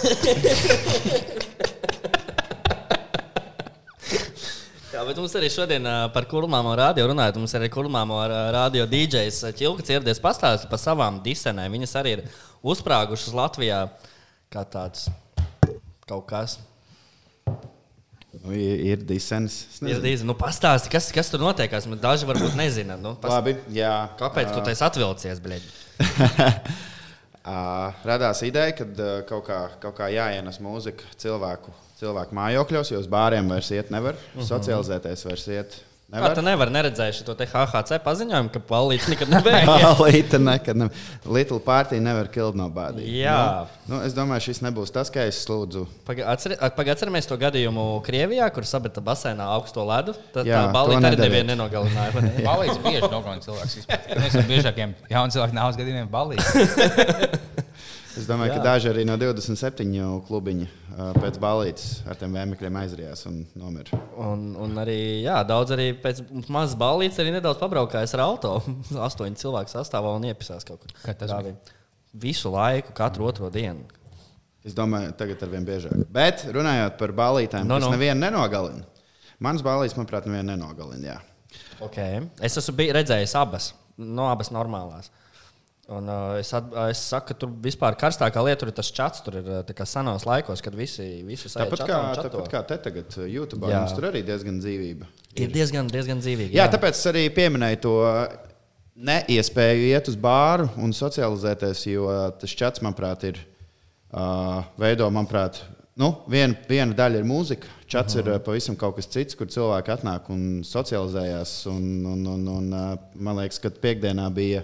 Jā, 4.92 5.04
bet 5.08 5.16
mums 5.16 5.32
arī 5.38 5.48
šodien 5.50 5.86
par 6.14 6.26
kurmāmo 6.30 6.74
radio 6.78 7.06
runājot. 7.10 7.38
Mums 7.40 7.54
arī 7.58 7.70
kurmāmo 7.72 8.18
ā, 8.22 8.26
radio 8.54 8.84
DJs 8.86 9.40
Čilka 9.58 9.86
ieradies 9.88 10.20
pastāstīt 10.22 10.68
par 10.70 10.78
savām 10.82 11.22
disenēm. 11.24 11.72
Viņas 11.78 11.96
arī 11.98 12.16
ir 12.18 12.26
uzsprāgušas 12.62 13.34
Latvijā 13.34 13.86
kā 14.52 14.66
tāds 14.68 15.08
kaut 16.06 16.28
kas. 16.28 16.58
Nu, 18.40 18.54
ir. 18.56 19.02
Es 19.12 19.28
Ir 19.84 20.00
dīzi, 20.00 20.24
nu 20.24 20.32
pastāsti, 20.38 20.88
kas, 20.92 21.10
kas 21.12 21.28
tur 21.28 21.42
notiekās. 21.42 21.84
Man 21.90 22.00
Daži 22.00 22.28
varbūt 22.28 22.56
nezina. 22.56 22.96
Nu, 23.00 23.12
pas... 23.20 23.34
Labi, 23.36 23.58
jā. 23.76 23.92
Kāpēc 24.20 24.54
tu 24.54 24.64
taisi 24.64 24.84
atvilcies, 24.86 25.42
blēģi? 25.44 25.68
Uh, 27.42 27.92
radās 28.08 28.40
ideja, 28.48 28.72
ka 28.78 28.88
uh, 28.88 29.14
kaut, 29.28 29.44
kā, 29.50 29.60
kaut 29.82 29.98
kā 30.00 30.08
jāienes 30.14 30.62
mūzika 30.64 31.12
cilvēku, 31.20 31.74
cilvēku 32.00 32.38
mājokļos, 32.38 32.94
jo 32.94 33.04
uz 33.04 33.08
bāriem 33.12 33.52
vairs 33.52 33.68
iet 33.76 33.92
nevar, 33.92 34.16
uh 34.16 34.40
-huh. 34.40 34.48
socializēties 34.48 35.26
vairs 35.28 35.48
iet. 35.52 35.80
Kā 36.12 36.18
Nevar. 36.20 36.34
tu 36.36 36.42
nevari 36.44 36.72
neredzēt 36.74 37.16
šo 37.16 37.32
te 37.32 37.46
HHC 37.48 37.96
paziņojumu, 38.04 38.50
ka 38.52 38.60
palīdz 38.68 39.06
nekad 39.08 39.30
nebeigas? 39.32 40.00
Līta 40.02 40.36
nekad 40.42 40.76
ne. 40.76 40.88
Little 41.24 41.56
party 41.64 42.02
never 42.04 42.28
killed 42.28 42.58
nobody. 42.58 43.06
Jā. 43.22 43.64
Nu, 43.86 43.94
nu, 43.94 44.00
es 44.04 44.12
domāju, 44.12 44.44
šis 44.50 44.60
nebūs 44.66 44.92
tas, 44.92 45.08
kā 45.08 45.24
es 45.30 45.38
slūdzu. 45.46 45.86
Pagaidā, 46.04 46.36
atceramies 46.92 47.30
to 47.30 47.38
gadījumu 47.40 47.86
Krievijā, 48.04 48.50
kur 48.52 48.68
sabita 48.68 49.00
basēnā 49.00 49.48
augsto 49.56 49.86
ledu. 49.88 50.12
Tad 50.36 50.44
Jā, 50.52 50.66
tā 50.66 50.76
balīta 50.76 51.00
to 51.00 51.14
arī 51.14 51.22
nevienu 51.24 51.54
nenogalināja. 51.54 52.26
Balīdzes 52.44 52.84
bieži 52.84 53.08
nogalina 53.08 53.48
cilvēks. 53.48 53.80
Viens 54.12 54.36
no 54.36 54.46
biežākajiem 54.52 54.94
jaunu 55.16 55.38
cilvēku 55.38 55.60
nāves 55.62 55.80
gadījumiem- 55.80 56.12
balīdzes. 56.18 57.60
Es 58.12 58.26
domāju, 58.28 58.52
Jā. 58.52 58.58
Ka 58.58 58.64
daži 58.66 58.90
arī 58.90 59.02
no 59.08 59.14
27 59.16 59.86
klubiņa 60.28 60.66
uh, 60.66 61.12
pēc 61.16 61.38
balītes 61.40 61.86
ar 62.04 62.18
tiem 62.20 62.34
vēmekļiem 62.36 62.76
aizrijās 62.82 63.24
un 63.30 63.38
nomira. 63.56 63.96
Un, 64.20 64.50
un 64.60 64.76
arī 64.82 64.98
jā, 65.24 65.38
daudz 65.48 65.72
arī 65.72 65.86
pēc 66.02 66.20
mazas 66.52 66.76
balītes 66.80 67.22
arī 67.22 67.32
nedaudz 67.32 67.60
pabraukājis 67.62 68.12
ar 68.18 68.24
auto. 68.26 68.58
Astoņi 69.08 69.40
cilvēki 69.40 69.72
sastāvā 69.72 70.12
un 70.18 70.28
iepisās 70.28 70.68
kaut 70.68 70.84
kur. 70.84 70.92
Kad 71.00 71.22
tas 71.22 71.32
Grāvī. 71.32 71.54
Visu 72.22 72.52
laiku, 72.52 72.92
katru 72.96 73.30
otro 73.30 73.48
dienu. 73.52 73.88
Es 74.62 74.76
domāju, 74.76 75.14
tagad 75.18 75.40
ar 75.42 75.50
vien 75.54 75.64
biežāk. 75.66 76.04
Bet 76.12 76.44
runājot 76.52 77.00
par 77.00 77.16
balītēm, 77.16 77.64
No, 77.66 77.80
no, 77.80 77.88
kas 77.88 77.96
nevienu 77.96 78.20
nenogalina. 78.22 78.84
Mans 79.42 79.64
balīts, 79.64 79.96
manuprāt, 79.96 80.28
nevienu 80.28 80.52
nenogalina. 80.52 81.16
Jā. 81.16 81.18
Okay. 81.82 82.20
Es 82.44 82.60
esmu 82.60 82.92
redzējis 82.94 83.34
abas, 83.40 83.72
no 83.96 84.28
abas 84.30 84.52
normālās. 84.54 85.10
Un, 85.90 86.06
uh, 86.06 86.36
es, 86.38 86.52
at, 86.54 86.68
es 86.92 87.00
saku, 87.10 87.32
ka 87.32 87.34
tur 87.42 87.50
vispār 87.64 87.96
karstākā 87.98 88.44
lieta 88.46 88.68
ir 88.68 88.70
tas 88.76 88.92
čats. 88.94 89.22
Tur 89.26 89.40
ir 89.40 89.48
uh, 89.48 89.62
tā 89.66 89.74
kā 89.74 89.86
senos 89.88 90.22
laikos, 90.28 90.62
kad 90.62 90.76
visi, 90.78 91.24
visi 91.26 91.50
Tāpat 91.50 91.82
kā, 91.88 91.98
tāpat 92.20 92.50
kā 92.52 92.60
te 92.68 92.78
tagad, 92.84 93.16
uh, 93.18 93.26
YouTube, 93.26 93.66
Jā. 93.66 93.82
mums 93.82 93.96
tur 93.98 94.06
arī 94.12 94.22
diezgan 94.26 94.60
dzīvība. 94.62 95.10
Ir 95.42 95.50
diezgan, 95.50 95.90
diezgan 95.90 96.22
dzīvīgi. 96.22 96.54
Jā, 96.54 96.68
tāpēc 96.70 96.94
es 96.94 97.10
arī 97.10 97.26
pieminēju 97.34 97.82
to 97.82 97.96
neiespēju 98.94 99.88
iet 99.90 100.10
uz 100.12 100.18
bāru 100.20 100.68
un 100.78 100.92
socializēties, 100.94 101.86
jo 101.90 102.08
tas 102.38 102.54
čats, 102.56 102.82
manuprāt, 102.84 103.24
ir 103.32 103.40
uh, 104.12 104.62
veido, 104.78 105.08
manuprāt, 105.10 105.62
nu, 105.98 106.12
viena, 106.30 106.56
viena 106.68 106.94
daļa 106.96 107.20
ir 107.20 107.26
mūzika. 107.26 107.70
Čats 107.90 108.14
uh 108.14 108.20
-huh. 108.20 108.28
ir 108.28 108.36
uh, 108.36 108.44
pavisam 108.44 108.76
kaut 108.76 108.96
kas 108.96 109.10
cits, 109.10 109.34
kur 109.34 109.50
cilvēki 109.50 109.96
atnāk 109.96 110.30
un 110.30 110.62
socializējās. 110.64 111.66
Un, 111.72 112.06
un, 112.06 112.26
un, 112.26 112.48
un, 112.48 112.72
uh, 112.72 112.94
man 113.14 113.36
liekas, 113.40 113.58
ka 113.58 113.70
piekdienā 113.70 114.30
bija, 114.30 114.62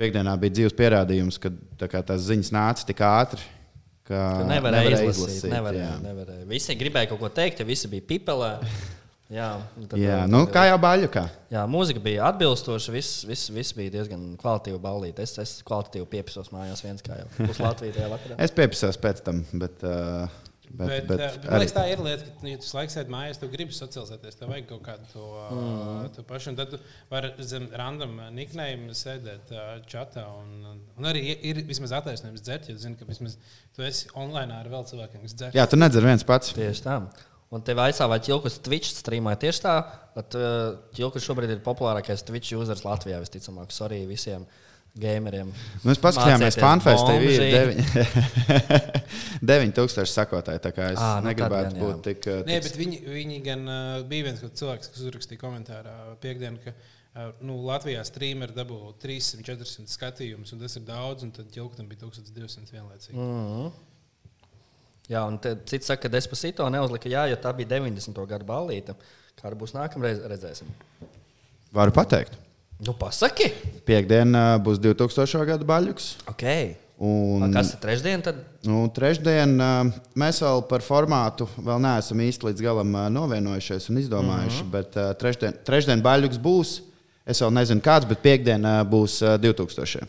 piekdienā 0.00 0.34
bija 0.40 0.58
dzīves 0.58 0.76
pierādījums, 0.76 1.38
ka 1.42 1.52
tā 1.80 1.88
tās 1.92 2.26
ziņas 2.28 2.52
nāca 2.54 2.88
tik 2.88 3.02
ātri. 3.06 3.42
Ka 4.06 4.20
Tu 4.38 4.50
nevarēji 4.52 4.92
nevarēja 4.92 5.14
izlasīt. 5.14 5.48
Nevarēja, 5.50 5.86
jā. 5.88 5.96
nevarēja. 6.04 6.44
Visi 6.50 6.76
gribēja 6.78 7.10
kaut 7.10 7.24
ko 7.24 7.30
teikt, 7.34 7.62
ja 7.62 7.66
visi 7.66 7.90
bija 7.90 8.06
pipelē. 8.06 8.52
Jā, 9.26 9.48
tad, 9.74 9.96
Jā, 9.98 10.20
uh, 10.22 10.28
nu, 10.30 10.44
kā 10.54 10.68
jau 10.68 10.76
baļķa. 10.78 11.22
Jā, 11.50 11.64
mūzika 11.66 11.98
bija 12.04 12.28
atbilstoša. 12.28 12.92
Viss, 12.94 13.24
viss, 13.26 13.50
viss 13.50 13.74
bija 13.74 13.96
diezgan 13.96 14.36
kvalitatīva 14.38 14.78
balīta. 14.84 15.26
Es, 15.26 15.34
es 15.42 15.56
kvalitatīvi 15.66 16.06
piepisos 16.12 16.52
mājās 16.54 16.84
viens 16.86 17.02
kā 17.02 17.18
jau 17.18 17.48
uz 17.48 17.58
Latvijas 17.58 17.98
tajā 17.98 18.10
vakarā. 18.12 18.36
Es 18.46 18.54
piepisos 18.54 19.00
pēc 19.02 19.24
tam, 19.26 19.42
bet. 19.58 19.82
Uh, 19.82 20.28
Bet, 20.76 20.88
bet, 20.88 21.06
bet, 21.08 21.36
bet 21.40 21.46
man 21.48 21.62
liekas, 21.62 21.72
tā 21.72 21.82
ir 21.88 22.00
lieta, 22.04 22.26
ka, 22.36 22.48
ja 22.50 22.58
tu 22.60 22.68
laikam 22.76 22.92
sēdi 22.92 23.12
mājās, 23.12 23.38
tu 23.40 23.48
gribi 23.52 23.76
socializēties, 23.76 24.36
tev 24.36 24.50
vajag 24.52 24.66
kaut 24.68 24.82
kādu 24.84 25.06
to, 25.12 25.28
mm. 25.56 26.08
to 26.16 26.24
pašu. 26.28 26.52
Tad 26.58 26.74
tu 26.74 26.80
vari 27.12 27.30
zem 27.48 27.68
random 27.80 28.18
niknējumu 28.36 28.96
sēdēt 28.96 29.54
uh, 29.54 29.70
čatā. 29.88 30.26
Un, 30.42 30.82
un 30.98 31.08
arī 31.08 31.22
ir 31.48 31.62
vismaz 31.68 31.94
attaisnojums 31.96 32.44
dzert, 32.44 32.68
jo 32.68 32.76
zini, 32.82 32.98
ka 33.00 33.08
vismaz 33.08 33.38
tu 33.76 33.86
esi 33.86 34.10
online 34.18 34.52
ar 34.58 34.68
vēl 34.72 34.84
cilvēkiem, 34.90 35.24
kas 35.24 35.38
dzer. 35.38 35.56
Jā, 35.56 35.64
tu 35.70 35.80
nedzer 35.80 36.04
viens 36.04 36.26
pats. 36.28 36.52
Tieši 36.56 36.84
tā. 36.84 37.00
Un 37.54 37.62
te 37.64 37.76
vaicā, 37.78 38.08
vai 38.10 38.20
Čilkus 38.26 38.58
Twitch 38.60 38.92
streamē 38.92 39.36
tieši 39.40 39.64
tā. 39.64 39.76
Čilkus 40.98 41.24
šobrīd 41.24 41.56
ir 41.56 41.64
populārākais 41.64 42.26
Twitch 42.26 42.52
users 42.58 42.84
Latvijā, 42.84 43.22
visticamāk. 43.22 43.72
Sorry 43.72 44.02
visiem 44.08 44.44
gameriem. 45.00 45.50
Nu, 45.82 45.90
Mēs 45.90 46.00
paskatījāmies, 46.02 46.56
Fanfest 46.60 47.06
TV 47.08 47.32
ir 47.36 47.44
bomži. 47.52 47.86
9000 49.52 50.10
sakotāji. 50.12 50.62
Tā 50.64 50.72
kā 50.76 50.90
es 50.94 51.00
à, 51.00 51.16
nu 51.20 51.30
negribētu 51.30 51.72
gan, 51.72 51.78
jā. 51.78 51.82
būt 51.84 52.04
tik. 52.06 52.28
uh, 52.32 52.42
Nē, 52.48 52.58
tik- 52.58 52.68
bet 52.68 52.78
viņi, 52.80 53.00
viņi 53.14 53.40
gan 53.46 53.64
uh, 53.68 53.96
bija 54.08 54.28
viens 54.30 54.44
cilvēks, 54.46 54.92
kas 54.92 55.02
uzrakstīja 55.04 55.42
komentārā 55.42 55.96
piekdienu, 56.22 56.62
ka 56.64 56.72
uh, 56.72 57.34
nu, 57.44 57.58
Latvijā 57.68 58.04
streameri 58.08 58.56
dabū 58.56 58.80
300-400 59.02 59.92
skatījumus, 59.92 60.54
un 60.56 60.64
tas 60.64 60.78
ir 60.80 60.86
daudz, 60.88 61.26
un 61.26 61.34
tad 61.36 61.52
ģilktam 61.54 61.90
bija 61.90 62.06
1200 62.06 62.74
vienlaicīgi. 62.78 63.18
Mm. 63.20 63.68
Jā, 65.12 65.20
un 65.22 65.36
te, 65.38 65.52
cits 65.70 65.86
saka, 65.86 66.06
ka 66.08 66.14
Despacito 66.16 66.66
neuzlika, 66.72 67.10
jā, 67.12 67.28
jo 67.30 67.36
tā 67.38 67.52
bija 67.54 67.76
90. 67.76 68.24
gada 68.26 68.48
balīta. 68.48 68.96
Kāda 69.36 69.58
būs 69.60 69.76
nākamreiz, 69.76 70.24
redzēsim. 70.32 70.66
Varu 71.76 71.92
pateikt. 71.94 72.34
Nu, 72.78 72.92
pasaki! 72.92 73.48
Piektdiena 73.88 74.56
uh, 74.56 74.62
būs 74.62 74.80
2000. 74.82 75.44
gada 75.48 75.64
baļķis. 75.64 76.08
Okay. 76.34 76.74
Un, 76.96 77.42
Un... 77.44 77.52
Kas 77.52 77.74
ir 77.74 77.80
trešdien? 77.80 78.22
Tad? 78.24 78.38
nu, 78.68 78.82
trešdien 78.92 79.54
uh, 79.60 79.90
mēs 80.16 80.40
vēl 80.44 80.62
par 80.68 80.84
formātu 80.84 81.48
vēl 81.56 81.80
neesam 81.84 82.20
īsti 82.24 82.48
līdz 82.50 82.64
galam 82.64 82.94
novienojušies 83.12 83.90
un 83.92 84.00
izdomājuši. 84.00 84.62
Mm 84.62 84.68
-hmm. 84.68 84.72
Bet 84.72 85.20
trešdien, 85.20 85.56
trešdien 85.64 86.02
baļķis 86.04 86.40
būs. 86.40 86.80
Es 87.26 87.40
vēl 87.42 87.52
nezinu, 87.52 87.80
kāds, 87.82 88.06
bet 88.08 88.20
piekdiena 88.22 88.84
būs 88.84 89.20
uh, 89.24 89.36
2000. 89.40 90.04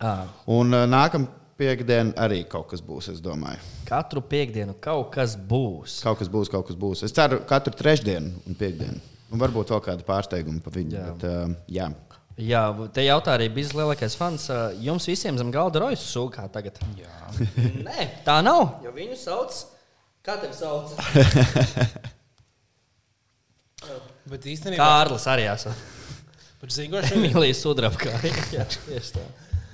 À, 0.00 0.26
Un 0.46 0.70
nākamā 0.70 1.26
piekdiena 1.58 2.12
arī 2.16 2.44
kaut 2.48 2.68
kas 2.70 2.80
būs, 2.82 3.12
es 3.12 3.20
domāju. 3.22 3.58
katru 3.84 4.20
piekdienu 4.20 4.74
kaut 4.80 5.10
kas 5.14 5.36
būs. 5.36 6.02
Kaut 6.02 6.18
kas 6.18 6.28
būs, 6.28 6.50
kaut 6.50 6.66
kas 6.66 6.76
būs. 6.76 7.04
Es 7.04 7.12
ceru, 7.12 7.38
ka 7.38 7.44
katru 7.58 7.74
trešdienu 7.74 8.30
un 8.46 8.54
piekdienu. 8.54 9.00
Un 9.34 9.42
varbūt 9.42 9.74
vēl 9.74 9.82
kāda 9.82 10.06
pārsteiguma 10.06 10.62
pa 10.62 10.70
viņu. 10.74 10.94
Jā. 10.94 11.06
Bet, 11.10 11.26
uh, 11.26 11.56
jā. 11.74 11.90
Jā, 12.34 12.64
te 12.94 13.04
jautā 13.04 13.36
arī 13.36 13.46
bija 13.54 13.76
lielākais 13.78 14.16
fans. 14.18 14.48
ā, 14.50 14.72
Jums 14.82 15.06
visiem 15.06 15.36
zem 15.38 15.52
galda 15.54 15.84
rojas 15.84 16.02
sūkā 16.10 16.48
tagad. 16.54 16.80
Jā. 16.98 17.30
Nē, 17.86 18.08
tā 18.26 18.40
nav. 18.46 18.80
Jo 18.82 18.90
viņu 18.94 19.18
sauc. 19.20 19.60
Kā 20.24 20.38
tevi 20.40 20.56
sauc? 20.56 20.94
Bet 24.32 24.46
īstenībā, 24.48 24.80
Kārlis 24.80 25.26
arī 25.28 25.44
esmu. 25.52 25.72
par 26.62 26.70
zinu, 26.72 26.94
ko 26.94 27.02
šodien, 27.04 27.18
Emīlijas 27.20 27.58
sudrabkā. 27.60 28.14
Jā, 28.56 28.64
tieši 28.72 29.18
tā. 29.18 29.24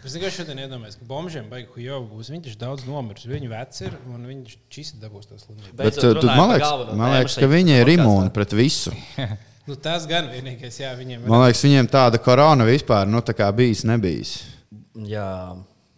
par 0.02 0.10
zinu, 0.10 0.24
ko 0.24 0.32
šodien 0.34 0.62
iedomājas, 0.64 0.96
ka 0.98 1.06
bombžiem 1.06 1.46
baigu 1.52 1.84
jau 1.84 2.00
būs. 2.10 2.32
Viņš 2.34 2.48
ir 2.50 2.56
daudz 2.58 2.82
nomiris, 2.88 3.28
viņu 3.30 3.52
veci 3.52 3.86
ir, 3.86 3.94
un 4.10 4.26
viņš 4.26 4.56
šis 4.74 4.96
dabūs 4.98 5.30
tos 5.30 5.46
slimības. 5.46 5.76
Bet, 5.78 6.00
uh, 6.02 6.18
tu, 6.18 6.26
man 6.26 6.50
par 6.50 6.56
liekas, 6.56 6.96
man 6.98 7.14
liekas 7.14 7.38
ka 7.38 7.50
viņi 7.54 7.78
ir 7.84 7.92
imūni 7.94 8.34
pret 8.34 8.56
visu. 8.58 8.90
Nu, 9.70 9.76
tas 9.78 10.02
gan 10.10 10.26
vienīgais, 10.32 10.80
jā, 10.82 10.90
viņiem 10.98 11.20
ir. 11.22 11.30
Man 11.30 11.44
liekas, 11.44 11.62
viņiem 11.62 11.86
tāda 11.92 12.18
korona 12.22 12.66
vispār 12.66 13.06
nu, 13.06 13.22
tā 13.22 13.36
kā 13.38 13.46
bijis, 13.54 13.84
nebijis. 13.86 14.32
Jā, 15.06 15.30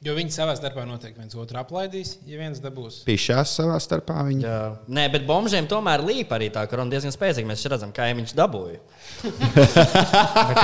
Jo 0.03 0.17
viņi 0.17 0.33
savā 0.35 0.57
starpā 0.59 0.83
noteikti 0.83 1.21
viens 1.23 1.37
otru 1.39 1.61
aplaidīs, 1.61 2.17
ja 2.27 2.35
viens 2.41 2.59
dabūs. 2.59 3.05
Pišķās 3.07 3.53
savā 3.61 3.77
starpā. 3.79 4.17
Viņi. 4.27 4.43
jā. 4.43 4.57
Nē, 4.91 5.05
bet 5.13 5.29
bombžiem 5.29 5.69
tomēr 5.71 6.03
līp 6.03 6.33
arī 6.35 6.49
tā 6.51 6.65
korona 6.67 6.91
diezgan 6.91 7.15
spēcīga. 7.15 7.47
Mēs 7.47 7.63
redzam, 7.71 7.93
kā 7.95 8.09
viņš 8.19 8.35
dabūja. 8.35 8.81
Bet 9.23 10.59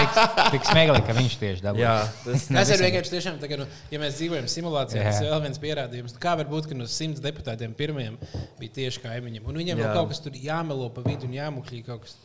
tik, 0.53 0.65
smieklīgi, 0.67 1.05
ka 1.07 1.15
viņš 1.17 1.35
tieši 1.41 1.65
dabūja. 1.65 1.85
Jā, 1.85 1.95
tas 2.27 2.47
Tas 2.51 2.73
ir 2.75 2.83
vienkārši 2.83 3.13
tiešām, 3.15 3.39
tā, 3.43 3.51
ka, 3.51 3.59
nu, 3.61 3.67
ja 3.93 4.01
mēs 4.03 4.17
dzīvojam 4.19 4.49
simulācijā, 4.51 5.03
Jā. 5.03 5.13
tas 5.13 5.21
ir 5.23 5.31
vēl 5.33 5.45
viens 5.47 5.61
pierādījums. 5.63 6.17
Kā 6.23 6.35
var 6.41 6.49
būt, 6.51 6.69
ka 6.71 6.79
no 6.79 6.89
simts 6.91 7.23
deputātiem 7.25 7.75
pirmajiem 7.79 8.19
bija 8.59 8.75
tieši 8.81 9.03
kaimiņiem? 9.05 9.47
Un 9.47 9.61
viņiem 9.63 9.79
Jā. 9.79 9.85
vēl 9.85 10.01
kaut 10.01 10.13
kas 10.13 10.23
tur 10.25 10.39
jāmelo 10.43 10.89
pa 10.95 11.05
vidu 11.07 11.29
un 11.29 11.37
jāmuļķī 11.39 11.83
kaut 11.87 12.07
kas. 12.07 12.17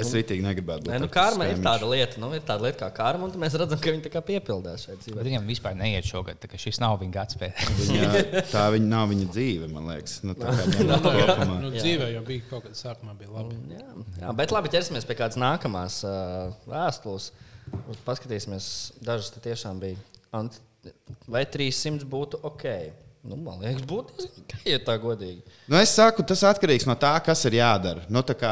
Es 0.00 0.12
rītīgi 0.16 0.44
negribētu. 0.46 0.88
Nē, 0.88 1.02
nu, 1.02 1.10
karma 1.12 1.50
ir 1.50 1.60
tāda 1.64 1.88
lieta, 1.90 2.20
nu, 2.22 2.30
ir 2.36 2.44
tāda 2.46 2.64
lieta 2.64 2.86
kā 2.86 2.90
karma, 2.96 3.28
un 3.28 3.42
mēs 3.42 3.56
redzam, 3.60 3.80
ka 3.82 3.92
viņi 3.92 4.06
tā 4.06 4.12
kā 4.14 4.22
piepildās 4.24 4.86
šeit 4.86 5.02
dzīvē. 5.02 5.18
Bet 5.18 5.28
viņam 5.28 5.50
vispār 5.50 5.76
neiet 5.76 6.08
šogad, 6.08 6.38
tā 6.40 6.48
kā 6.48 6.60
šis 6.60 6.80
nav 6.80 6.96
viņa 7.02 7.12
gads 7.18 7.36
pēc. 7.40 7.64
Viņa, 7.94 8.42
tā 8.50 8.64
viņa 8.72 8.88
nav 8.88 9.10
viņa 9.10 9.26
dzīve, 9.34 9.68
man 9.70 9.90
liekas. 9.92 10.16
Nu, 10.24 10.32
tā 10.38 10.54
kā 10.54 10.64
ņemot 10.78 11.04
kopumā. 11.04 11.58
Nu, 11.60 11.70
dzīvē 11.74 12.08
jau 12.14 12.22
bija 12.26 12.46
kaut 12.48 12.64
kas 12.70 12.80
sākumā 12.86 13.12
bija 13.18 13.30
labi. 13.34 13.58
Jā, 13.74 13.84
jā, 14.22 14.32
bet 14.40 14.54
labi, 14.54 14.72
ķersimies 14.72 15.06
pie 15.08 15.13
kādas 15.18 15.40
nākamās 15.40 16.02
uh, 16.08 16.52
vēstules. 16.70 17.30
Paskatīsimies, 18.04 18.66
dažas 19.02 19.32
te 19.34 19.40
tiešām 19.44 19.80
bija. 19.82 19.98
Ant, 20.36 20.58
vai 21.30 21.44
300 21.48 22.06
būtu 22.10 22.42
ok? 22.44 22.68
Nu, 23.24 23.38
man 23.40 23.62
liekas, 23.62 23.86
būtu 23.88 24.18
diezgan 24.18 24.42
ok, 24.42 24.64
ja 24.68 24.78
tā 24.84 24.94
godīgi. 25.00 25.38
Nu, 25.64 25.78
es 25.80 25.94
saku, 25.96 26.20
tas 26.28 26.42
atkarīgs 26.44 26.84
no 26.84 26.92
tā, 27.00 27.14
kas 27.24 27.40
ir 27.48 27.56
jādara. 27.56 28.02
Nu, 28.12 28.20
tā 28.26 28.36
kā 28.36 28.50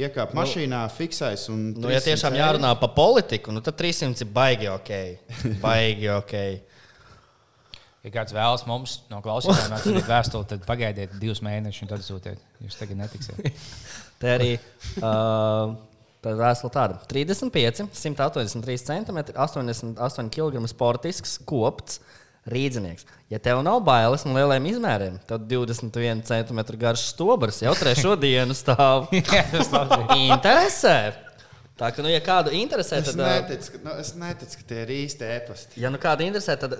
iekāp 0.00 0.32
mašīnā, 0.36 0.80
fiksēs 0.96 1.44
un. 1.52 1.66
Nu, 1.76 1.90
ja 1.92 2.00
300 2.00 2.08
tiešām 2.08 2.32
eiro. 2.32 2.40
jārunā 2.40 2.70
par 2.80 2.94
politiku, 2.96 3.52
nu, 3.52 3.60
tad 3.64 3.76
300 3.76 4.24
ir 4.24 4.30
baigi 4.32 4.70
ok. 4.72 4.92
Baigi 5.66 6.08
ok. 6.14 6.34
Ja 8.06 8.14
kāds 8.14 8.32
vēlas 8.32 8.64
mums 8.64 8.94
no 9.10 9.20
klausītājiem 9.20 9.76
atsūtīt 9.76 10.08
vēstuli, 10.08 10.48
tad 10.54 10.64
pagaidiet 10.64 11.18
divus 11.20 11.42
mēnešus 11.44 11.84
un 11.84 11.92
tad 11.92 12.06
sūtiet. 12.06 12.40
Jūs 12.64 12.80
tagad 12.80 13.02
netiksiet. 13.02 13.66
Te 14.22 14.32
arī 14.38 14.52
uh, 14.56 15.74
tā 16.24 16.34
vēstule 16.38 16.72
tāda- 16.74 16.98
35, 17.12 17.88
183 17.94 18.78
cm, 18.86 19.18
88 19.34 20.30
kg 20.34 20.64
sportisks, 20.70 21.38
kopts, 21.48 22.00
Rīdzinieks. 22.48 23.04
Ja 23.28 23.36
tev 23.44 23.58
nav 23.60 23.82
bailes 23.84 24.22
no 24.24 24.32
lieliem 24.32 24.64
izmēriem, 24.70 25.18
tad 25.28 25.42
21 25.50 26.22
cm 26.24 26.62
garš 26.80 27.02
stobrs 27.10 27.60
jau 27.60 27.74
trešo 27.76 28.14
dienu 28.24 28.56
stāv. 28.56 29.10
Interesē. 30.32 31.12
Tā 31.78 31.92
kā, 31.94 32.02
nu, 32.02 32.08
ja 32.10 32.18
kādu 32.24 32.50
interesē, 32.56 32.98
Es 32.98 33.12
tad. 33.12 33.20
ā, 33.22 33.34
neticu, 33.38 33.76
ka, 33.76 33.78
nu, 33.84 33.92
es 34.02 34.08
neticu, 34.18 34.56
ka 34.58 34.64
tie 34.66 34.80
ir 34.82 34.88
īsti 34.96 35.28
ēpasti. 35.36 35.78
Ja 35.78 35.92
nu 35.94 36.00
kāda 36.02 36.24
interesē, 36.26 36.56
tad 36.58 36.74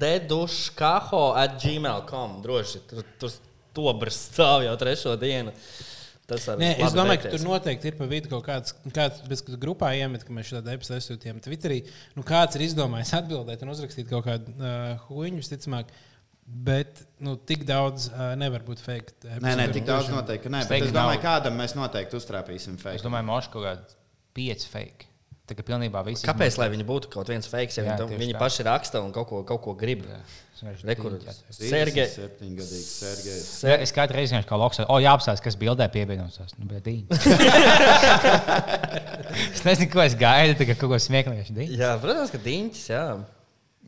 deduškaho 0.00 1.20
at 1.38 1.54
gmail.com 1.62 2.40
droši. 2.42 2.80
Tur, 2.90 3.04
tur 3.20 3.30
stobrs 3.30 4.18
stāv 4.32 4.64
jau 4.66 4.74
trešo 4.80 5.14
dienu. 5.20 5.52
Tas 6.30 6.44
var 6.46 6.60
Nē, 6.62 6.68
es 6.86 6.94
domāju, 6.94 7.20
ka 7.20 7.26
beigties. 7.26 7.40
tur 7.42 7.48
noteikti 7.48 7.90
ir 7.90 7.96
pa 7.98 8.06
vidu 8.10 8.30
kaut 8.30 8.44
kāds, 8.46 8.74
kāds 8.94 9.24
bez 9.30 9.42
grupā 9.62 9.90
iemet, 9.98 10.22
ka 10.26 10.34
mēs 10.36 10.52
šādu 10.52 10.70
epizodu 10.76 10.98
aizsūtījām 11.00 11.40
Twitterī. 11.42 11.80
Nu, 12.14 12.22
kāds 12.26 12.54
ir 12.58 12.64
izdomājis 12.68 13.12
atbildēt 13.18 13.64
un 13.66 13.72
uzrakstīt 13.74 14.06
kaut 14.12 14.28
kādu 14.28 14.54
uh, 14.56 14.94
huīņu, 15.08 15.42
visticamāk. 15.42 15.90
Bet 16.50 17.04
nu, 17.22 17.36
tik 17.46 17.62
daudz 17.68 18.08
uh, 18.10 18.32
nevar 18.38 18.64
būt 18.66 18.80
fake. 18.82 19.14
Nē, 19.42 19.52
nē, 19.60 19.68
tik 19.74 19.84
daudz 19.86 20.08
noteikti. 20.10 20.48
ka 20.48 20.54
Nē, 20.56 20.64
es 20.66 20.90
domāju, 20.94 21.20
nav. 21.20 21.26
kādam 21.26 21.58
mēs 21.60 21.76
noteikti 21.78 22.18
uztrāpīsim 22.18 22.78
Es 22.78 22.82
fake. 22.86 23.04
domāju, 23.06 23.28
moši 23.28 23.52
kaut 23.54 23.66
kādi 23.68 23.98
pieci 24.34 24.70
fake. 24.72 25.09
Tā 25.50 25.56
kā 25.58 25.64
pilnībā 25.66 26.04
viss. 26.06 26.22
Kāpēc, 26.22 26.54
lai 26.60 26.68
viņi 26.70 26.84
būtu 26.86 27.08
kaut 27.10 27.26
viens 27.32 27.48
fakes, 27.50 27.80
ja 27.80 27.82
viņi, 27.82 28.18
viņi 28.20 28.34
paši 28.38 28.62
raksta 28.68 29.00
un 29.02 29.10
kaut 29.14 29.26
ko, 29.26 29.40
kaut 29.48 29.58
ko 29.64 29.72
grib? 29.74 30.04
Sergejs. 31.56 32.12
Sergejs. 33.00 33.48
Es 33.80 33.90
katru 33.96 34.20
reizi 34.20 34.36
vienkārši 34.36 34.50
kā 34.52 34.58
loks, 34.60 34.78
o, 34.84 34.98
jāapstāsta, 35.02 35.42
kas 35.48 35.56
bildē 35.58 35.88
pievienojas. 35.90 36.54
Nu, 36.60 36.68
bet 36.70 36.84
dīņi. 36.86 37.08
es 39.56 39.64
nezinu, 39.66 39.90
ko 39.90 40.04
es 40.04 40.14
gaidu, 40.20 40.54
tagad 40.60 40.78
kaut 40.78 40.92
ko 40.94 41.00
smieklīgu. 41.02 41.66
Jā, 41.74 41.96
protams, 42.02 42.30
ka 42.30 42.38
diņķis. 42.46 42.86
Jā. 42.92 43.04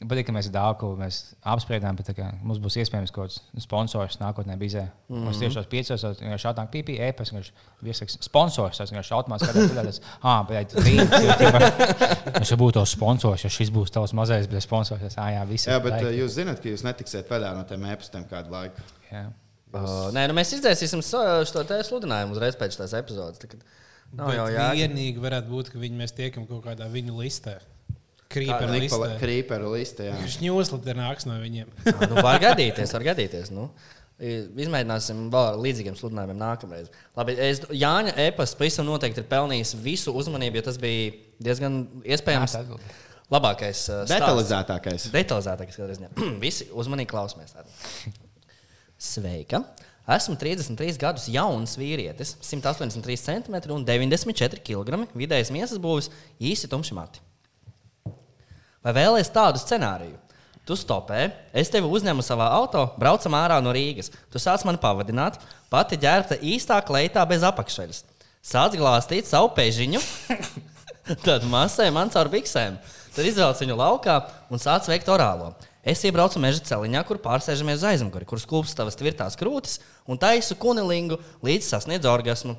Bet, 0.08 0.22
ka 0.26 0.32
mēs 0.34 0.48
daudz 0.52 0.78
ko 0.80 0.92
mēs 0.98 1.18
apspriedām, 1.46 1.96
bet 1.98 2.08
tā 2.10 2.14
kā 2.16 2.28
mums 2.42 2.58
būs 2.62 2.78
iespējams 2.82 3.12
kaut 3.14 3.30
kāds 3.30 3.64
sponsors 3.64 4.18
nākotnē 4.20 4.56
bizē. 4.58 4.84
Mm 4.86 5.16
-hmm. 5.16 5.24
Mums 5.26 5.38
tieši 5.38 5.58
tos 5.58 5.68
piecos, 5.70 6.04
jau 6.04 6.38
šādā 6.44 6.64
pīpī, 6.72 6.96
e-pasta, 7.08 7.36
viņš 7.36 7.50
viesaks 7.82 8.18
sponsors, 8.20 8.78
tas 8.78 8.90
vienkārši 8.92 9.14
automātiski 9.16 9.52
skatās, 9.52 9.74
ka 9.74 9.84
tas, 9.84 10.00
ah, 10.22 10.42
bet 10.48 10.74
viņš 10.74 12.50
jau 12.52 12.58
būtu 12.58 12.78
tos 12.80 12.90
sponsors, 12.96 13.44
ja 13.44 13.50
šis 13.50 13.70
būs 13.70 13.94
tavs 13.94 14.12
mazais, 14.12 14.46
bet 14.46 14.62
sponsors, 14.62 15.02
tas, 15.02 15.18
ah, 15.18 15.30
jā, 15.30 15.44
viss. 15.46 15.66
Jā, 15.66 15.78
bet 15.78 15.92
laika. 15.92 16.08
uh, 16.08 16.18
jūs 16.18 16.34
zināt, 16.38 16.60
ka 16.62 16.68
jūs 16.68 16.84
netiksiet 16.84 17.30
vaļā 17.30 17.54
no 17.56 17.62
tiem 17.64 17.84
ēpastiem 17.84 18.26
kādu 18.30 18.50
laiku. 18.50 18.82
Jā. 19.12 19.30
Uh, 19.72 20.10
nē, 20.12 20.26
nu 20.28 20.34
mēs 20.36 20.52
izdzēsim 20.52 21.00
šo 21.02 21.62
te 21.64 21.78
sludinājumu 21.84 22.34
uzreiz 22.36 22.56
pēc 22.60 22.76
tās 22.76 22.92
epizodes. 22.92 23.38
Tā, 23.38 23.48
kad 23.48 23.64
Nav 24.12 24.32
jau 24.34 24.48
jā. 24.52 24.66
Vienīgi 24.76 25.22
varētu 25.22 25.48
būt, 25.48 25.70
ka 25.72 25.80
viņi 25.80 25.96
mēs 25.96 26.12
tiekam 26.16 26.44
kaut 26.48 26.66
kādā 26.66 26.88
viņu 26.92 27.16
listē. 27.16 27.56
Krīpera 28.32 28.68
listē. 28.74 29.08
Krīpera 29.20 29.72
listē. 29.72 30.06
jā. 30.10 30.20
Šņūsli 30.36 30.94
nāks 30.98 31.28
no 31.28 31.36
viņiem. 31.42 31.68
Nu, 32.10 32.22
var 32.24 32.40
gadīties, 32.42 32.94
var 32.96 33.04
gadīties. 33.12 33.52
Nu. 33.54 33.68
Izmēģināsim 34.22 35.24
vēl 35.32 35.46
ar 35.50 35.56
līdzīgiem 35.58 35.96
sludinājumiem 35.98 36.38
nākamreiz. 36.38 36.90
Labi, 37.18 37.34
es, 37.42 37.62
Jāņa 37.74 38.12
e-pasta 38.28 38.58
pavisam 38.60 38.86
noteikti 38.86 39.18
ir 39.24 39.26
pelnījis 39.30 39.72
visu 39.82 40.12
uzmanību, 40.14 40.60
jo 40.60 40.66
tas 40.68 40.78
bija 40.78 41.08
diezgan 41.42 41.80
iespējams 42.06 42.54
Jā, 42.54 42.62
labākais. 43.32 43.80
uh, 43.88 44.04
stāsts. 44.04 44.12
Detalizētākais. 44.14 45.08
Detalizētākais, 45.16 45.80
kādā 45.80 45.96
ziņā. 45.98 46.12
Visi 46.44 46.68
uzmanīgi 46.70 47.10
klausamies. 47.10 47.56
tātad. 47.56 48.20
Sveika! 49.02 49.64
Esmu 50.12 50.34
33 50.38 50.98
gadus 50.98 51.28
jauns 51.30 51.76
vīrietis, 51.78 52.36
183 52.42 53.18
cm 53.22 53.58
un 53.74 53.84
94 53.86 54.62
kg. 54.66 55.04
Vidējais 55.18 55.50
miesas 55.54 55.78
būvis 55.82 56.10
īsi 56.42 56.70
tumši 56.70 56.94
mati. 56.98 57.22
Vai 58.82 58.94
vēlēsies 58.96 59.30
tādu 59.34 59.60
scenāriju? 59.62 60.18
Tu 60.62 60.76
stopē, 60.78 61.24
es 61.58 61.70
tevi 61.74 61.88
uzņemu 61.90 62.22
savā 62.22 62.46
auto, 62.54 62.84
braucam 62.98 63.34
ārā 63.34 63.56
no 63.62 63.72
Rīgas. 63.74 64.12
Tu 64.30 64.38
sāc 64.42 64.62
mani 64.66 64.78
pavadināt, 64.82 65.40
pati 65.70 65.98
ģērbta 65.98 66.38
īstā 66.38 66.78
kleitā 66.86 67.24
bez 67.26 67.42
apakšveļas. 67.46 68.04
Sāc 68.46 68.76
glāstīt 68.78 69.26
savu 69.26 69.50
pežiņu, 69.56 70.00
tad 71.26 71.46
masē 71.50 71.88
man 71.94 72.10
caur 72.14 72.30
biksēm. 72.30 72.78
Tad 73.12 73.26
izvelc 73.26 73.58
viņu 73.62 73.76
laukā 73.78 74.16
un 74.54 74.62
sāc 74.62 74.86
veikt 74.90 75.10
orālo. 75.10 75.50
Es 75.82 76.02
iebraucu 76.06 76.38
meža 76.42 76.62
celiņā, 76.70 77.02
kur 77.06 77.18
pārsēžamies 77.22 77.82
uz 77.82 77.86
aizmuguri, 77.90 78.26
kur 78.26 78.38
skūpst 78.38 78.78
tavas 78.78 78.98
tvirtās 78.98 79.34
krūtis 79.38 79.80
un 80.06 80.18
taisu 80.18 80.54
kunilingu 80.62 81.18
līdz 81.42 81.74
sasniedz 81.74 82.06
orgasmu. 82.06 82.54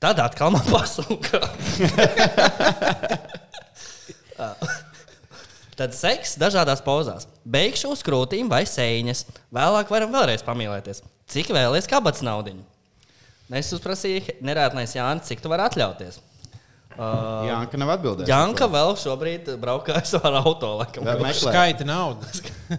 Tad 0.00 0.24
atkal 0.24 0.56
man 0.56 0.64
pasūka. 0.72 1.44
Tad 5.80 5.94
seks 5.96 6.34
dažādās 6.36 6.82
pozās. 6.84 7.24
Beigšu 7.48 7.94
uz 7.94 8.02
krūtīm 8.04 8.50
vai 8.52 8.66
sēņas. 8.68 9.24
Vēlāk 9.56 9.88
varam 9.92 10.12
vēlreiz 10.12 10.44
pamīlēties. 10.44 11.00
Cik 11.32 11.54
vēlaties 11.56 11.88
kabats 11.88 12.20
naudiņu? 12.26 12.66
Es 13.56 13.72
uzprasīju, 13.74 14.36
nerētnēs 14.44 14.92
Jānis, 14.98 15.30
cik 15.30 15.40
tu 15.40 15.50
vari 15.50 15.64
atļauties. 15.64 16.20
Uh, 17.00 17.46
Jā, 17.46 17.56
ka 17.70 17.78
nav 17.80 17.94
atbildējis. 17.94 18.28
Janka 18.28 18.66
vēl 18.68 18.90
šobrīd 19.00 19.46
braukājas 19.62 20.10
ar 20.18 20.34
auto. 20.42 20.74
Laikam, 20.82 21.06
meklē. 21.06 21.30
Skaita 21.38 21.86
naudu. 21.88 22.28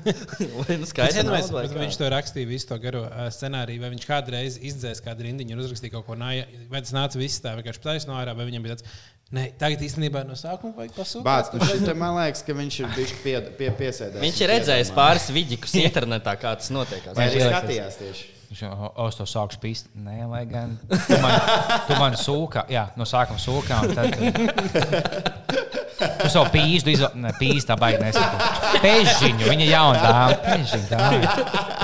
Vai 0.59 0.75
nu 0.77 0.85
Es 0.85 0.91
skaidrs, 0.91 1.17
iedomājos, 1.23 1.49
vai 1.55 1.63
bet 1.65 1.73
kā? 1.73 1.79
viņš 1.81 1.97
to 1.99 2.09
rakstīja 2.13 2.49
visu 2.51 2.69
to 2.69 2.77
garo 2.83 3.01
ā, 3.07 3.25
scenāriju, 3.33 3.81
vai 3.81 3.89
viņš 3.95 4.05
kādreiz 4.07 4.59
izdzēs 4.61 5.01
kādu 5.03 5.25
rindiņu 5.25 5.57
un 5.57 5.63
uzrakstīja 5.63 5.95
kaut 5.95 6.05
ko 6.07 6.19
nāja, 6.19 6.45
vai 6.71 6.83
tas 6.85 6.93
nāca 6.95 7.19
viss 7.19 7.41
tā 7.43 7.55
vienkārši 7.57 7.83
taisno 7.83 8.15
ārā, 8.19 8.35
vai 8.37 8.45
viņam 8.47 8.67
bija 8.67 8.77
tāds, 8.77 8.87
nē, 9.35 9.45
tagad 9.61 9.81
īstenībā 9.87 10.23
no 10.27 10.35
sākuma 10.39 10.75
vajag 10.81 10.93
pasūtīt. 10.97 11.25
Bāc, 11.25 11.53
nu 11.55 11.69
šitā 11.69 11.95
man 11.97 12.17
liekas, 12.19 12.43
ka 12.47 12.55
viņš 12.57 12.77
ir 12.83 12.91
bijis 12.97 13.15
pie, 13.23 13.37
pie, 13.59 13.71
piesēdējis. 13.79 14.23
Viņš 14.25 14.43
ir 14.43 14.53
redzējis 14.55 14.93
pāris 14.97 15.29
vidikus 15.33 15.75
internetā, 15.81 16.35
kā 16.39 16.53
tas 16.59 16.71
notiek. 16.73 17.09
Vai 17.15 17.29
Viņš 17.31 17.47
skatījās 17.47 17.99
tieši? 18.01 18.29
Viņš 18.51 18.61
jau 18.65 18.89
es 19.07 19.15
to 19.15 19.25
sāku 19.31 19.55
spīst. 19.55 19.85
Nē, 19.95 20.25
lai 20.27 20.41
gan. 20.49 20.73
Tu 20.91 21.19
man, 21.23 21.37
tu 21.87 21.95
man 21.95 22.17
sūkā, 22.19 22.65
jā, 22.67 22.89
no 22.99 23.07
sākuma 23.07 23.39
sūkā. 23.39 23.77
un 23.87 23.95
Tad, 23.95 24.11
tu 26.19 26.31
savu 26.33 26.49
pīzdu 26.51 26.91
izvēlējies. 26.91 27.21
Nē, 27.23 27.31
pīzdu 27.39 27.69
tā 27.69 27.77
baigi 27.79 28.01
nesaku. 28.03 28.49
Pežiņu, 28.83 29.47
viņa 29.47 29.69
jauna 29.69 30.03
dāma. 30.03 30.35
Pežiņu, 30.49 30.87
tā. 30.91 31.80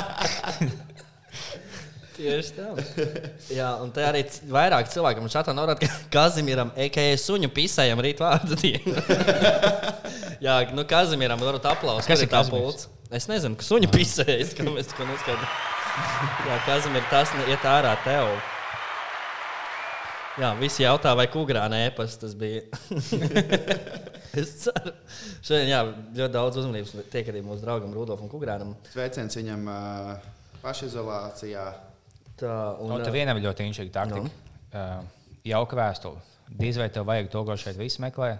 Tieši 2.18 2.53
tā. 2.57 2.68
Jā, 3.59 3.70
un 3.84 3.91
tā 3.93 4.07
arī 4.09 4.24
vairāk 4.49 4.89
cilvēkiem 4.89 5.26
man 5.26 5.32
šādā 5.34 5.53
norāda, 5.53 5.86
ka 5.86 5.99
Kazimiram, 6.15 6.72
EKE 6.88 7.11
suņu 7.22 7.51
pisējam 7.53 8.01
rīt 8.01 8.22
vārdu 8.24 8.57
dienu. 8.57 8.97
Jā, 10.45 10.59
nu 10.74 10.86
Kazimiram 10.89 11.41
varbūt 11.41 11.70
aplausus. 11.70 12.09
Kas 12.09 12.26
ir 12.26 12.32
tā 12.32 12.41
pults? 12.49 12.89
Es 13.13 13.30
nezinu, 13.30 13.55
ka 13.59 13.63
suņu 13.63 13.89
pisējas, 13.93 14.55
ka 14.57 14.65
mēs 14.65 14.89
to 14.91 15.05
neskaidrojam. 15.07 15.57
Jā, 16.47 16.61
Kazimir, 16.65 17.05
tas 17.13 17.32
iet 17.47 17.65
ārā 17.65 17.93
tev. 18.03 18.34
Jā, 20.38 20.51
visi 20.59 20.84
jautā, 20.84 21.15
vai 21.18 21.26
kukurā 21.34 21.63
nēpas 21.74 22.20
tas 22.22 22.36
bija. 22.38 22.61
es 24.38 24.51
ceru. 24.61 24.93
Šodien, 25.41 25.72
jā, 25.72 25.80
ļoti 26.20 26.34
daudz 26.36 26.59
uzmanības 26.61 26.93
tiek 27.13 27.32
arī 27.34 27.41
mūsu 27.45 27.65
draugam 27.65 27.95
Rudolfam 27.95 28.30
Kukurānam. 28.30 28.76
Sveiciens 28.91 29.38
viņam 29.39 29.65
uh, 29.74 30.11
pašizolācijā. 30.61 31.65
Tā, 32.38 32.51
un, 32.83 32.91
Un 32.97 33.05
tu 33.05 33.13
vienam 33.15 33.39
ļoti 33.41 33.65
inšīgi 33.71 33.93
taktika. 33.95 34.27
Uh, 34.73 34.99
jauka 35.47 35.77
vēstule. 35.79 36.21
Diez 36.59 36.77
vai 36.79 36.88
tev 36.93 37.07
vajag 37.07 37.31
to, 37.33 37.41
ko 37.47 37.55
šeit 37.59 37.79
viss 37.79 37.99
meklē. 38.03 38.35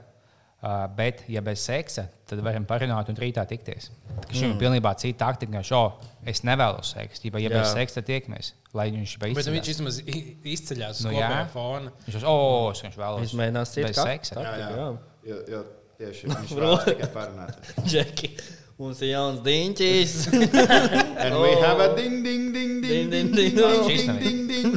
Uh, 0.58 0.88
bet, 0.98 1.20
ja 1.30 1.42
bez 1.46 1.62
seksa, 1.68 2.08
tad 2.26 2.40
varam 2.42 2.64
parunāt 2.66 3.10
un 3.12 3.18
rītā 3.20 3.44
tikties. 3.46 3.92
Tā 4.24 4.32
Šim 4.32 4.48
mm. 4.48 4.54
ir 4.56 4.62
pilnībā 4.64 4.94
cita 4.98 5.28
taktika, 5.28 5.60
ka 5.60 5.62
šo 5.68 5.82
es 6.26 6.42
nevēlos 6.48 6.96
seksu. 6.96 7.28
Ja, 7.30 7.42
ja 7.44 7.52
Jā. 7.52 7.60
bez 7.60 7.74
seksa, 7.76 8.00
tad 8.02 8.08
tiekamies. 8.10 8.54
Lai 8.74 8.88
viņš 8.96 9.14
Bet 9.22 9.38
nu, 9.38 9.54
viņš 9.54 9.70
vismaz 9.70 10.00
i- 10.02 10.24
izceļās 10.56 11.04
uz 11.04 11.06
Nu, 11.06 11.14
no 11.14 11.22
jā. 11.22 11.44
fona. 11.54 11.94
Viņš 12.08 12.18
jau 12.18 12.34
oh, 12.34 12.72
viņš 12.74 12.98
vēlos. 12.98 13.28
Izmēģinās 13.30 13.74
citu 13.76 13.88
bez 13.88 14.00
ka- 14.00 14.08
seksa. 14.10 14.42
Jā, 14.42 14.56
jā. 14.58 14.72
jā. 14.82 14.88
Jo, 15.30 15.38
jo 15.54 15.62
tieši 16.02 16.32
viņš 16.34 16.56
vēlas 16.58 16.90
tikai 16.90 17.12
parunāt. 17.14 17.62
Mums 18.78 19.00
ir 19.02 19.10
jauns 19.16 19.40
diņķis. 19.42 20.12
And 21.24 21.34
we 21.42 21.50
have 21.64 21.80
a 21.82 21.88
ding, 21.98 22.20
ding, 22.22 22.54
ding, 22.54 22.78
ding, 22.78 23.10
Ding, 23.10 23.12
ding, 23.12 23.34
ding, 23.34 23.58
ding, 23.58 23.82
ding. 23.88 24.20
ding, 24.22 24.46
ding. 24.52 24.70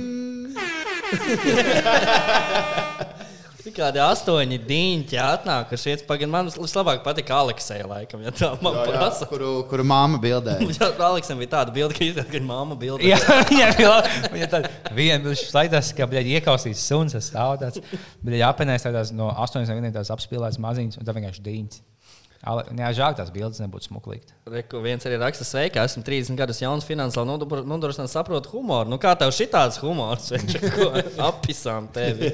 Tik 3.61 3.75
kādi 3.77 4.01
astoņi 4.01 4.57
diņķi 4.65 5.19
atnāk, 5.21 5.67
kas 5.75 5.83
iet 5.93 6.07
pagaidi. 6.09 6.31
Man 6.33 6.49
vislabāk 6.49 7.03
patīk 7.05 7.29
Aleksēja 7.37 7.85
laikam, 7.91 8.23
ja 8.25 8.33
tā 8.33 8.55
man 8.65 8.73
Jā, 8.79 8.87
jā, 8.87 8.95
prasa. 8.95 9.29
Kuru, 9.29 9.51
kuru 9.69 9.85
māma 9.85 10.17
bildēja. 10.23 10.65
Jā, 10.81 10.89
Aleksam 11.11 11.37
bija 11.45 11.53
tāda 11.59 11.69
bilde, 11.77 11.93
ka 11.99 12.01
izskatās, 12.07 12.31
ka 12.33 12.37
viņa 12.39 12.49
mamma 12.49 12.73
bilde. 12.81 13.05
Jā, 13.05 13.21
viņam 13.53 13.71
bija 13.77 13.91
labi. 13.93 14.09
Viņa 14.39 14.49
tāda 14.57 14.73
viena 14.97 15.21
bija 15.29 15.37
slaidās, 15.45 15.93
ka 15.93 16.09
bija 16.09 16.25
iekausīts 16.41 16.89
suns, 16.89 17.13
tas 17.19 17.29
stāv 17.29 17.61
tāds. 17.61 17.77
Bija 18.25 18.49
apēnēs 18.49 18.81
tādās 18.89 19.13
no 19.13 19.29
80 19.37 19.69
gadiem 19.77 19.93
tās 20.01 20.09
apspīlētas 20.17 20.57
maziņas, 20.65 20.97
un 20.97 21.05
tā 21.05 21.13
vienkārši 21.21 21.45
dīņas. 21.53 21.77
Ale- 22.41 22.65
Jā, 22.73 22.89
žēl, 22.97 23.15
tās 23.19 23.29
bildes 23.35 23.61
nebūtu 23.61 23.91
smuklīgas. 23.91 24.33
Reku 24.49 24.81
viens 24.81 25.05
arī 25.05 25.19
raksta, 25.21 25.45
sveika, 25.45 25.83
esmu 25.85 26.01
30 26.07 26.39
gadus 26.41 26.63
jauns 26.63 26.87
finansiāli 26.89 27.29
nodarbināts, 27.29 27.69
nodrošināt 27.69 28.09
saprotu 28.09 28.49
humoru. 28.55 28.89
Nu, 28.89 28.97
kā 29.03 29.13
tev 29.21 29.29
šitāds 29.37 29.77
humors? 29.83 30.31
Appisām 31.31 31.91
tevi. 31.93 32.33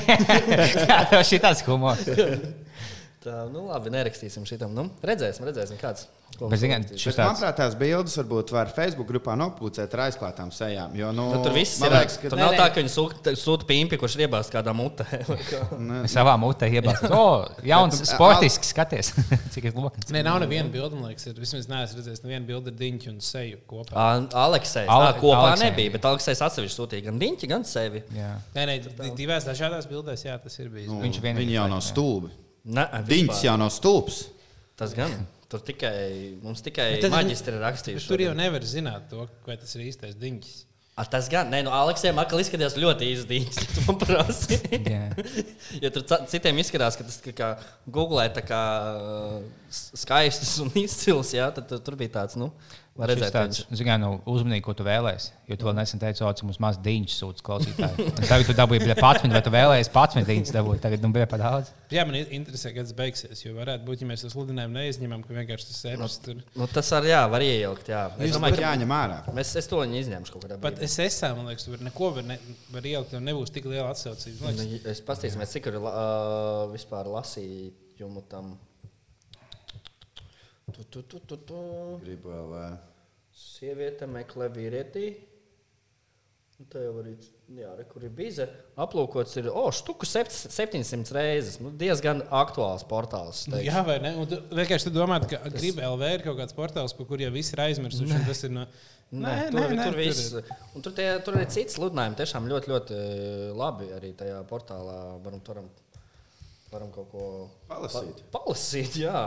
Jā, 0.90 1.00
tev 1.10 1.24
šī 1.26 1.40
tāds 1.42 1.64
humors. 1.66 2.06
Tā, 3.20 3.42
nu 3.52 3.66
labi, 3.68 3.90
nerakstīsim 3.92 4.46
šitam. 4.48 4.72
Nu, 4.72 4.86
redzēsim, 5.04 5.44
redzēsim, 5.44 5.76
kāds. 5.76 6.06
šis 6.96 7.16
tāds- 7.18 7.26
manuprāt, 7.34 7.56
tās 7.58 7.74
bildes 7.76 8.14
varbūt 8.16 8.52
var 8.54 8.70
Facebook 8.72 9.08
grupā 9.10 9.34
nopublicēt 9.36 9.92
ar 9.92 10.00
aizklātām 10.06 10.48
sejām. 10.54 10.94
Jo, 10.96 11.10
nu, 11.12 11.26
Nu, 11.34 11.42
tur 11.44 11.52
viss 11.52 11.82
ir. 11.82 11.90
liekas, 11.90 12.16
ka 12.22 12.30
Tur 12.30 12.38
nav 12.38 12.54
tā, 12.54 12.68
ka 12.72 12.80
viņi 12.80 12.92
sūta, 12.94 13.34
sūta 13.36 13.66
pimpi, 13.68 13.98
kurš 14.00 14.14
ir 14.16 14.22
iebāzts 14.28 14.48
kādā 14.54 14.72
mutē. 14.72 15.04
Savā 16.14 16.36
mutē 16.40 16.70
iebāzts. 16.72 17.10
O, 17.12 17.44
jauns, 17.66 17.98
Bet, 17.98 18.06
nu, 18.06 18.14
sportisks, 18.14 18.72
skaties, 18.72 19.12
cik 19.52 19.68
ir 19.68 19.76
loks. 19.76 20.08
Nē, 20.14 20.22
nav 20.24 20.40
neviena 20.40 20.70
bilde, 20.72 20.96
man 20.96 21.10
liekas, 21.12 21.26
ir. 21.28 21.36
Vismaz 21.44 21.68
neesmu 21.68 22.00
redzējis 22.00 22.24
nevienu 22.24 22.46
bildi 22.54 22.72
ar 22.72 22.78
diņķu 22.80 23.12
un 23.12 23.20
seju 23.20 23.60
kopā. 23.68 24.08
Aleksējs. 24.32 24.88
Ale- 24.88 25.10
Ale, 25.10 25.18
kopā 25.20 25.42
Aleksei. 25.50 25.68
nebija, 25.68 25.92
bet 25.98 26.08
Aleksējs 26.08 26.40
atsevišķi 26.48 26.78
sūtīja 26.80 27.04
gan 27.10 27.18
diņķi, 27.20 27.48
gan 27.52 27.64
sevi. 27.68 28.02
Jā. 28.16 28.32
Nē, 28.56 28.64
nē, 28.70 28.78
di- 28.86 29.12
divās 29.26 29.44
dažādās 29.44 29.90
bildēs, 29.90 30.24
jā, 30.24 30.40
tas 30.40 30.56
ir 30.62 30.70
bijis. 30.72 30.88
nu, 30.88 31.02
Viņš 31.04 31.20
vienīgais 31.20 31.44
viņi 31.44 31.58
jau 31.58 31.68
nav 31.68 31.80
laikam, 31.82 32.30
jā. 32.30 32.46
Ne, 32.64 32.84
Diņš 33.08 33.44
jau 33.46 33.54
nav 33.60 33.70
stulbs. 33.72 34.24
Tas 34.80 34.92
gan. 34.96 35.12
Tur 35.50 35.62
tikai, 35.66 36.38
mums 36.44 36.60
tikai 36.62 36.92
Bet 36.94 37.06
rakstījuši. 37.64 38.06
Tur 38.12 38.22
jau 38.22 38.34
nevar 38.38 38.62
zināt, 38.68 39.08
to, 39.10 39.24
vai 39.48 39.56
tas 39.58 39.72
ir 39.74 39.88
īstais 39.88 40.14
diņķis. 40.20 40.58
A, 41.00 41.04
tas 41.08 41.30
gan. 41.32 41.48
Nē, 41.50 41.62
no 41.64 41.72
Aleksējiem 41.72 42.18
atkal 42.20 42.42
izskatījās 42.42 42.74
ļoti 42.78 43.06
īsts 43.14 43.26
diņš. 43.30 43.58
Tu 43.74 43.84
man 43.86 43.98
prasīji. 44.02 44.80
Jā. 44.90 45.06
Jo 45.82 45.90
tur 45.94 46.04
citiem 46.28 46.58
izskatās, 46.60 46.96
ka 46.98 47.04
tas 47.06 47.16
kā 47.38 47.48
googlē 47.94 48.26
tā 48.36 48.42
kā 48.44 48.60
uh, 48.98 49.36
s- 49.72 49.92
skaistus 50.02 50.56
un 50.64 50.70
izcils. 50.76 51.30
Jā, 51.36 51.46
tad 51.56 51.68
tur, 51.70 51.80
tur 51.86 51.96
bija 52.00 52.12
tāds, 52.20 52.36
nu, 52.40 52.50
Šis 53.06 53.10
redzēt, 53.14 53.32
tāds, 53.32 53.60
zināmā 53.72 54.08
mērā, 54.10 54.20
uzmanīgi, 54.28 54.64
ko 54.66 54.74
tu 54.76 54.84
vēlēsies. 54.84 55.30
Jo 55.48 55.56
tu 55.60 55.66
vēl 55.68 55.76
nesen 55.78 56.00
teici, 56.02 56.20
ka 56.20 56.46
mums 56.46 56.58
maz 56.62 56.76
dīņš 56.84 57.14
sūta 57.16 57.44
klausītāji. 57.46 58.06
Un 58.10 58.26
Tagad 58.28 58.46
tu 58.50 58.54
dabūji 58.58 58.96
pats, 59.00 59.24
vai 59.24 59.40
tu 59.46 59.52
vēlējies 59.54 59.90
pats 59.94 60.18
dīņš 60.28 60.52
dabūt. 60.54 60.80
Tagad 60.84 61.02
nu 61.06 61.10
bija 61.14 61.26
pat 61.30 61.40
daudz. 61.42 61.70
Jā, 61.90 62.04
man 62.06 62.18
interesē, 62.20 62.70
kad 62.74 62.86
tas 62.86 62.94
beigsies. 62.98 63.44
Jo 63.46 63.54
varētu 63.56 63.86
būt, 63.88 64.04
ja 64.04 64.10
mēs 64.10 64.22
to 64.26 64.30
sludinājumu 64.30 64.76
neizņemam, 64.78 65.24
ka 65.26 65.34
vienkārši 65.38 65.70
tas 65.70 65.80
sēžas 65.86 66.18
tur. 66.22 66.42
Nu, 66.54 66.68
tas 66.70 66.92
arī 66.98 67.10
jā, 67.10 67.22
var 67.32 67.42
iejaukt. 67.46 67.90
Jā. 67.90 68.04
Es 68.18 68.30
Es 68.30 68.36
domāju, 68.36 68.58
ka 68.60 68.66
jāņem 68.68 68.94
ārā. 68.94 69.18
mēs 69.34 69.54
es 69.58 69.66
to 69.70 69.80
izņemšu 69.82 70.36
kaut 70.36 70.44
kādā 70.46 70.60
Pat 70.62 70.78
brīdī. 70.78 70.86
es 70.86 70.98
esmu, 71.08 71.40
man 71.40 71.50
liekas, 71.50 71.66
tur 71.66 71.82
neko 71.82 72.12
var, 72.14 72.28
ne, 72.30 72.38
var 72.70 72.86
ielikt, 72.86 73.16
jo 73.16 73.20
nebūs 73.24 73.50
tik 73.54 73.66
liela 73.70 73.90
atsaucība. 73.90 74.52
Nu, 74.54 74.68
Es 74.90 75.00
paskatīsimies, 75.02 75.50
cik 75.56 75.66
ir 75.72 75.80
uh, 75.80 76.68
vispār 76.70 77.10
lasījumu 77.10 78.22
tam. 78.30 78.54
Tu, 80.70 80.84
tu, 80.86 81.02
tu, 81.02 81.18
tu, 81.26 81.36
tu. 81.36 81.60
Gribu 82.04 82.30
vēl. 82.30 82.52
ā, 82.54 82.66
Sieviete 83.40 84.08
meklē 84.10 84.50
vīrietī. 84.52 85.08
Nu, 86.60 86.66
Tā 86.68 86.82
jau 86.84 86.92
arī 87.00 87.14
jā, 87.56 87.70
re, 87.78 87.86
kur 87.88 88.04
ir 88.04 88.10
bijusi. 88.12 88.44
Aplūkots 88.84 89.38
ir 89.40 89.46
oh, 89.48 89.70
štuku 89.72 90.04
sept- 90.04 90.34
700 90.52 91.14
reizes. 91.16 91.56
Nu, 91.62 91.70
diezgan 91.72 92.20
aktuāls 92.36 92.84
portāls. 92.88 93.46
Nu, 93.48 93.62
jā, 93.64 93.80
vai 93.86 93.96
ne? 94.04 94.12
Un 94.20 94.28
tu 94.28 94.36
vienkārši 94.52 94.90
tu 94.90 94.92
domā, 94.92 95.22
ka 95.24 95.40
gribi 95.54 95.80
LV 95.86 96.10
ir 96.18 96.24
kaut 96.26 96.36
kāds 96.42 96.56
portāls, 96.56 96.92
par 96.98 97.08
kuriem 97.08 97.32
visi 97.32 97.56
ir 97.56 97.64
aizmirsuši. 97.64 98.20
Tas 98.28 98.44
ir 98.44 98.52
no. 98.58 98.66
Nē, 99.10 99.36
tur, 99.50 99.72
nē, 99.72 99.86
tur, 99.88 99.96
viss, 99.98 100.36
un 100.76 100.84
tur, 100.84 100.92
tie, 100.94 101.08
tur 101.26 101.40
ir 101.40 101.48
cits 101.50 101.74
sludinājums. 101.80 102.18
Tiešām 102.20 102.44
ļoti, 102.52 102.70
ļoti 102.70 102.98
eh, 103.00 103.46
labi 103.58 103.88
arī 103.96 104.12
tajā 104.20 104.36
portālā. 104.52 104.98
Varam, 105.24 105.40
varam, 105.48 105.72
varam 106.70 106.92
kaut 106.94 107.08
ko 107.10 107.24
Palasīt. 107.72 108.20
Pa, 108.28 108.36
palasīt 108.44 109.00
jā. 109.00 109.24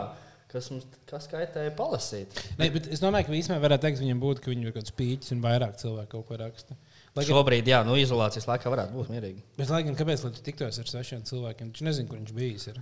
Kas 0.54 0.68
mums 0.70 0.84
kas 1.10 1.24
kaitēja 1.30 1.72
palasīt? 1.74 2.36
Nē, 2.60 2.68
bet 2.76 2.84
es 2.94 3.00
domāju, 3.02 3.26
ka 3.26 3.34
īstenībā 3.34 3.58
varētu 3.64 3.82
teikt, 3.88 3.98
ka 3.98 4.04
viņam 4.04 4.20
būtu, 4.22 4.42
ka 4.44 4.52
viņi 4.52 4.68
ir 4.68 4.74
kaut 4.74 4.84
kāds 4.84 4.94
pīķis 5.00 5.34
un 5.34 5.40
vairāk 5.42 5.78
cilvēku 5.80 6.12
kaut 6.12 6.28
ko 6.28 6.38
raksta. 6.38 6.76
Lai 7.14 7.24
Šobrīd, 7.26 7.66
jā, 7.70 7.80
nu, 7.86 7.96
izolācijas 7.98 8.46
laikā 8.46 8.70
varētu 8.70 8.94
būt 8.94 9.10
mierīgi. 9.10 9.42
bet, 9.58 9.70
lai 9.70 9.82
gan 9.86 9.98
kāpēc, 9.98 10.22
lai 10.22 10.30
tu 10.36 10.44
tiktos 10.46 10.78
ar 10.78 10.90
svešiem 10.90 11.26
cilvēkiem, 11.26 11.72
viņš 11.72 11.82
nezina, 11.88 12.10
kur 12.10 12.20
viņš 12.20 12.32
bijis. 12.38 12.68
Ir. 12.70 12.80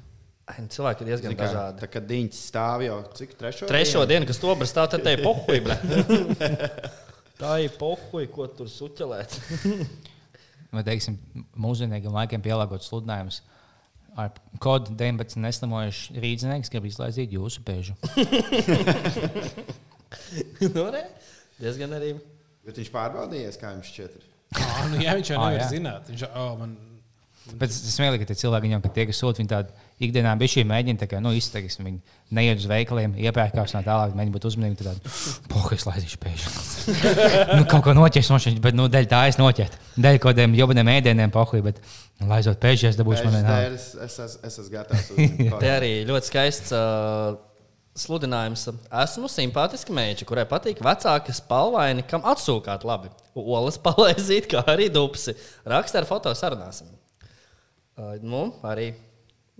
Ai, 0.53 0.59
nu, 0.65 0.69
Cilvēki 0.75 1.05
ir 1.05 1.11
diezgan 1.13 1.33
Zini 1.33 1.39
kā, 1.41 1.49
dažādi. 1.49 1.81
Tā 1.81 1.89
kā 1.93 2.05
diņš 2.13 2.39
stāv 2.51 2.85
jau 2.85 2.97
cik 3.17 3.37
trešo? 3.41 3.69
Trešo 3.71 4.05
dienu, 4.11 4.29
kas 4.29 4.41
to 4.43 4.55
brīdī 4.57 4.69
stāv, 4.73 4.89
tad 4.93 5.05
te 5.07 5.13
ir 5.17 5.25
pohuļ. 5.25 5.71
Tā 7.41 7.53
ir 7.65 7.77
pohuļ, 7.81 8.27
ko 8.37 8.49
tur 8.57 8.69
suķelēt. 8.73 9.39
Vai 10.77 10.85
teiksim, 10.87 11.19
mūsdienīgiem 11.61 12.15
laikiem 12.17 12.45
pielāgots 12.45 12.89
sludinājums. 12.89 13.43
Ar 14.19 14.35
kodu 14.61 14.93
19 14.99 15.39
neslimojuši 15.41 16.19
rīznieks 16.21 16.69
grib 16.73 16.85
izlaizīt 16.91 17.33
jūsu 17.33 17.63
pēžu. 17.65 17.95
nu, 20.75 20.85
re, 20.93 21.07
diezgan 21.61 21.95
arī. 21.97 22.13
Bet 22.63 22.77
viņš 22.79 22.91
pārbaudījies, 22.95 23.57
kā 23.59 23.73
šķiet. 23.83 24.19
ir? 24.21 24.27
Ah, 24.61 24.83
nu, 24.93 25.01
jā, 25.01 25.15
viņš 25.19 25.33
jau 25.33 25.39
Ah, 25.41 25.49
nevar 25.49 25.65
jā. 25.65 25.69
zināt. 25.73 26.11
Viņš 26.13 26.27
oh, 26.29 26.53
man, 26.61 26.77
Bet 27.59 27.73
es 27.73 27.81
smieklīgi, 27.97 28.23
ka 28.23 28.29
tie 28.31 28.37
cilvēki, 28.45 28.69
viņam, 28.69 28.83
kad 28.85 28.93
tie, 28.95 29.05
kas 29.09 29.19
sūta, 29.19 29.41
viņi 29.41 29.51
tādu 29.51 29.73
ikdienā 30.07 30.33
bija 30.41 30.55
šī 30.57 30.65
mēģina, 30.69 31.01
tā 31.01 31.09
kā, 31.11 31.21
nu, 31.23 31.33
izteiks, 31.37 31.79
viņi 31.81 32.01
neiet 32.35 32.61
uz 32.61 32.67
veikaliem, 32.71 33.15
iepērkās 33.23 33.75
no 33.77 33.83
tālāk, 33.87 34.17
mēģina 34.19 34.35
būt 34.35 34.49
uzmanīgi, 34.51 34.79
tad 34.81 34.91
tādu, 34.91 35.13
poha, 35.53 35.77
es 35.77 35.87
laidīšu 35.89 36.21
pēkšņi. 36.23 36.97
nu, 37.59 37.67
kaut 37.71 37.85
ko 37.87 37.95
noķers 37.97 38.33
no 38.33 38.41
šeit, 38.43 38.59
bet, 38.65 38.77
nu, 38.79 38.89
dēļ 38.93 39.09
tā 39.11 39.23
es 39.31 39.39
noķert. 39.41 39.79
Dēļ 39.97 40.19
kaut 40.19 40.33
kādiem 40.33 40.57
jobiniem 40.59 40.91
ēdieniem, 40.97 41.33
poha, 41.35 41.63
bet, 41.65 41.81
nu, 42.21 42.29
laizot 42.33 42.61
pēkšņi, 42.63 42.91
es 42.93 43.01
dabūšu 43.01 43.29
man 43.29 43.39
Pēc 43.39 43.41
vienā. 43.41 43.57
dēļ 43.63 43.79
Es 43.79 43.89
es 43.95 44.19
esmu 44.27 44.49
es 44.49 44.61
esmu 44.65 44.75
gatavs. 44.77 45.11
Te 45.63 45.73
arī 45.73 45.93
ļoti 46.09 46.31
skaists 46.33 46.75
uh, 46.77 47.37
sludinājums. 47.99 48.67
Esmu 49.03 49.31
simpātiska 49.31 49.95
meitene, 49.95 50.29
kurai 50.29 50.47
patīk 50.49 50.81
vecāki 50.85 51.35
spalvaini, 51.37 52.07
kam 52.09 52.25
atsūkāt 52.33 52.87
labi. 52.89 53.13
Olas 53.39 53.79
palaizīt, 53.81 54.49
kā 54.53 54.65
arī 54.73 54.89
dupsi. 54.93 55.37
Raksta 55.69 56.03
ar 56.03 56.09
foto 56.09 56.33
sarunāsim. 56.37 56.91
Uh, 57.93 58.17
nu, 58.25 58.47
arī 58.65 58.95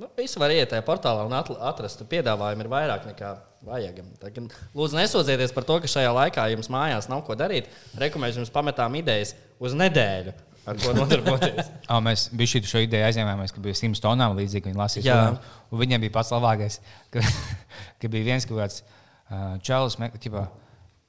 nu, 0.03 0.11
visu 0.19 0.41
var 0.43 0.53
iet 0.53 0.71
tajā 0.73 0.83
portālā 0.87 1.25
un 1.27 1.35
atrast. 1.37 2.03
Piedāvājumi 2.11 2.65
ir 2.65 2.71
vairāk 2.73 3.09
nekā 3.13 3.33
vajag. 3.67 4.01
Kā, 4.23 4.45
Lūdzu, 4.75 4.99
nesūdzieties 4.99 5.55
par 5.55 5.67
to, 5.69 5.79
ka 5.83 5.91
šajā 5.91 6.13
laikā 6.17 6.47
jums 6.53 6.71
mājās 6.73 7.09
nav 7.13 7.23
ko 7.27 7.37
darīt. 7.39 7.71
Rekomendēju 8.01 8.43
jums 8.43 8.55
pametām 8.55 8.97
idejas 8.99 9.35
uz 9.63 9.77
nedēļu, 9.79 10.35
ar 10.67 10.81
ko 10.83 10.95
nodarboties. 10.99 11.71
Oh, 11.93 12.01
mēs 12.05 12.29
bijām 12.33 12.67
šo 12.69 12.83
ideju 12.87 13.05
aizņēmāmies, 13.05 13.53
ka 13.53 13.63
bija 13.63 13.77
100 13.77 14.03
tonām 14.03 14.35
līdzīgi. 14.39 14.71
Viņi 14.71 14.81
lasīja, 14.81 15.19
un 15.71 15.83
viņiem 15.83 16.03
bija 16.07 16.15
pats 16.15 16.33
labākais. 16.35 16.81
Ka, 17.13 17.23
ka 18.01 18.13
bija 18.13 18.33
viens 18.33 18.49
kaut 18.49 18.63
kāds 18.63 18.83
uh, 18.83 19.59
čalis, 19.63 19.99
ka 20.01 20.47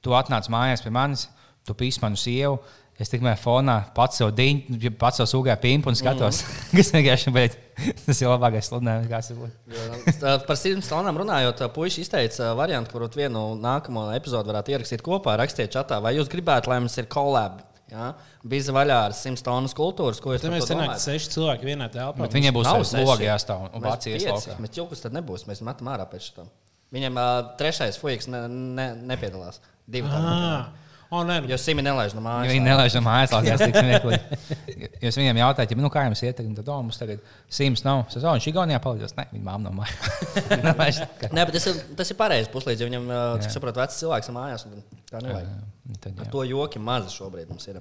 tu 0.04 0.16
atnāc 0.16 0.50
mājās 0.52 0.84
pie 0.84 0.92
manis, 0.94 1.28
tu 1.64 1.76
pīsi 1.78 2.02
manu 2.04 2.20
sievu. 2.20 2.60
Es 2.94 3.10
tikmēr 3.10 3.34
fonā 3.42 3.80
pats 3.94 4.20
sev 4.20 4.30
diņu, 4.38 4.92
pats 5.00 5.18
sev 5.18 5.26
sūgāju 5.26 5.58
pimpu 5.64 5.90
un 5.90 5.96
skatos, 5.98 6.44
mm. 6.44 6.68
kas 6.78 6.92
vienkārši 6.94 7.32
bet 7.34 7.56
tas 8.04 8.20
ir 8.22 8.30
labākais 8.30 8.68
sludinājums, 8.70 9.08
kāds 9.10 9.32
ir. 9.32 9.40
būt. 9.40 10.10
Tā, 10.20 10.36
Par 10.46 10.58
simts 10.60 10.86
stunām 10.86 11.18
runājot, 11.18 11.64
puiši 11.74 12.04
izteica 12.04 12.52
variantu, 12.54 12.92
kuru 12.94 13.08
vienu 13.16 13.42
nākamo 13.58 14.06
epizodu 14.14 14.52
varētu 14.52 14.76
ierakstīt 14.76 15.02
kopā. 15.02 15.34
Rakstiet, 15.40 15.72
čatā, 15.74 15.98
vai 16.04 16.14
jūs 16.20 16.30
gribētu, 16.30 16.70
lai 16.70 16.78
mums 16.84 16.94
ir 17.02 17.10
kolēbi. 17.10 17.66
Ja? 17.90 18.12
Bija 18.46 18.74
vaļā 18.74 19.00
ar 19.08 19.16
simts 19.16 19.42
tonnas 19.44 19.74
kultūras, 19.76 20.22
ko 20.22 20.34
jūs 20.34 20.42
Tad 20.44 20.50
par 20.52 20.56
mēs 20.56 20.64
to 20.64 20.70
sanākam 20.70 20.94
domājat? 20.94 21.04
seši 21.04 21.34
cilvēki 21.34 21.68
vienā 21.68 21.90
telpā. 21.92 22.22
Bet 22.22 22.38
viņiem 22.38 22.56
būs 22.56 22.70
seši. 22.70 23.02
logi 23.10 23.26
jāstāv 23.26 23.66
un 23.68 23.84
pieci, 23.84 24.30
laukā. 24.30 24.56
Bet 24.62 24.78
jūkas 24.78 25.04
tad 25.04 25.18
nebūs. 25.18 25.46
Mēs 25.50 25.62
metam 25.66 25.90
ārā 25.92 26.06
pēc 26.10 26.30
tam. 26.38 26.48
Viņam 26.94 27.18
uh, 27.18 27.34
trešais 27.58 27.98
fujiks 27.98 28.30
ne, 28.30 28.46
ne, 28.48 28.88
nepiedalās. 29.10 29.60
Divi 29.90 30.10
tādi. 30.10 30.83
Oh, 31.14 31.20
nē, 31.26 31.36
nu, 31.44 31.50
Jo 31.52 31.58
Simi 31.60 31.82
nelaiž 31.86 32.14
no 32.16 32.22
Ja 32.22 32.26
mājas. 32.26 32.50
Viņi 32.50 32.64
nelaiž 32.64 32.96
no 32.98 33.02
mājas, 33.06 33.32
tas 33.34 33.62
ir 33.68 33.74
smieklīgi. 33.76 34.38
Jūs 35.04 35.18
viņiem 35.20 35.40
jautājat, 35.42 35.74
ja, 35.74 35.78
nu, 35.78 35.90
kā 35.94 36.04
jums 36.08 36.22
iet, 36.26 36.40
tad 36.40 36.70
oh, 36.72 36.80
mums 36.82 36.98
tagad 37.00 37.22
simts 37.52 37.84
nav. 37.86 38.02
Es 38.10 38.16
saprotu, 38.18 38.34
viņš 38.38 38.48
ir 38.48 38.52
Igaunijā 38.54 38.80
palīdzēs. 38.84 39.16
Nē, 39.20 39.26
viņa 39.34 39.44
māma 39.46 39.68
no 39.68 39.74
mājas. 39.78 41.00
Nē, 41.30 41.44
bet 41.44 41.54
tas 41.58 41.68
ir, 41.70 41.82
tas 42.00 42.10
ir 42.10 42.18
pareizi 42.18 42.50
puslīdz. 42.54 42.82
jo 42.82 42.90
Viņam, 42.90 43.10
uh, 43.12 43.24
cik 43.44 43.54
saprotu, 43.54 43.82
vecs 43.84 44.00
cilvēks 44.02 44.32
ir 44.32 44.36
mājās. 44.38 44.66
un 44.70 44.82
Tā 45.12 45.20
nevajag. 45.22 45.52
Tad, 46.00 46.14
Ar 46.16 46.26
jā. 46.26 46.30
to 46.32 46.42
joki 46.48 46.80
mazi 46.82 47.12
šobrīd 47.14 47.52
mums 47.52 47.68
ir. 47.70 47.78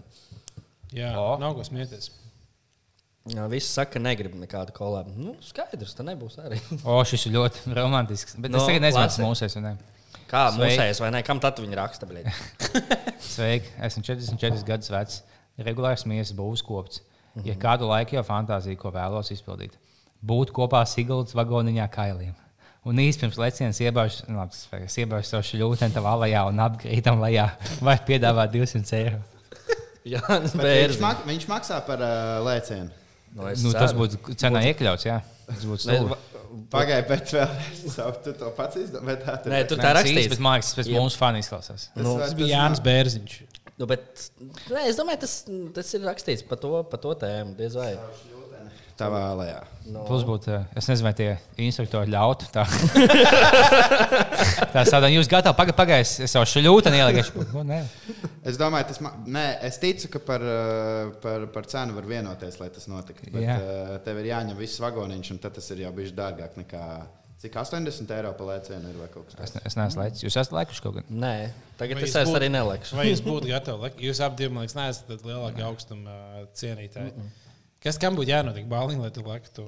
jā, 0.93 1.13
O. 1.17 1.37
nav 1.41 1.55
ko 1.57 1.65
smieties. 1.65 2.11
Jā, 3.31 3.45
Visi 3.47 3.69
saka, 3.71 3.95
ka 3.95 4.01
negrib 4.03 4.33
nekādu 4.35 4.73
kolēbu. 4.75 5.13
Nu, 5.15 5.33
skaidrs, 5.41 5.93
tā 5.95 6.03
nebūs 6.03 6.35
arī. 6.43 6.57
O, 6.83 6.97
šis 7.07 7.29
ir 7.29 7.37
ļoti 7.37 7.71
romantisks. 7.77 8.35
Bet 8.35 8.51
No, 8.51 8.59
es 8.59 8.67
tagad 8.67 8.83
nezinu, 8.83 9.05
kas 9.07 9.55
vai 9.55 9.63
ne? 9.63 9.71
Kā 10.33 10.43
mūsējas 10.57 10.99
vai 11.03 11.11
ne? 11.13 11.21
Kam 11.25 11.39
tad 11.43 11.59
viņi 11.61 11.77
raksta? 11.77 12.07
Sveiki, 13.33 13.69
esmu 13.85 14.01
44 14.07 14.63
gadus 14.67 14.89
vecs, 14.93 15.19
regulārs 15.61 16.05
miesas 16.09 16.33
būvs 16.37 16.63
kopts. 16.65 17.03
Ja 17.45 17.55
kādu 17.57 17.87
laiku 17.89 18.17
jau 18.17 18.23
fantāzija, 18.25 18.77
ko 18.77 18.91
vēlos 18.93 19.29
izpildīt, 19.33 19.73
būt 20.25 20.51
kopā 20.53 20.83
Siguldas 20.89 21.33
vagoniņā 21.37 21.85
kailiem. 21.93 22.33
Un 22.83 22.97
īstenībā 22.99 23.29
pirms 23.31 23.39
lecienas 23.39 23.79
iebāžu 23.79 25.29
savu 25.29 25.45
šļūteni 25.47 25.95
tavā 25.95 26.17
alajā 26.17 26.41
un 26.49 26.59
apkrītam 26.65 27.21
lejā, 27.23 27.45
vai 27.87 27.95
piedāvāt 28.09 28.51
200 28.57 28.97
eiro. 28.99 29.21
Jā, 30.13 30.19
Viņš, 30.27 30.57
bērns. 30.59 30.99
mak 30.99 31.21
viņš 31.29 31.45
maksā 31.47 31.77
par 31.87 32.01
uh, 32.03 32.41
lēcienu. 32.43 32.89
Nu, 33.33 33.45
es 33.49 33.63
Nu, 33.63 33.71
tas 33.73 33.93
ceru. 33.93 34.01
būtu 34.03 34.35
cenā 34.37 34.65
iekļauts. 34.67 35.05
Jā. 35.07 35.21
Tas 35.47 35.63
būtu 35.65 35.95
va- 36.11 36.17
Pagaidiet, 36.73 37.09
bet 37.09 37.31
vēl 37.97 38.13
tu 38.25 38.33
to 38.37 38.51
pats 38.57 38.77
izdomāji. 38.81 39.19
Nē, 39.49 39.63
ir. 39.63 39.69
tur 39.71 39.79
tā 39.79 39.89
tas 39.89 39.97
rakstīts. 39.99 40.29
Bet 40.35 40.43
mākslinieks 40.43 40.77
pēc 40.79 40.91
Jep. 40.91 40.99
mūsu 41.01 41.19
fanu 41.21 41.41
izklausās. 41.41 41.87
Tas 41.93 42.05
Nu, 42.05 42.15
Tas 42.21 42.35
bija 42.37 42.49
tas 42.49 42.53
Jānis 42.53 42.83
Bērziņš. 42.85 43.37
Nu, 43.81 43.87
bet, 43.89 44.27
nē, 44.69 44.85
es 44.91 44.99
domāju, 44.99 45.23
tas, 45.23 45.33
tas 45.73 45.93
ir 45.97 46.05
rakstīts 46.05 46.45
par 46.45 46.61
to, 46.61 46.75
par 46.91 47.01
to 47.01 47.15
tēmu. 47.23 47.55
Diez 47.57 47.77
vai. 47.79 47.95
Tavā 48.99 49.21
alejā. 49.33 49.61
No. 49.91 50.03
Plus 50.07 50.23
būtu, 50.23 50.51
eh, 50.53 50.65
es 50.79 50.87
nezinu, 50.87 51.07
vai 51.09 51.13
tie 51.17 51.29
instruktori 51.59 52.11
ļautu. 52.13 52.47
Tā, 52.53 52.63
tā 54.73 54.83
tādā 54.87 55.09
jūs 55.11 55.27
gatavi 55.31 55.57
pagaidāt, 55.57 55.77
pagaidāt, 55.79 56.13
es 56.27 56.35
jau 56.35 56.43
šļūtu 56.47 56.93
ielieku. 56.93 57.43
Es 58.47 58.59
domāju, 58.59 58.87
tas 58.91 59.01
man, 59.03 59.23
nē, 59.33 59.45
es 59.69 59.79
ticu, 59.81 60.09
ka 60.13 60.21
par, 60.23 60.43
uh, 60.45 61.11
par, 61.23 61.47
par 61.55 61.67
cenu 61.71 61.95
var 61.97 62.07
vienoties, 62.09 62.59
lai 62.61 62.69
tas 62.75 62.87
notiktu. 62.91 63.31
Bet 63.33 63.49
uh, 63.49 63.97
tev 64.05 64.21
ir 64.23 64.31
jāņem 64.33 64.57
viss 64.59 64.79
vagoniņš, 64.83 65.33
un 65.35 65.43
tad 65.43 65.57
tas 65.59 65.67
ir 65.75 65.83
jau 65.85 65.91
bijis 65.95 66.15
dārgāk 66.17 66.55
nekā 66.59 66.85
cik 67.43 67.57
80 67.59 68.11
eiro 68.15 68.29
par 68.39 68.47
lēcienu 68.53 68.87
ir 68.93 68.99
vai 69.01 69.09
kaut 69.11 69.27
kas 69.27 69.35
Es, 69.35 69.51
tāds. 69.51 69.55
ne- 69.57 69.67
es 69.67 69.75
neesmu 69.75 69.99
laicis. 69.99 70.23
Jūs 70.23 70.37
esat 70.39 70.53
laikuši 70.55 70.83
kaut 70.85 70.93
ko. 70.95 71.01
Nē, 71.11 71.33
tagad 71.75 71.99
Vai 71.99 72.05
es 72.07 72.13
es 72.15 72.29
būtu- 72.29 72.39
arī 72.39 72.47
nelekšu. 72.53 72.95
Vai 72.95 73.07
jūs 73.09 73.19
būtu 73.25 73.49
gatavi? 73.51 73.89
Jūs 74.05 74.21
abi 74.23 74.39
divi, 74.39 74.53
man 74.55 74.63
liekas, 74.63 74.77
neesat 74.79 75.09
tad 75.11 75.25
lielākie 75.27 75.65
augstuma 75.67 76.13
ā, 76.13 76.45
cienītāji. 76.55 77.11
Kas 77.83 77.97
kam 77.99 78.15
būtu 78.15 78.31
jānotiek 78.31 78.67
balīņ, 78.71 79.01
lai 79.03 79.09
tu 79.11 79.23
lektu? 79.27 79.65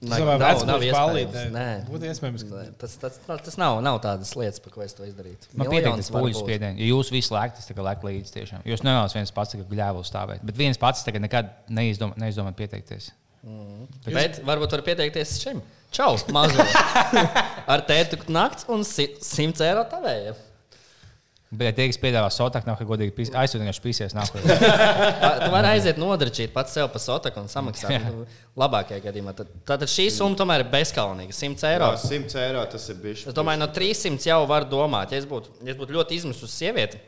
Nē, 0.00 0.16
Savā 0.16 0.34
nav- 0.40 0.40
vecumā 0.40 0.66
nav 0.70 0.80
iespējams. 0.86 1.50
Nē. 1.52 1.64
Būtu 1.90 2.06
iespējams, 2.08 2.44
ka 2.48 2.60
Tas, 2.80 2.94
tas, 2.96 3.18
tas, 3.26 3.40
tas 3.44 3.56
nav, 3.60 3.82
nav 3.84 3.98
tādas 4.00 4.30
lietas, 4.32 4.60
par 4.64 4.72
ko 4.72 4.80
es 4.80 4.94
to 4.96 5.04
izdarītu. 5.04 5.50
Man 5.52 5.68
Miljons 5.68 6.06
tas 6.08 6.14
varbūt. 6.14 6.38
spiediens. 6.40 6.78
Ja 6.80 6.86
jūs 6.88 7.10
visi 7.12 7.28
lēkat, 7.34 7.60
tas 7.60 7.68
lēk 7.84 8.06
līdzi 8.08 8.32
tiešām. 8.32 8.62
Jūs 8.64 8.80
nevēlaties 8.86 9.16
viens 9.18 9.30
pats 9.36 9.54
gļēvu 9.60 10.04
stāvēt. 10.08 10.40
Bet 10.42 10.56
viens 10.56 10.80
pats 10.80 11.04
tagad 11.04 11.20
nekad 11.20 11.50
neizdomā, 11.68 12.16
neizdomā 12.16 12.54
pieteikties. 12.56 13.10
Bet 14.08 14.40
varbūt 14.44 14.72
var 14.78 14.82
pieteikties 14.88 15.36
šim. 15.42 15.60
Čau, 15.92 16.16
mazo. 16.32 16.64
Ar 17.72 17.84
tētu 17.88 18.24
nakts 18.32 18.64
un 18.72 18.84
si- 18.84 19.16
100 19.20 19.60
eiro 19.68 19.84
tavējiem. 19.90 20.34
Bet, 21.50 21.66
ja 21.66 21.72
tie, 21.74 21.86
kas 21.90 21.96
piedāvā 21.98 22.28
sotaku, 22.30 22.68
nav 22.70 22.78
godīgi 22.86 23.10
pīs- 23.16 23.32
aizsūtījuši 23.34 23.82
pīsies 23.82 24.12
nākotnē. 24.14 24.54
Tu 25.42 25.48
vari 25.50 25.70
aiziet 25.72 25.96
nodarīt 25.98 26.52
pats 26.54 26.76
sev 26.76 26.86
par 26.92 27.02
sotaku 27.02 27.42
un 27.42 27.48
samaksāt. 27.50 28.04
Nu, 28.06 28.22
Labākajā 28.60 29.00
gadījumā. 29.08 29.32
Tad, 29.34 29.50
tad 29.66 29.82
šī 29.90 30.06
summa 30.14 30.38
tomēr 30.38 30.62
ir 30.62 30.68
bezskaunīga. 30.70 31.34
100 31.34 31.66
eiro. 31.72 31.88
Jā, 31.96 32.04
100 32.06 32.38
eiro 32.44 32.62
tas 32.70 32.86
ir 32.94 33.00
bijis. 33.02 33.24
Es 33.26 33.34
domāju, 33.34 33.64
no 33.64 33.66
300 33.74 34.28
jau 34.30 34.38
var 34.46 34.68
domāt. 34.70 35.10
Ja 35.10 35.18
es 35.18 35.26
būtu, 35.26 35.56
ja 35.66 35.74
es 35.74 35.80
būtu 35.80 35.96
ļoti 35.98 36.20
izmisusi 36.20 36.54
sieviete, 36.60 37.02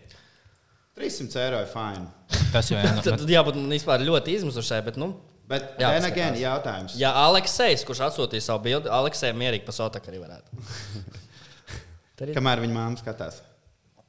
300 0.99 1.38
eiro 1.45 1.62
ir 1.62 1.70
fine. 1.70 2.09
Tas 2.51 2.72
jau 2.74 2.80
ir. 2.82 2.99
tad 3.07 3.22
jābūt 3.30 3.61
man 3.62 3.70
vispār 3.78 4.03
ļoti 4.11 4.34
izmisušai. 4.40 4.82
Bet, 4.90 4.99
nu, 4.99 5.12
Bet, 5.53 5.72
Jā, 5.76 5.88
then 5.99 6.05
again, 6.07 6.36
jautājums. 6.38 6.95
ja 6.97 7.11
Aleksējs, 7.26 7.82
kurš 7.84 7.99
atsūtīja 8.07 8.45
savu 8.47 8.62
bildi, 8.64 8.88
Aleksējam 8.95 9.36
mierīgi 9.43 9.66
par 9.66 9.74
sotaku 9.76 10.09
arī 10.11 10.20
varētu. 10.22 10.62
Kamēr 12.36 12.62
viņa 12.62 12.74
māma 12.76 13.01
skatās. 13.01 13.40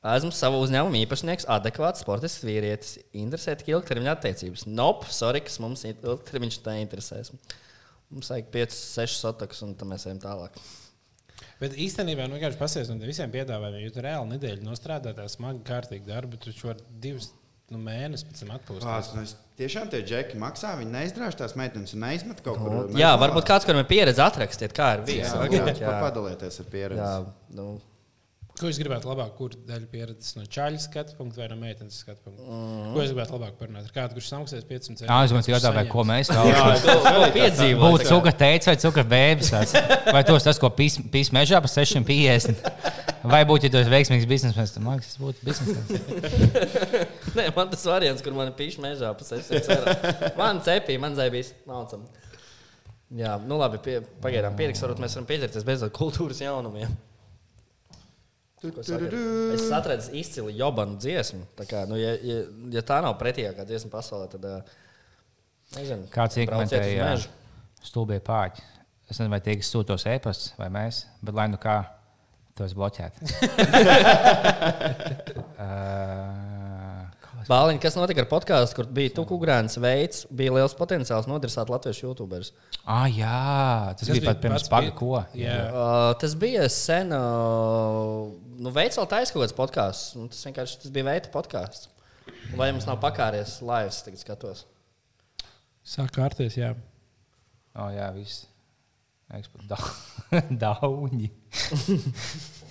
Esmu 0.04 0.34
savu 0.36 0.58
uzņēmumu 0.66 1.00
īpašnieks, 1.06 1.46
adekvāts 1.48 2.04
sportisks 2.04 2.44
vīrietis. 2.44 2.98
Interesē 3.16 3.54
tik 3.56 3.70
ilgtermiņa 3.72 4.16
attiecības. 4.18 4.66
Nope, 4.68 5.08
sorry, 5.16 5.40
kas 5.46 5.62
mums 5.64 5.86
ilgtermiņš 5.88 6.58
tā 6.66 6.76
interesēs. 6.82 7.32
Mums 8.12 8.32
vajag 8.34 8.50
5, 8.52 8.76
6 9.00 9.22
sotakus, 9.22 9.62
un 9.64 9.78
tad 9.80 9.88
mēs 9.90 10.04
ejam 10.10 10.20
tālāk. 10.22 10.60
Bet 11.62 11.78
īstenībā, 11.80 12.26
nu, 12.28 12.36
vienkārši 12.36 12.60
pasies 12.60 12.92
tiem 12.92 13.00
visiem 13.00 13.32
piedāvājumiem, 13.32 13.86
jo 13.86 13.94
tu 13.96 14.04
reāli 14.04 14.34
nedēļu 14.36 14.66
nostrādā 14.68 15.14
tā 15.16 15.30
smagi, 15.32 15.64
kārtīgi 15.70 16.10
darbu, 16.10 16.40
tu 16.44 16.52
vari 16.66 16.84
divus 17.04 17.30
nu, 17.72 17.80
mēnešus 17.82 18.28
pēc 18.28 18.42
tam 18.44 18.52
atpūsties. 18.58 19.14
Nu 19.16 19.24
tiešām 19.62 19.90
tie 19.94 20.02
džeki 20.04 20.40
maksā, 20.42 20.74
viņi 20.82 20.94
neizdrāž 20.94 21.38
tās 21.40 21.56
meitenes 21.60 21.96
un 21.96 22.04
neizmet 22.04 22.44
kaut 22.46 22.60
kur. 22.60 22.76
Nu, 22.92 23.00
Jā, 23.00 23.14
varbūt 23.22 23.48
kāds, 23.48 23.68
kuram 23.70 23.82
ir 23.84 23.90
pieredze, 23.90 24.22
atrakstiet, 24.26 24.76
kā 24.76 24.98
ir 24.98 25.06
bijis. 25.08 25.32
Jā, 25.32 25.48
Agrāk, 25.48 25.80
jā, 25.82 25.96
padalieties 26.04 26.60
ar 26.60 26.70
pieredzi. 26.74 27.02
jā, 27.02 27.16
nu, 27.58 27.68
Ko 28.54 28.70
jūs 28.70 28.78
gribētu 28.78 29.10
labāk, 29.10 29.32
kur 29.34 29.54
daļa 29.66 29.88
pieredzes 29.90 30.36
no 30.38 30.44
čaļa 30.46 30.78
skatu 30.84 31.16
punkta 31.18 31.42
vai 31.42 31.48
no 31.50 31.56
meitenes 31.58 31.96
skatu 32.04 32.20
punkta? 32.22 32.44
Mm. 32.46 32.92
Ko 32.94 33.02
jūs 33.02 33.10
gribētu 33.10 33.34
labāk 33.34 33.56
parunāt? 33.58 33.88
Ar 33.90 33.94
kādu, 33.96 34.18
kurš 34.20 34.28
samaksās 34.30 34.66
500 34.70 35.02
eiro? 35.02 35.08
Jā, 35.10 35.16
es 35.26 35.32
domāju, 35.34 35.54
jautā, 35.56 35.72
vai 35.74 35.84
ko 35.90 36.04
mēs 36.06 36.30
vēlamies. 36.30 37.32
piedzīvot. 37.34 37.82
Būtu 37.82 38.10
cukura 38.12 38.34
teicis 38.44 38.70
vai 38.70 38.76
cukura 38.84 39.06
bēbis. 39.10 39.50
Vai 40.14 40.22
tos 40.28 40.46
tas, 40.46 40.60
ko 40.62 40.70
pīs, 40.78 41.00
pīs 41.16 41.32
mežā 41.34 41.62
par 41.66 41.74
650? 41.74 42.62
Vai 43.34 43.40
būtu, 43.50 43.66
ja 43.66 43.74
tu 43.74 43.80
esi 43.80 43.90
veiksmīgs 43.90 44.28
biznesmenis, 44.30 44.76
tad 44.76 44.86
man 44.86 45.00
liekas, 45.00 45.16
tas 45.16 45.24
būtu 45.24 45.48
biznesmenis. 45.48 46.68
Nē, 47.40 47.48
man 47.56 47.72
tas 47.72 47.88
variants, 47.90 48.22
kur 48.22 48.36
man 48.38 48.52
ir 48.52 48.58
pīši 48.60 48.84
mežā 48.84 49.10
pa 49.18 49.26
600 49.26 49.80
eiro. 49.80 49.96
Man 50.38 50.62
cepīja, 50.62 51.02
man 51.02 51.18
zēbīs. 51.18 51.56
Mācam. 51.66 52.06
Jā, 53.18 53.40
nu 53.48 53.58
labi, 53.62 53.82
pie, 53.82 53.98
pagaidām 54.22 54.54
pieriks, 54.60 54.84
varbūt 54.84 55.02
mēs 55.02 55.18
varam 55.18 55.30
pieķerties 55.32 55.66
bez 55.66 55.88
kultūras 55.96 56.44
jaunumiem. 56.44 56.94
Es 59.56 59.66
atradu 59.76 60.14
izcili 60.20 60.56
jobanu 60.60 60.96
dziesmu. 61.02 61.44
Tā 61.60 61.68
kā, 61.70 61.84
nu, 61.90 61.98
ja, 62.00 62.14
ja, 62.24 62.38
ja 62.78 62.84
tā 62.86 63.02
nav 63.04 63.18
pretīgākā 63.20 63.66
dziesma 63.68 63.92
pasaulē, 63.94 64.30
tad. 64.32 64.72
Nezinu, 65.74 66.06
Kāds 66.14 66.38
iekomentēja 66.38 67.18
stulbie 67.84 68.20
pārķi. 68.24 68.62
Es 69.10 69.18
nezinu, 69.18 69.34
vai 69.34 69.42
tie, 69.44 69.58
kas 69.60 69.72
sūtos 69.74 70.06
e-pastus 70.10 70.54
vai 70.60 70.70
mēs, 70.74 71.04
bet 71.26 71.36
lai 71.36 71.48
nu 71.52 71.58
kā, 71.62 71.78
to 72.58 72.64
es 72.68 72.76
bloķētu. 72.78 73.18
uh, 75.58 76.50
Bāliņ, 77.50 77.80
kas 77.84 77.96
notika 77.98 78.22
ar 78.24 78.28
podkāstu, 78.32 78.76
kur 78.78 78.88
bija 78.98 79.12
Tukugrāns 79.18 79.76
veids, 79.82 80.24
bija 80.32 80.54
liels 80.56 80.76
potenciāls 80.78 81.26
nodarīt 81.28 81.70
latviešu 81.74 82.06
youtuberus. 82.08 82.52
ah, 82.86 83.06
jā, 83.12 83.94
tas, 83.98 84.08
tas 84.08 84.14
bija 84.18 84.26
pat 84.30 84.42
pirms 84.44 84.62
pats 84.62 84.70
paga 84.72 84.92
pi- 84.92 84.98
ko. 85.00 85.26
Jā, 85.36 85.58
Uh, 85.74 86.14
tas 86.22 86.36
bija 86.40 86.68
sen. 86.70 87.12
Uh, 87.12 88.32
nu, 88.60 88.72
veids 88.76 88.98
vēl 88.98 89.10
taisa 89.12 89.34
kaut 89.34 89.44
kāds 89.44 89.58
podkāsts. 89.58 90.16
Nu, 90.16 90.28
tas 90.32 90.44
vienkārši 90.48 90.80
tas 90.86 90.92
bija 90.96 91.06
veida 91.12 91.32
podkāsts. 91.34 91.90
Vai 92.56 92.70
jums 92.72 92.86
nav 92.88 93.00
pakāries 93.04 93.58
laivas, 93.62 94.02
tagad 94.06 94.20
skatos? 94.24 94.66
sāk 95.84 96.12
kārties, 96.16 96.56
jā. 96.56 96.74
Oh, 97.76 97.90
jā, 97.92 98.08
viss. 98.16 98.46
Ekspo- 99.34 99.64
Da 99.68 99.78
Dauņi. 100.80 101.32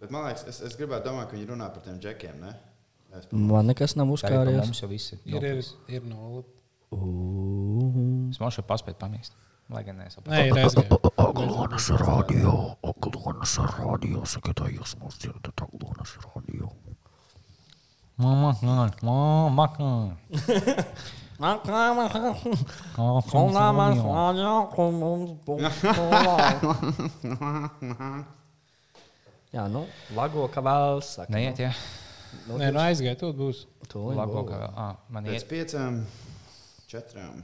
Bet 0.00 0.12
man 0.14 0.24
liekas, 0.26 0.46
es, 0.48 0.60
es 0.64 0.76
gribētu 0.78 1.10
domāt, 1.10 1.28
ka 1.28 1.36
viņi 1.36 1.50
runā 1.50 1.68
par 1.74 1.84
tiem 1.84 1.98
džekiem. 2.00 2.40
Ne? 2.40 2.54
Es 3.18 3.26
Man 3.34 3.68
nekas 3.68 3.96
nav 3.98 4.08
pa 4.22 4.30
mums 4.70 4.80
jau 4.80 4.88
viss. 4.90 5.12
Ir, 5.26 5.44
ir, 5.44 5.60
ir 5.90 6.02
nulle. 6.08 6.44
Es 8.30 8.40
man 8.40 8.54
šo 8.54 8.64
paspēju 8.66 8.98
pamīst. 9.00 9.36
Lai 9.70 9.84
gan 9.86 10.00
ir 10.00 10.08
aizgājis. 10.08 10.74
Aglonas 11.22 11.90
radio, 12.00 12.54
Aglonas 12.90 13.54
radio, 13.76 14.24
sakiet, 14.26 14.64
jūs 14.74 14.96
mūs 14.98 15.20
dzirdat, 15.22 15.62
Aglonas 15.66 16.16
radio. 16.24 16.72
Mama, 18.20 18.50
mama, 18.62 18.90
mama. 19.04 20.16
Jā, 29.50 29.64
nu, 29.70 29.82
lago 30.14 30.46
kā 30.52 30.62
vēl 30.62 31.00
saka. 31.02 31.32
Neiet, 31.34 31.58
jā. 31.58 31.72
Nē, 32.46 32.68
nu 32.70 32.78
aizgāja, 32.78 33.16
tur 33.18 33.34
būs. 33.34 33.64
Tūlīt 33.90 34.20
Lago, 34.20 34.44
būs. 34.44 34.50
ka 34.52 34.68
ah, 34.78 34.98
man 35.10 35.26
Pēc 35.26 35.40
iet. 35.40 35.48
piecām, 35.50 35.96
četrām, 36.90 37.40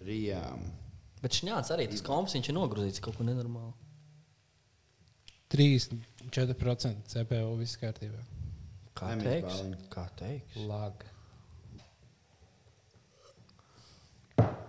trijām. 0.00 0.64
Bet 1.22 1.38
šņāts 1.38 1.70
arī 1.74 1.86
tas 1.92 2.02
komps, 2.06 2.34
viņš 2.34 2.50
ir 2.50 2.56
nogrūzīts 2.58 3.02
kaut 3.04 3.18
ko 3.18 3.26
nenormālu. 3.26 3.70
3-4% 5.54 7.06
CPU 7.12 7.54
viss 7.60 7.78
kārtībā. 7.78 8.18
Kā 8.98 9.12
teiks? 9.20 9.60
Kā 9.92 10.08
teiks? 10.18 10.56
Lag. 10.66 11.04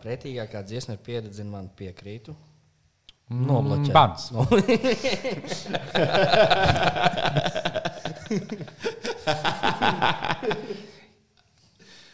Pretīgākā 0.04 0.62
dziesma 0.68 0.96
ir 0.96 1.02
pieredze, 1.04 1.44
man 1.48 1.72
piekrītu. 1.80 2.36
Mm, 3.28 3.44
Nobloķēt. 3.50 3.94
Bans. 3.96 4.22
No. 4.32 4.42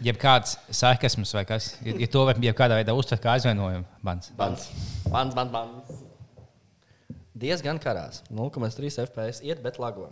Jebkāds 0.03 0.57
sarkasms 0.74 1.30
vai 1.38 1.45
kas, 1.47 1.68
ja, 1.86 1.93
ja 2.01 2.07
to 2.11 2.24
var 2.28 2.36
jebkādā 2.43 2.76
veidā 2.82 2.91
uztvert 2.97 3.22
kā 3.24 3.30
aizvainojumu, 3.38 3.86
bans. 4.03 4.34
Bans, 4.36 4.66
bans, 5.07 5.34
bans. 5.38 5.51
bans. 5.53 6.01
Diezgan 7.43 7.80
karās. 7.82 8.22
0,3 8.30 9.07
FPS 9.07 9.38
iet, 9.45 9.61
bet 9.64 9.80
lago. 9.82 10.09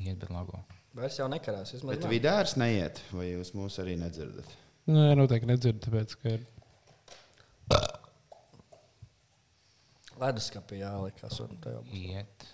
Iet, 0.00 0.16
bet 0.20 0.30
lago. 0.32 0.58
Vairs 0.96 1.18
jau 1.20 1.28
nekarās. 1.30 1.74
Bet 1.86 2.04
vidārs 2.10 2.56
neiet, 2.58 2.98
vai 3.14 3.26
jūs 3.30 3.52
mūs 3.54 3.78
arī 3.82 3.94
nedzirdat? 4.00 4.48
Nē, 4.90 5.12
noteikti 5.18 5.46
nedzirdu, 5.52 5.80
tāpēc, 5.86 6.08
ka 6.18 6.24
ir. 6.34 6.40
Leduskapī 10.20 10.80
jāliekās. 10.82 11.38
un 11.44 11.56
tev 11.64 11.80
būs. 11.84 11.92
Iet. 11.96 12.48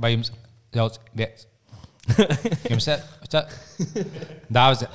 Vai 0.00 0.12
jums 0.14 0.30
daudz 0.72 1.00
vietas? 1.12 1.46
Jums 2.70 2.86
ir 2.88 3.02
daudz. 4.54 4.86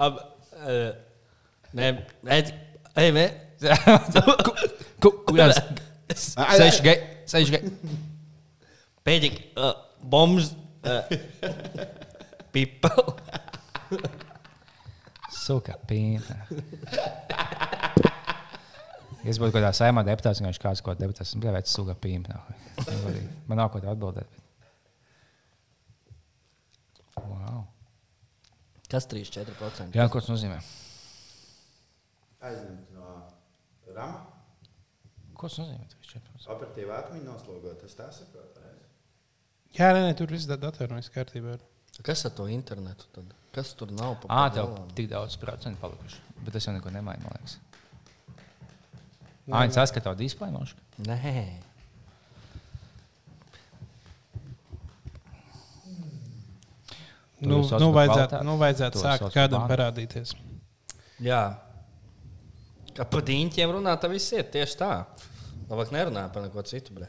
Ab, 0.00 0.18
eh, 0.66 0.92
Nē, 1.70 1.90
nē, 2.26 2.36
ej, 2.98 3.10
nē. 3.14 3.24
Kurās? 4.98 5.60
Seši 6.10 6.82
gai. 6.82 6.96
Seši 7.30 7.54
gai. 7.54 7.60
Pēdik, 9.06 9.36
uh, 9.54 9.76
bombs, 10.02 10.50
uh, 10.82 11.06
people. 12.52 13.16
Suka, 15.40 15.76
pīna. 15.88 16.36
Es 19.20 19.36
būtu 19.36 19.52
kaut 19.52 19.58
kādā 19.58 19.70
saimā 19.76 20.04
deputāts, 20.06 20.40
un 20.40 20.48
viņš 20.48 20.60
kāds 20.62 20.82
ko 20.84 20.94
deputāts. 20.96 21.34
Es 21.34 21.40
biju 21.40 21.62
suga 21.68 21.96
pīna. 21.98 22.38
Man 23.48 23.60
nav 23.60 23.70
ko 23.72 23.82
te 23.82 23.90
atbildēt. 23.90 24.38
Wow. 27.20 27.66
Kas 28.90 29.06
3-4%? 29.10 29.94
Jā, 29.94 30.06
ko 30.10 30.22
tas 30.22 30.30
nozīmē? 30.32 30.56
Aizņemt 32.48 32.94
no 32.96 33.10
rama. 33.94 34.22
Ko 35.36 35.50
tas 35.50 35.60
nozīmē? 35.60 35.84
3-4%? 36.00 36.48
Operatīvā 36.56 37.02
atmiņa 37.04 37.26
noslogot. 37.28 37.76
Tas 37.84 37.98
tā 37.98 38.08
saprot. 38.16 38.54
pareizi? 38.56 38.88
Jā, 39.76 39.92
nē, 39.94 40.08
nē, 40.08 40.16
tur 40.18 40.32
viss 40.32 40.48
datorā 40.50 40.96
viss 40.96 41.12
kārtībā. 41.12 41.58
ir. 41.58 41.66
Kas 42.02 42.24
ar 42.24 42.34
to 42.36 42.46
internetu? 42.48 43.08
Tad? 43.14 43.32
Kas 43.54 43.72
tur 43.74 43.90
nav? 43.92 44.20
pa 44.22 44.46
tev 44.54 44.76
tik 44.96 45.10
daudz 45.10 45.36
procentu 45.40 45.80
palikuši. 45.82 46.22
Bet 46.44 46.54
tas 46.56 46.68
jau 46.68 46.74
neko 46.76 46.92
nemaina, 46.94 47.22
man 47.24 47.36
liekas. 47.36 47.58
Ā, 49.50 49.64
viņi 49.64 49.74
saskata 49.74 50.12
to 50.12 50.20
displeju 50.20 50.54
nošu. 50.54 50.78
Nē. 51.08 51.34
Nu, 57.40 57.62
nu, 57.64 57.88
vajadzētu, 57.96 58.42
nu, 58.44 58.54
vajadzētu 58.60 59.00
sākt 59.00 59.30
kādam 59.32 59.62
bānu? 59.62 59.72
parādīties. 59.72 60.34
Jā. 61.24 61.40
Kā 62.96 63.06
par 63.08 63.24
dīņķiem 63.24 63.72
runā, 63.78 63.94
tad 64.00 64.12
viss 64.12 64.32
ir 64.36 64.44
tieši 64.52 64.76
tā. 64.80 64.90
Labāk 65.70 65.92
nerunā 65.94 66.26
par 66.34 66.44
neko 66.44 66.62
citu. 66.68 66.92
Bre. 66.98 67.08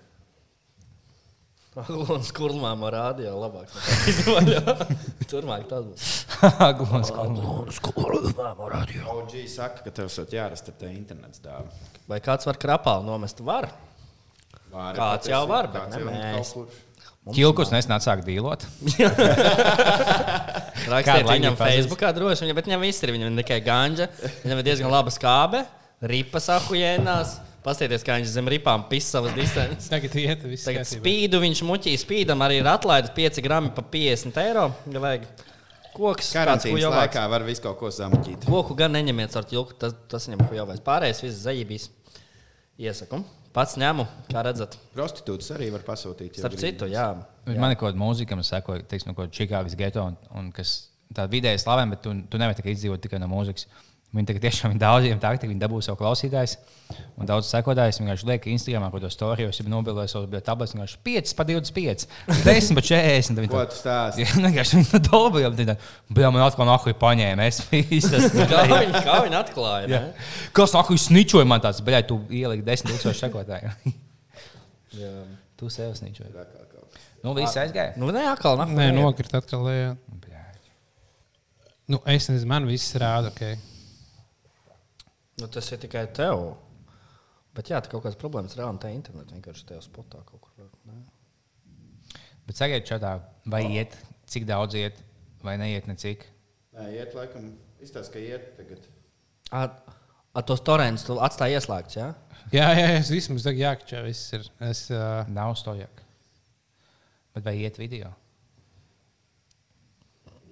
Aglons 1.80 2.34
kurlmām 2.36 2.82
ar 2.84 2.96
rādio 2.98 3.32
labāk. 3.40 3.70
Turmāk 5.32 5.70
tas 5.70 5.86
būs. 5.88 6.08
Glons, 6.82 7.12
glons. 7.16 7.78
OG 9.14 9.36
saka, 9.48 9.86
ka 9.86 9.94
tev 10.02 10.10
esat 10.12 10.36
jārastē 10.36 10.90
internets 10.92 11.40
dāvā. 11.40 11.72
Vai 12.12 12.20
kāds 12.24 12.50
var 12.50 12.60
krapālu 12.60 13.08
nomest? 13.08 13.40
Var. 13.40 13.70
Vāri 14.72 15.00
Kāds 15.00 15.32
jau 15.32 15.46
var, 15.48 15.70
bet 15.72 15.96
ne 15.96 16.02
mēs. 16.10 16.52
Ķilkus 17.32 17.72
nesen 17.72 17.94
atsāk 17.96 18.26
dīlot. 18.26 18.66
Rakstiet 20.92 21.30
viņam? 21.30 21.56
Facebookā 21.60 22.12
droši 22.18 22.50
vien, 22.50 22.56
bet 22.58 22.68
viņam 22.68 22.84
viss 22.84 23.06
ir. 23.06 23.14
Viņam 23.16 23.32
ir 23.32 23.46
tikai 23.46 23.62
ganja, 23.64 24.10
viņam 24.42 24.60
ir 24.60 24.68
diezgan 24.68 24.92
laba 24.92 25.14
skābe, 25.14 25.64
ripas 26.04 26.50
ahujēnās. 26.58 27.38
Pastieties, 27.62 28.02
kā 28.06 28.16
viņš 28.18 28.32
zem 28.34 28.48
ripām 28.50 28.88
pisa 28.90 29.18
savas 29.18 29.36
distances. 29.38 29.90
Tagad 29.92 30.16
iet, 30.18 30.46
viss 30.50 30.66
Tagad 30.66 30.82
kārtībā. 30.82 31.04
spīdu 31.04 31.42
viņš 31.44 31.62
muļķī, 31.68 31.94
spīdam 32.02 32.42
arī 32.42 32.58
ir 32.64 32.70
atlaides 32.72 33.14
5 33.14 33.42
gramu 33.46 33.70
par 33.76 33.86
50 33.94 34.40
eiro. 34.42 34.64
Vajag 34.90 35.28
koks, 35.94 36.32
Karantīnas 36.34 36.88
laikā 36.90 37.28
var 37.30 37.46
visu 37.46 37.66
kaut 37.68 37.78
ko 37.82 37.92
samuķīt. 37.94 38.48
Koku 38.50 38.78
gan 38.80 38.96
neņemiet 38.98 39.38
ar 39.38 39.46
ķilku, 39.50 39.78
tas, 39.82 39.94
tas 40.10 40.26
viņam 40.30 40.48
jau 40.58 40.66
vajag. 40.72 40.82
Pārējais 40.88 41.22
viss 41.26 41.44
zaļības. 41.46 41.88
Iesaku. 42.82 43.22
Pats 43.54 43.76
ņemu, 43.78 44.06
kā 44.32 44.42
redzat. 44.48 44.78
Prostitūtas 44.96 45.52
arī 45.54 45.68
var 45.74 45.84
pasūtīt. 45.86 46.40
Starp 46.40 46.56
citu, 46.58 46.88
jā. 46.90 47.10
Man 47.46 47.74
ir 47.74 47.78
kaut 47.78 47.92
kāda 47.92 48.00
mūzika, 48.00 48.38
kas 48.40 48.52
seko, 48.54 48.78
teiksim, 48.88 49.12
no 49.12 49.18
kaut 49.18 49.28
kāda 49.28 49.38
Čikāgas 49.38 49.76
geto, 49.78 50.06
un, 50.08 50.16
un 50.40 50.48
kas 50.56 50.72
tāda 51.12 51.28
vidēji 51.34 51.60
slavena, 51.60 51.92
bet 51.92 52.02
tu, 52.06 52.14
tu 52.32 52.40
nevari 52.40 52.58
tikai 52.58 52.74
izdzīvot 52.78 53.04
tikai 53.04 53.20
no 53.20 53.28
mūzikas. 53.30 53.68
Viņi 54.12 54.28
tagad 54.28 54.44
tiešām 54.44 54.74
ir 54.74 54.80
daudziem 54.82 55.20
takti, 55.24 55.48
viņi 55.48 55.62
dabū 55.62 55.78
savu 55.86 55.96
klausītājus. 56.02 56.58
Un 57.16 57.28
daudz 57.30 57.48
sekotājus 57.48 58.02
viņi 58.02 58.10
vienkārši 58.10 58.28
liek 58.28 58.48
Instagramā, 58.52 58.90
ko 58.92 59.00
to 59.00 59.08
storijos, 59.14 59.56
jau 59.62 59.72
nobilēja 59.72 60.12
savus 60.12 60.28
biļetes 60.34 60.48
tablets, 60.50 60.74
vienkārši 60.76 61.00
5 61.06 61.32
pa 61.38 61.46
25, 61.48 62.04
10 62.44 62.76
pa 62.76 62.84
40. 62.90 63.30
tad 63.32 63.40
viņi 63.46 63.54
tu 63.56 63.80
stāsti? 63.80 64.22
Jā, 64.26 64.36
vienkārši 64.36 64.82
viņi 64.82 64.92
to 64.92 65.02
dabūja, 65.08 65.54
tad 65.56 65.88
bija 66.12 66.34
man 66.36 66.44
atkal 66.44 66.68
nahuj 66.68 66.98
paņēma. 67.00 67.48
Es 67.48 67.62
visas. 67.72 68.28
Kā 68.36 68.66
viņi, 68.68 68.92
kā 69.08 69.18
viņi 69.30 69.40
atklāja? 69.40 69.88
Jā. 69.88 70.04
ne? 70.10 70.30
Kas 70.60 70.76
nahuj 70.76 71.00
sničoja 71.08 71.48
man 71.48 71.64
tāds, 71.64 71.80
bet 71.88 72.12
tu 72.12 72.20
ieliki 72.28 72.68
10 72.68 72.92
tūkstoši 72.92 73.28
sekotāju. 73.30 73.76
Tu 75.62 75.70
sev 75.70 75.94
sničoji. 75.96 76.34
Nu, 77.22 77.32
viss 77.38 77.56
aizgāja. 77.56 77.94
Nu, 78.02 78.10
nē, 78.12 78.26
atkal 78.34 78.58
nāk. 78.60 78.74
Nē, 78.76 78.88
nokrīt 78.98 79.32
atkal 79.38 79.62
lejā. 79.70 79.92
Nu, 81.92 82.00
es 82.10 82.28
nezinu, 82.32 82.50
man 82.50 82.66
viss 82.68 82.96
rāda, 83.00 83.30
ok. 83.30 83.60
Nu, 85.42 85.50
tas 85.52 85.72
ir 85.74 85.82
tikai 85.82 86.06
tev. 86.16 86.52
Bet 87.58 87.72
jā, 87.72 87.82
tā 87.82 87.92
kaut 87.92 88.06
kādas 88.06 88.20
problēmas 88.20 88.56
reāli 88.56 88.80
tā 88.80 88.92
internetā 88.94 89.36
vienkārši 89.36 89.66
tajā 89.72 89.82
spotā 89.84 90.22
kaut 90.28 90.46
kur. 90.46 90.70
Ne? 90.88 91.02
Bet 92.48 92.60
sagaidīt, 92.60 92.88
čatā, 92.88 93.16
vai 93.50 93.66
iet, 93.76 93.98
cik 94.32 94.46
daudz 94.50 94.78
iet, 94.80 95.02
vai 95.44 95.58
neiet 95.60 95.90
necik. 95.90 96.24
Nē, 96.78 96.88
iet 96.96 97.18
laikam. 97.18 97.52
Izstāsta, 97.82 98.14
ka 98.14 98.22
iet 98.22 98.52
tagad. 98.60 98.86
Ar, 99.58 99.72
ar 100.38 100.46
tos 100.48 100.62
torrentus 100.64 101.04
tu 101.08 101.18
atstāji 101.20 101.58
ieslēgts, 101.58 101.98
jā? 101.98 102.12
Jā, 102.54 102.68
jā, 102.78 102.88
es 103.00 103.10
vismaz 103.12 103.46
tagad 103.48 103.64
jākčā, 103.64 104.04
viss 104.06 104.36
ir. 104.38 104.48
Es, 104.70 104.86
uh, 104.94 105.24
Nav 105.34 105.56
stojāk. 105.60 106.04
Bet 107.36 107.48
vai 107.48 107.56
iet 107.64 107.80
video? 107.80 108.12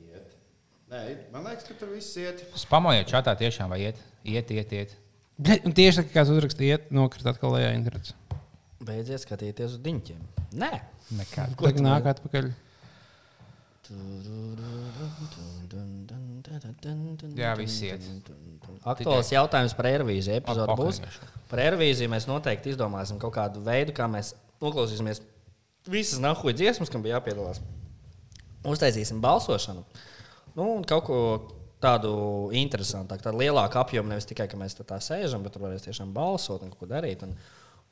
Iet. 0.08 0.36
Nē, 0.90 1.04
man 1.34 1.46
liekas, 1.46 1.68
ka 1.70 1.76
tur 1.78 1.92
viss 1.94 2.18
iet. 2.18 2.42
Spamojiet 2.58 3.10
čatā 3.12 3.36
tiešām, 3.38 3.70
vai 3.70 3.84
iet, 3.88 4.00
iet, 4.26 4.54
iet. 4.56 4.72
iet. 4.74 4.96
bļa, 5.38 5.60
un 5.70 5.76
tieši 5.78 6.02
tā, 6.02 6.06
kā 6.08 6.16
kāds 6.20 6.34
uzrakstīja, 6.34 6.80
nokrīt 6.96 7.30
atkal 7.30 7.54
lejā 7.58 7.76
internets. 7.78 8.16
Beidziet 8.80 9.22
skatīties 9.22 9.76
uz 9.76 9.84
diņķiem. 9.86 10.24
Nē, 10.58 10.72
Nekad. 11.18 11.56
Tagad 11.58 11.82
nāk 11.82 12.10
atpakaļ. 12.12 12.50
Jā, 17.40 17.56
viss 17.58 17.82
iet. 17.88 18.06
Aktuāls 18.86 19.32
jautājums 19.34 19.74
par 19.78 19.90
Eirovīziju. 19.90 20.44
Epizode 20.44 20.76
būs. 20.78 21.02
Par 21.50 21.64
Eirovīziju 21.64 22.12
mēs 22.14 22.30
noteikti 22.30 22.76
izdomāsim 22.76 23.18
kaut 23.22 23.34
kādu 23.40 23.64
veidu, 23.66 23.96
kā 23.98 24.06
mēs 24.12 24.36
noklausīsimies 24.62 25.24
visas 25.90 26.22
nahuļu 26.22 26.54
dziesmas, 26.60 26.94
kam 26.94 27.02
bija 27.06 27.18
jāpiedalās. 27.18 27.64
Uztaisīsim 28.70 29.24
balsošanu. 29.24 29.82
Nu, 30.58 30.66
un 30.78 30.86
kaut 30.88 31.06
ko 31.08 31.20
tādu 31.84 32.14
interesantāku, 32.56 33.24
tādu 33.24 33.42
lielāku 33.42 33.80
apjomu. 33.82 34.12
Nevis 34.12 34.28
tikai, 34.30 34.50
ka 34.52 34.60
mēs 34.60 34.78
tā 34.80 35.00
sēžam, 35.04 35.46
bet 35.46 35.56
tur 35.56 35.68
varēs 35.68 35.86
tiešām 35.88 36.12
balsot 36.16 36.66
un 36.66 36.74
ko 36.76 36.90
darīt. 36.90 37.24
Un, 37.28 37.36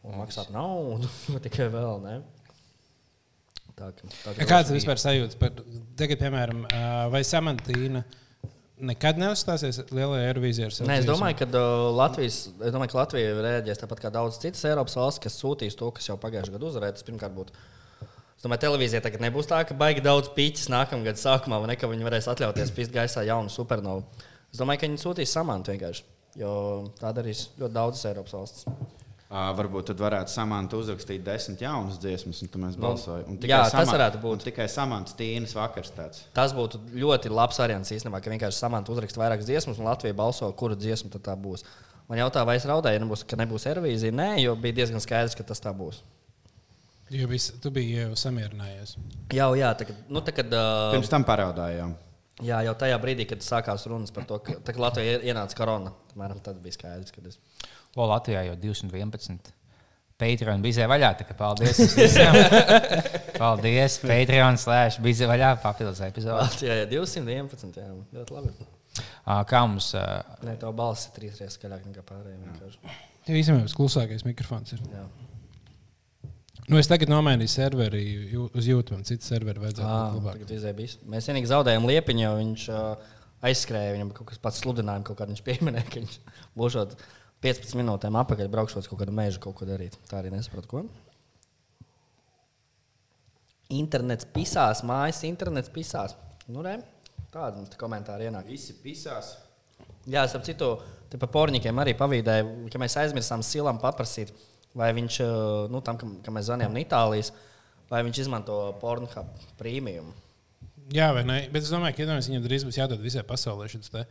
un 0.08 0.20
maksāt 0.22 0.52
naudu, 0.54 1.10
tikai 1.46 1.70
vēl. 1.74 2.04
Ne? 2.04 2.20
Tā, 3.78 3.92
ka, 3.94 4.08
tā, 4.10 4.38
ka 4.40 4.48
Kāds 4.50 4.72
ir 4.72 4.80
vispār 4.80 5.02
sajūta 5.02 5.38
par 5.42 5.54
tagad, 6.00 6.18
piemēram, 6.24 6.64
vai 7.14 7.22
Samantīna 7.28 8.02
nekad 8.78 9.18
neuzstāsies 9.22 9.80
lielajā 9.90 10.34
savu 10.74 10.90
Nē, 10.90 11.00
es 11.02 11.08
domāju, 11.08 11.40
ka 11.40 11.48
uh, 11.50 11.88
Latvijas, 11.98 12.40
es 12.54 12.74
domāju, 12.74 12.94
ka 12.94 13.00
Latvija 13.00 13.34
reaģēs 13.42 13.82
tāpat 13.82 14.04
kā 14.04 14.12
daudzas 14.14 14.42
citas 14.42 14.66
Eiropas 14.70 14.98
valstis, 14.98 15.24
kas 15.24 15.40
sūtīs 15.42 15.78
to, 15.78 15.90
kas 15.94 16.10
jau 16.10 16.18
pagājušajā 16.22 16.58
gadā 16.58 16.70
uzvarēja. 16.70 16.98
Tas 16.98 17.08
pirmkārt 17.08 17.34
būtu. 17.38 17.58
Es 18.38 18.46
domāju, 18.46 18.62
televīzija 18.68 19.02
tagad 19.02 19.24
nebūs 19.26 19.48
tā, 19.50 19.64
ka 19.66 19.74
baigi 19.78 20.04
daudz 20.06 20.30
pīķis 20.36 20.68
nākamā 20.70 21.08
gada 21.10 21.18
sākumā, 21.18 21.58
vai 21.64 21.72
ne, 21.72 21.76
ka 21.82 21.90
viņi 21.90 22.06
varēs 22.06 22.28
atļauties 22.30 22.74
pist 22.76 22.94
gaisā 22.94 23.24
jaunu 23.26 23.50
supernovu. 23.50 24.04
Es 24.54 24.60
domāju, 24.62 24.84
ka 24.84 24.90
viņi 24.92 25.02
sūtīs 25.02 25.34
samantu 25.34 25.74
vienkārši, 25.74 26.04
jo 26.44 26.52
tā 27.02 27.10
darīs 27.18 27.48
ļoti 27.58 27.74
daudzas 27.74 28.06
Eiropas 28.12 28.36
valstis. 28.38 28.68
À, 29.28 29.50
varbūt 29.58 29.90
tad 29.90 30.00
varētu 30.00 30.32
samants 30.32 30.72
uzrakstīt 30.78 31.26
desmit 31.26 31.60
jaunas 31.66 31.98
dziesmas, 32.00 32.38
un 32.46 32.52
tad 32.54 32.62
mēs 32.64 32.78
balsojam. 32.80 33.26
Un 33.34 33.40
jā, 33.42 33.58
tas 33.66 33.74
Saman- 33.74 33.90
varētu 33.98 34.22
būt. 34.24 34.46
Tikai 34.48 34.70
samants 34.72 35.18
tīnas 35.20 35.52
vakars 35.58 35.92
tāds. 35.98 36.22
Tas 36.38 36.54
būtu 36.56 36.80
ļoti 36.94 37.34
labs 37.34 37.60
variants 37.60 37.92
īstenībā, 37.92 38.22
ka 38.24 38.32
vienkārši 38.32 38.62
samantu 38.62 38.94
uzrakst 38.96 39.20
vairākas 39.20 39.50
dziesmas, 39.50 39.82
un 39.82 39.90
Latvija 39.90 40.16
balso, 40.16 40.48
kura 40.56 40.78
dziesma 40.80 41.12
tad 41.12 41.26
tā 41.28 41.36
būs. 41.36 41.66
Man 42.08 42.22
jautā, 42.22 42.46
vai 42.48 42.56
es 42.56 42.64
raudāju, 42.70 43.02
ja 43.02 43.04
nebūs, 43.04 43.26
ka 43.28 43.36
nebūs 43.36 43.68
Eirovīzija. 43.68 44.16
Nē, 44.16 44.30
jo 44.46 44.56
bija 44.56 44.78
diezgan 44.80 45.04
skaidrs, 45.04 45.36
ka 45.36 45.44
tas 45.44 45.60
tā 45.60 45.74
būs. 45.76 46.00
Jo 47.14 47.28
vis, 47.32 47.52
tu 47.64 47.72
biji 47.72 48.02
jau 48.02 48.16
samierinājies. 48.20 48.98
Jā, 49.36 49.48
jā, 49.56 49.70
tā, 49.80 49.88
kad, 49.88 50.00
nu, 50.12 50.22
tā, 50.26 50.34
kad, 50.36 50.52
uh, 50.52 50.90
Pirms 50.92 51.12
tam 51.12 51.24
paraudājām. 51.28 51.94
Jā, 52.46 52.60
jau 52.68 52.74
tajā 52.78 52.98
brīdī, 53.02 53.26
kad 53.30 53.42
sākās 53.42 53.88
runas 53.90 54.12
par 54.14 54.28
to, 54.30 54.38
ka 54.44 54.58
tā, 54.66 54.76
Latvijā 54.78 55.22
ienāca 55.26 55.58
korona, 55.58 55.94
apmēram, 56.12 56.42
tad 56.44 56.60
bija 56.62 56.76
skaidrs, 56.76 57.14
ka 57.16 57.24
es. 57.26 57.40
O, 57.96 58.06
Latvijā 58.06 58.44
jau 58.50 58.58
211. 58.68 59.54
Patreon 60.18 60.64
bija 60.66 60.88
vaļā. 60.90 61.12
Paldies! 61.38 61.80
jums 61.80 61.96
visiem. 61.98 62.38
Paldies! 63.42 64.00
Patreon 64.04 64.58
slēdz 64.62 65.00
bija 65.06 65.30
vaļā 65.30 65.52
papildus 65.64 66.02
epizode. 66.06 66.42
Latvijā 66.44 66.80
jau 66.82 66.90
211. 66.98 67.78
Jā, 67.78 67.92
ļoti 68.18 68.38
labi. 68.38 68.68
Kā 69.48 69.62
mums 69.70 69.92
ā, 69.98 70.04
Nē, 70.46 70.58
tā 70.62 70.70
balss 70.74 71.10
ir 71.10 71.16
trīs 71.18 71.38
reizes 71.38 71.58
skaļāk 71.60 71.86
nekā 71.90 72.04
pārējiem. 72.08 72.76
Tev 73.28 73.38
īstenībā 73.38 73.66
tas 73.68 73.78
klusākais 73.78 74.26
mikrofons 74.26 74.74
ir. 74.78 74.82
Jā. 74.94 75.06
Nu, 76.68 76.76
es 76.82 76.90
tagad 76.92 77.08
nomainīju 77.08 77.48
serveri 77.52 78.02
uz 78.52 78.66
YouTube, 78.68 78.98
un 79.00 79.06
citu 79.08 79.24
serveri 79.24 79.62
vajadzētu 79.64 79.88
Ah, 79.88 80.10
būt 80.12 80.20
labāk. 80.20 80.34
tagad 80.42 80.50
izēja 80.58 80.76
bijis. 80.76 80.98
Mēs 81.08 81.30
vienīgi 81.32 81.48
zaudējām 81.48 81.86
liepiņu, 81.88 82.24
jo 82.26 82.32
viņš 82.42 82.66
uh, 82.76 83.14
aizskrēja. 83.48 83.94
Viņam 83.96 84.10
kaut 84.18 84.28
kas 84.34 84.42
pats 84.44 84.60
sludinājums, 84.66 85.08
kaut 85.08 85.20
kādā 85.22 85.32
viņš 85.32 85.44
pieminēja, 85.48 85.86
ka 85.94 86.02
viņš 86.02 86.18
būšot 86.60 86.98
15 87.46 87.78
minūtēm 87.80 88.18
apakaļ 88.20 88.50
braukšot 88.52 88.90
kaut 88.92 89.00
kādu 89.00 89.16
mežu, 89.16 89.40
kaut 89.46 89.56
ko 89.62 89.68
darīt. 89.70 89.96
Tā 90.12 90.20
arī 90.20 90.34
nesapratu, 90.36 90.68
ko. 90.74 90.84
internets 93.70 94.28
pisās, 94.32 94.80
mājas 94.88 95.24
internets 95.28 95.72
pisās. 95.72 96.14
Nu, 96.48 96.62
re, 96.64 96.78
tāda 97.34 97.58
mums 97.60 97.72
te 97.74 97.80
komentāri 97.80 98.30
ienāk. 98.30 98.46
Visi 98.48 98.76
pisās. 98.84 99.34
Jā, 100.08 100.24
ap 100.24 100.44
citu, 100.48 100.70
te 101.12 101.20
par 101.20 101.28
pornikiem 101.34 101.76
arī 101.84 101.92
pavīdēju, 102.00 102.70
ka 102.72 102.80
mēs 102.80 102.96
aizmirsām 103.02 103.44
Silam 103.44 103.80
paprasīt, 103.82 104.32
vai 104.78 104.92
viņš, 104.98 105.20
eh, 105.26 105.34
nu, 105.74 105.82
tam, 105.82 105.98
kam, 106.00 106.16
kam 106.26 106.38
mēs 106.38 106.48
zvanījām 106.52 106.76
no 106.76 106.84
Itālijas, 106.84 107.34
vai 107.92 108.04
viņš 108.06 108.24
izmanto 108.26 108.60
Pornhub 108.82 109.44
prēmiju. 109.60 110.06
Jā, 110.94 111.12
vai 111.16 111.26
ne? 111.28 111.42
Bet 111.52 111.66
es 111.66 111.74
domāju, 111.74 111.98
ka 111.98 112.06
iedomājieties, 112.06 112.32
viņam 112.32 112.46
drīz 112.46 112.64
būs 112.68 112.80
jādod 112.80 113.04
visai 113.04 113.26
pasaulē 113.28 113.68
šis 113.72 113.92
te. 113.92 114.06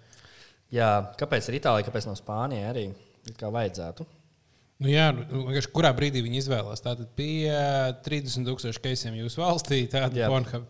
Jā, 0.75 0.91
kāpēc 1.17 1.49
ir 1.49 1.61
Itālija, 1.61 1.87
kāpēc 1.89 2.09
nav 2.09 2.19
Spānija 2.19 2.73
arī? 2.75 2.91
Kā 3.39 3.49
vajadzētu. 3.53 4.05
Nu, 4.77 4.91
jā, 4.93 5.07
nu, 5.17 5.47
vienkārši 5.47 5.71
kurā 5.73 5.89
brīdī 5.97 6.21
viņi 6.21 6.43
izvēlās. 6.43 6.83
Tātad 6.85 7.09
pie 7.17 7.49
30,000 8.05 8.77
keisiem 8.85 9.15
jūsu 9.17 9.41
valstī, 9.41 9.79
tāda 9.89 10.21
Jā. 10.21 10.29
Pornhub, 10.29 10.67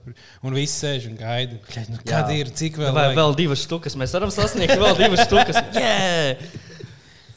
un 0.47 0.55
viss 0.55 0.79
sēž 0.79 1.09
un 1.11 1.17
gaida. 1.19 1.59
Nu, 1.91 1.99
Jā. 1.99 2.05
kad 2.13 2.31
ir, 2.37 2.53
cik 2.55 2.79
vēl? 2.79 2.93
Vai 2.93 3.09
vajag? 3.09 3.19
vēl 3.19 3.35
divas 3.41 3.65
štukas 3.67 3.99
mēs 3.99 4.15
varam 4.15 4.31
sasniegt? 4.31 4.77
Vēl 4.79 5.01
divas 5.01 5.27
štukas. 5.27 5.59
Jā, 5.83 6.37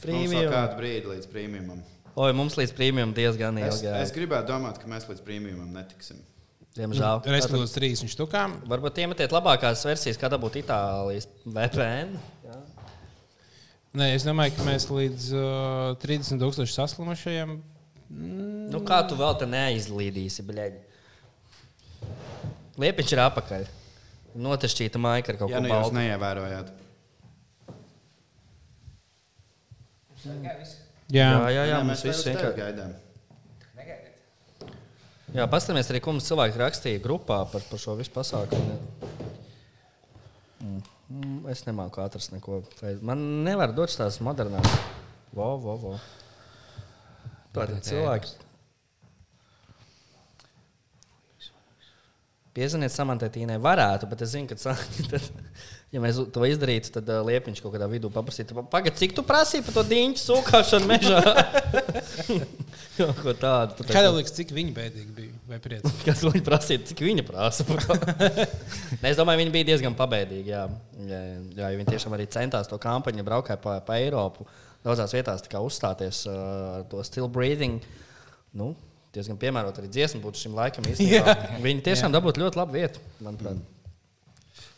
Mums 0.10 0.32
vēl 0.32 0.47
kādu 0.53 0.78
brīdi 0.78 1.10
līdz 1.10 1.26
prēmijam. 1.34 1.82
Oi, 2.20 2.34
mums 2.36 2.57
līdz 2.59 2.74
prēmijam 2.76 3.13
diezgan 3.15 3.61
Es, 3.61 3.80
ilgi. 3.80 3.93
es 4.01 4.11
gribētu 4.11 4.51
domāt, 4.51 4.80
ka 4.82 4.89
mēs 4.91 5.05
līdz 5.07 5.22
prēmijam 5.24 5.70
netiksim. 5.72 6.20
Diemžēl. 6.76 7.22
Respektīvi, 7.32 7.70
30 7.76 8.11
štukām. 8.13 8.57
Varbūt 8.70 8.99
iemetiet 9.03 9.32
labākās 9.34 9.86
versijas, 9.88 10.20
kā 10.20 10.30
dabūt 10.32 10.59
Itālijas 10.61 11.30
VPN. 11.45 12.17
Jā. 12.45 12.57
Nē, 13.99 14.11
es 14.17 14.26
domāju, 14.28 14.53
ka 14.57 14.67
mēs 14.67 14.86
līdz 14.91 15.30
uh, 15.34 15.95
30,000 16.03 16.67
saslimušajiem. 16.76 17.55
Nu, 18.74 18.84
kā 18.86 18.99
tu 19.07 19.17
vēl 19.17 19.39
te 19.39 19.47
neizlīdīsi, 19.49 20.45
bļaigi? 20.45 20.84
Liepiņš 22.80 23.15
ir 23.15 23.24
apakaļ. 23.26 23.65
Notešķīta 24.39 25.01
maika 25.01 25.34
ar 25.34 25.39
kaut 25.41 25.51
Ja 25.51 25.59
ko 25.59 25.65
nu 25.65 25.72
jūs 25.74 25.95
neievērojāt. 25.95 26.76
Jā, 31.10 31.28
Jā, 31.30 31.49
jā, 31.55 31.64
jā, 31.72 31.78
mēs 31.88 32.03
viss 32.05 32.24
tevi 32.26 32.36
vienkārši. 32.38 32.57
gaidām. 32.60 32.91
Jā, 35.30 35.45
paskatieties 35.45 35.89
arī, 35.93 35.99
ko 36.01 36.14
mums 36.16 36.26
cilvēki 36.26 36.57
rakstīja 36.57 37.01
grupā 37.03 37.43
par, 37.51 37.62
par 37.70 37.78
šo 37.82 37.93
visu 37.99 38.10
pasākumu. 38.16 38.78
Mm. 40.66 40.80
Mm, 41.10 41.36
Es 41.53 41.62
nemāku 41.68 42.01
atrast 42.01 42.32
neko. 42.34 42.64
Man 43.05 43.22
nevar 43.45 43.72
dot 43.78 43.93
tās 43.97 44.18
modernās. 44.26 44.70
Vo, 45.34 45.51
vo, 45.62 45.76
vo. 45.84 45.93
Tātad 47.53 47.82
cilvēki. 47.86 48.34
Piezvaniet 52.57 52.91
Samantai 52.93 53.30
Tīnai 53.34 53.60
varētu, 53.62 54.07
bet 54.10 54.24
es 54.26 54.34
zinu, 54.34 54.49
ka, 54.49 54.57
sa- 54.60 54.74
tad, 55.12 55.30
ja 55.93 56.01
mēs 56.03 56.19
to 56.33 56.45
izdarītu, 56.45 56.91
tad 56.99 57.09
uh, 57.09 57.21
Liepiņš 57.25 57.61
kaut 57.63 57.73
kādā 57.75 57.87
vidū 57.89 58.11
paprasītu, 58.13 58.63
pagaidi, 58.71 58.97
cik 58.99 59.15
tu 59.17 59.23
prasīji 59.25 59.65
par 59.67 59.79
to 59.79 59.83
dīņu 59.89 60.21
sūkāšanu 60.21 60.89
mežā? 60.89 61.21
Kaut 62.99 63.19
ko 63.23 63.31
tādu. 63.37 63.79
Tā 63.79 63.93
kā- 63.95 64.01
liekas, 64.11 64.33
cik 64.35 64.51
viņi 64.51 64.73
bēdīgi 64.75 65.13
bija? 65.15 65.37
Vai 65.47 65.59
priecīgi? 65.63 66.01
Kas 66.07 66.23
viņa 66.25 66.41
prasīja, 66.45 66.81
cik 66.89 67.03
viņa 67.05 67.23
prasa? 67.27 67.63
es 69.09 69.19
domāju, 69.19 69.41
viņi 69.45 69.53
bija 69.55 69.69
diezgan 69.71 69.95
pabēdīgi. 69.99 70.51
Jā, 70.51 70.65
jā, 71.07 71.21
jā 71.61 71.71
viņi 71.77 71.87
tiešām 71.93 72.17
arī 72.17 72.27
centās 72.33 72.67
to 72.69 72.79
kampaņu, 72.81 73.23
braukāja 73.27 73.61
pa, 73.63 73.77
pa 73.85 73.97
Eiropu. 74.03 74.47
Daudzās 74.83 75.15
vietās 75.15 75.43
uzstāties 75.47 76.25
uh, 76.27 76.35
ar 76.79 76.85
to 76.91 77.01
still 77.07 77.31
breathing. 77.31 77.79
Nu, 78.55 78.73
diezgan 79.15 79.39
piemērot 79.39 79.79
arī 79.79 79.91
dziesmu 79.95 80.21
būtu 80.23 80.43
šim 80.45 80.59
laikam. 80.59 80.87
īstenībā. 80.91 81.59
Viņi 81.63 81.85
tiešām 81.87 82.15
dabūtu 82.15 82.43
ļoti 82.43 82.59
labu 82.59 82.79
vietu, 82.79 83.03
manuprāt. 83.23 83.63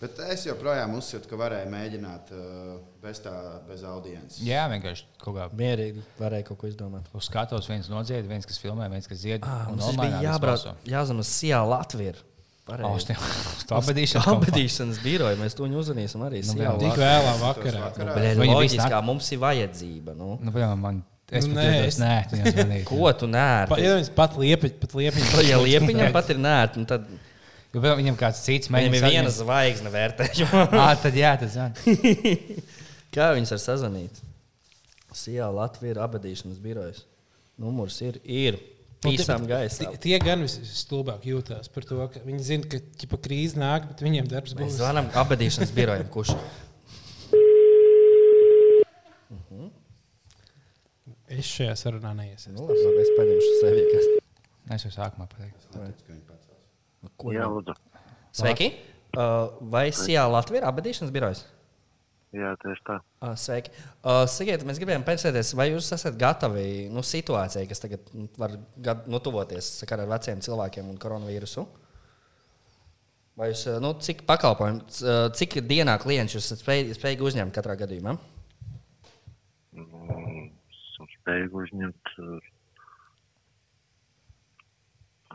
Bet 0.01 0.17
es 0.33 0.47
joprojām 0.47 0.95
uzskatu, 0.97 1.29
ka 1.29 1.37
varēja 1.37 1.67
mēģināt 1.69 2.31
uh, 2.33 2.79
bez 3.03 3.19
tā, 3.21 3.33
bez 3.67 3.83
audiences. 3.85 4.39
Jā, 4.41 4.63
vienkārši 4.71 5.05
kaut 5.21 5.35
kā 5.37 5.45
Mierīgi 5.53 6.01
varēja 6.17 6.47
kaut 6.49 6.57
ko 6.63 6.71
izdomāt. 6.71 7.05
uz 7.13 7.27
skatuves 7.29 7.69
viens 7.69 7.89
nodzied, 7.91 8.25
viens, 8.25 8.47
kas 8.49 8.57
filmē, 8.57 8.89
viens, 8.89 9.05
kas 9.07 9.21
dzied. 9.21 9.45
Ah, 9.45 9.67
un 9.69 9.77
mums 9.77 9.99
bija 10.01 10.23
jābrauc, 10.25 10.65
jāzvan 10.89 11.21
uz 11.23 11.29
Sijā 11.29 11.61
Latviju. 11.69 12.17
Kompāniju. 12.71 14.21
Abadīšanas 14.31 14.99
biroju 15.03 15.39
mēs 15.39 15.55
to 15.57 15.65
uzvanīsim 15.67 16.21
arī. 16.25 16.41
Nu, 16.47 16.55
jā, 16.61 16.73
Tik 16.79 16.99
vēlā 17.01 17.31
vakarā. 17.41 17.81
vakarā. 17.87 18.13
Bļaļ, 18.17 18.41
Viņi 18.41 18.53
loģiski, 18.55 18.77
visi 18.77 18.91
kā 18.93 18.99
mums 19.05 19.31
ir 19.35 19.41
vajadzība. 19.41 20.15
Nu. 20.17 20.29
Nu, 20.41 20.53
piemēram, 20.53 20.79
man, 20.85 21.01
es 21.31 21.47
Nu, 21.49 21.55
pat 21.57 21.63
nē, 21.63 21.81
es- 21.87 21.99
nē. 21.99 22.79
Ko 22.89 23.11
tu 23.13 23.27
Pa, 23.27 23.33
nērti? 23.33 23.81
ja 23.83 23.97
viņas 23.97 24.11
pat 24.15 24.37
liepiņa, 24.39 24.77
pat 24.85 24.95
liepiņa. 25.01 25.43
Ja 25.49 25.59
liepiņam 25.63 26.15
pat 26.15 26.29
ir 26.33 26.39
nērti, 26.41 26.83
nu 26.83 26.89
tad 26.93 27.09
Jo 27.71 27.79
viņam 27.95 28.17
kāds 28.19 28.41
cits 28.43 28.67
viņam 28.67 28.87
ir 28.89 28.91
mēģina 28.97 29.11
viena 29.13 29.31
zvaigzne 29.31 29.91
vērtējuma. 29.93 30.65
Ah, 30.83 30.91
tad 30.99 31.15
jā, 31.15 31.31
tas 31.39 31.55
ir. 31.55 32.41
Kā 33.15 33.29
viņas 33.37 33.53
var 33.55 33.61
sazvanīt? 33.63 34.19
Sijā 35.15 35.47
Latvija 35.51 35.95
ir 35.95 35.99
abadīšanas 36.03 36.59
birojas. 36.63 37.05
Numurs 37.59 37.97
ir, 38.03 38.17
ir 38.23 38.57
visam 39.03 39.43
gaisā. 39.47 39.89
Tie- 39.91 40.01
Tie 40.07 40.19
gan 40.23 40.43
visstulbāk 40.43 41.23
jūtās 41.27 41.67
par 41.71 41.87
to, 41.87 41.99
ka 42.13 42.21
viņi 42.27 42.43
zina, 42.47 42.67
ka 42.71 42.79
ķipa 43.01 43.19
krīze 43.23 43.59
nāk, 43.59 43.87
bet 43.91 44.03
viņiem 44.03 44.27
darbs 44.31 44.55
Mēs 44.55 44.71
būs. 44.71 44.77
zvanām 44.79 45.07
abadīšanas 45.23 45.71
birojam, 45.75 46.07
kurš 46.11 46.35
Es 51.31 51.47
šajā 51.47 51.75
sarunā 51.79 52.09
neiesaistos. 52.17 52.51
Nu, 52.57 52.65
labi, 52.67 53.03
es 53.05 53.11
paņemšu 53.15 53.53
sevi. 53.61 53.83
Kas... 53.93 54.09
Es 54.75 54.83
jau 54.87 54.91
sākumā 54.97 55.29
pateicu. 55.31 56.50
Ko 57.17 57.33
Jā, 57.33 57.47
nu? 57.47 57.59
lūdzu. 57.59 57.75
Sveiki! 58.37 58.69
Uh, 59.11 59.57
vai 59.73 59.89
Sijā 59.91 60.23
Latvija 60.31 60.61
ir 60.61 60.67
abadīšanas 60.69 61.11
birojas? 61.11 61.41
Jā, 62.31 62.53
tieši 62.61 62.83
tā. 62.87 62.95
Uh, 63.19 63.33
Sveiki. 63.35 63.73
Uh, 63.99 64.21
Sakiet, 64.31 64.63
mēs 64.67 64.79
gribējām 64.79 65.03
pēcēties, 65.03 65.51
vai 65.59 65.67
jūs 65.73 65.89
esat 65.91 66.15
gatavi 66.19 66.87
nu, 66.93 67.03
situācijai, 67.03 67.65
kas 67.67 67.83
tagad 67.83 68.07
nu, 68.15 68.29
var 68.39 68.55
nu, 69.11 69.19
tuvoties 69.19 69.67
sakarā 69.81 70.05
ar 70.07 70.13
veciem 70.13 70.43
cilvēkiem 70.45 70.93
un 70.93 70.99
koronavīrusu? 71.01 71.65
Vai 73.41 73.49
jūs, 73.51 73.65
nu, 73.83 73.91
cik 74.05 74.23
pakalpojumu, 74.29 74.85
cik 75.35 75.59
dienā 75.67 75.97
klientus 75.99 76.37
jūs 76.37 76.47
esat 76.47 76.63
spēj, 76.63 76.93
spējīgi 76.99 77.27
uzņemt 77.27 77.55
katrā 77.55 77.75
gadījumā? 77.79 78.15
Mm, 79.75 80.49
Esam 80.71 81.11
spējīgi 81.17 81.63
uzņemt. 81.65 82.15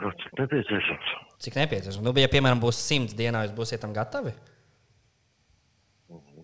Uh, 0.02 0.12
Cik 0.22 0.36
nepieciešams? 0.42 1.14
Cik 1.44 1.58
nepieciešams? 1.60 2.04
Nu, 2.04 2.12
ja, 2.20 2.28
piemēram, 2.32 2.60
būs 2.62 2.80
simts 2.82 3.16
dienā, 3.16 3.46
jūs 3.46 3.56
būsiet 3.56 3.82
tam 3.82 3.94
gatavi? 3.96 4.34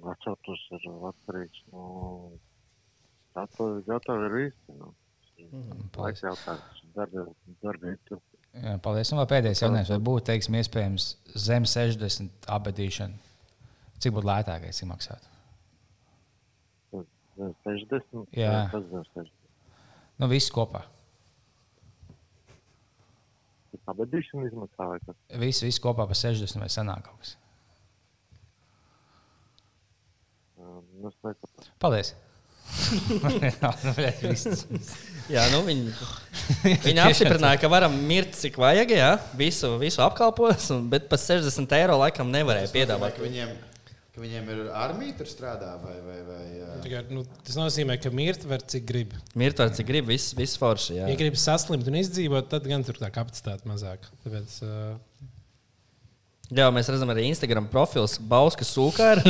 Atceltos 0.03 0.63
ir 0.75 0.87
atkarīgs 1.13 1.63
no. 1.71 2.33
Gatavi, 3.37 3.85
gatavi 3.87 4.29
ir 4.29 4.37
visi. 4.39 4.77
Nu. 4.77 4.93
Laiks 5.97 6.23
jautājums. 6.25 6.81
Darbi, 6.97 7.25
darbi, 7.65 7.95
tur. 8.09 8.21
Jā, 8.53 8.77
paldies. 8.85 9.13
Un 9.15 9.23
vēl 9.23 9.29
pēdējais 9.31 9.63
jautājums. 9.65 9.93
Vai 9.95 10.01
būtu, 10.09 10.27
teiksim, 10.29 10.57
iespējams 10.61 11.07
zem 11.41 11.69
60 11.69 12.51
abadīšana? 12.53 13.31
Cik 14.03 14.17
būtu 14.17 14.29
lētākais 14.29 14.83
izmaksāt? 14.83 15.29
60. 17.65 18.27
Jā. 18.37 18.67
Tas 18.73 18.85
ir 18.85 19.07
60. 19.15 19.31
Nu, 20.21 20.29
viss 20.31 20.53
kopā. 20.53 20.85
Abadīšana 23.93 24.49
izmaksā 24.51 24.89
vai 24.91 24.99
kas? 25.03 25.17
Viss, 25.43 25.65
viss 25.65 25.83
kopā 25.83 26.07
pa 26.09 26.17
60 26.19 26.63
vai 26.63 26.69
senāk 26.73 27.07
kaut 27.07 27.23
kas. 27.23 27.37
Nu, 30.63 31.09
es 31.09 31.17
nesaprotu. 31.25 31.73
Paldies! 31.83 32.15
Nu. 33.63 33.73
Jā, 35.31 35.43
nu, 35.53 35.61
viņi, 35.67 35.93
viņi 36.83 37.01
apstiprināja, 37.03 37.61
ka 37.63 37.69
varam 37.71 37.95
mirt 38.09 38.35
cik 38.39 38.57
vajag, 38.59 38.95
jā, 38.97 39.11
visu, 39.39 39.75
visu 39.81 40.03
apkalpos, 40.03 40.67
un, 40.75 40.89
bet 40.93 41.07
par 41.11 41.21
60 41.21 41.77
eiro 41.79 41.99
laikam 42.01 42.31
nevarēja 42.33 42.73
piedāvāt. 42.73 43.21
Viņiem, 43.23 43.53
ka 44.13 44.21
viņiem 44.21 44.49
ir 44.53 44.63
armija 44.77 45.17
tur 45.21 45.29
strādā 45.31 45.73
vai, 45.81 45.95
vai, 46.05 46.19
vai 46.27 46.41
kā, 46.85 47.03
Nu, 47.13 47.25
tas 47.47 47.57
nozīmē, 47.59 47.97
ka 48.03 48.13
mirt 48.15 48.45
var 48.49 48.65
cik 48.75 48.85
grib. 48.89 49.15
Mirt 49.39 49.63
var 49.63 49.73
cik 49.75 49.89
grib, 49.89 50.09
viss 50.11 50.35
vis 50.37 50.57
forši. 50.61 50.99
Jā. 50.99 51.09
Ja 51.13 51.19
grib 51.19 51.39
saslimt 51.41 51.89
un 51.89 51.97
izdzīvot, 52.03 52.51
tad 52.53 52.69
gan 52.69 52.85
tur 52.87 53.01
tā 53.01 53.09
kapacitāte 53.15 53.69
mazāk. 53.69 54.05
Tāpēc, 54.27 54.59
uh, 54.67 55.31
Jā, 56.53 56.67
mēs 56.75 56.89
redzam 56.93 57.09
arī 57.09 57.23
Instagram 57.31 57.65
profils 57.73 58.19
Bauska 58.29 58.67
sūkā 58.69 59.07
ar 59.15 59.21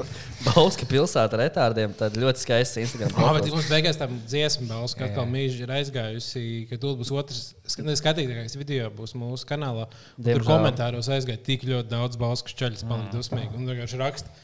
Bauska 0.48 0.86
pilsētu 0.90 1.36
ar 1.38 1.42
etādiem. 1.44 1.92
Tad 1.94 2.16
ļoti 2.18 2.42
skaists 2.42 2.80
Instagram 2.82 3.12
Ah, 3.14 3.28
bet 3.36 3.44
profils. 3.44 3.52
mums 3.54 3.68
beigās 3.70 4.00
tam 4.00 4.16
dziesmu 4.26 4.66
balss, 4.70 4.96
ka 4.98 5.06
atkal 5.06 5.28
mīļi 5.30 5.62
ir 5.62 5.74
aizgājusi, 5.78 6.42
ka 6.70 6.78
tur 6.82 6.96
būs 6.98 7.12
otrs 7.14 7.42
skatītākais 7.70 8.58
video 8.58 8.88
būs 8.98 9.14
mūsu 9.18 9.46
kanālā. 9.48 9.86
Tur 10.16 10.26
Diemžēl. 10.26 10.48
komentāros 10.48 11.10
aizgāja 11.14 11.38
tik 11.46 11.68
ļoti 11.70 11.92
daudz 11.92 12.18
balss, 12.18 12.42
ka 12.46 12.56
čaļas 12.64 12.82
palika 12.90 13.14
dusmīgi 13.14 13.54
un 13.60 13.70
vienkārši 13.70 14.02
raksta. 14.02 14.34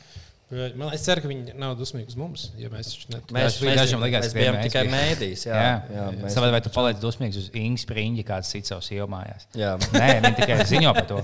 Man, 0.49 0.86
es 0.96 1.03
ceru, 1.05 1.20
ka 1.20 1.28
viņi 1.28 1.53
nav 1.61 1.74
dusmīgi 1.76 2.09
uz 2.09 2.16
mums, 2.16 2.46
ja 2.57 2.70
mēs 2.72 2.94
net... 3.12 3.26
Mēs, 3.36 3.59
mēs, 3.61 3.76
dažiem 3.82 4.01
likās, 4.01 4.24
mēs 4.24 4.32
ka 4.32 4.38
bijām 4.38 4.57
tikai 4.64 4.84
mēdīs. 4.88 5.42
Jā, 5.44 5.59
Jā, 5.59 5.74
jā, 5.92 6.05
mēs, 6.22 6.32
Savādāk, 6.32 6.55
vai 6.55 6.61
tu 6.64 6.72
paliec 6.72 7.03
dusmīgs 7.03 7.36
uz 7.36 7.51
Ingas 7.53 7.84
Spriņģi, 7.84 8.24
kāds 8.30 8.53
cits 8.55 8.72
savus 8.72 8.88
iemājās? 8.96 9.44
jā. 9.53 9.74
Nē, 9.92 10.09
viņi 10.24 10.38
tikai 10.40 10.59
ziņo 10.72 10.94
par 10.96 11.09
to. 11.11 11.20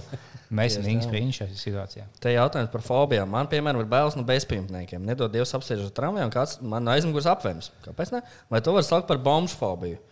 Mēs 0.55 0.77
esam 0.77 1.01
tā. 1.01 1.07
Spriņģi 1.09 1.37
šajā 1.39 1.57
situācijā. 1.57 2.07
Te 2.21 2.35
jautājums 2.35 2.71
par 2.75 2.85
fobijām. 2.85 3.33
Man, 3.33 3.49
piemēram, 3.49 3.81
ir 3.81 3.89
bailes 3.91 4.15
no 4.19 4.27
bezpajumtniekiem. 4.29 5.09
Nedod 5.09 5.33
Dievs 5.33 5.57
apsēžot 5.57 5.97
tramvajā, 5.97 6.29
un 6.29 6.35
kāds 6.35 6.59
man 6.61 6.85
no 6.85 6.93
aizmugures 6.93 7.27
apvēms. 7.33 7.73
Kāpēc 7.89 8.13
ne? 8.13 8.21
Vai 8.53 8.61
to 8.61 8.77
var 8.77 8.85
saukt 8.85 9.09
par 9.09 9.25
bombu 9.25 9.51
fobiju? 9.57 10.03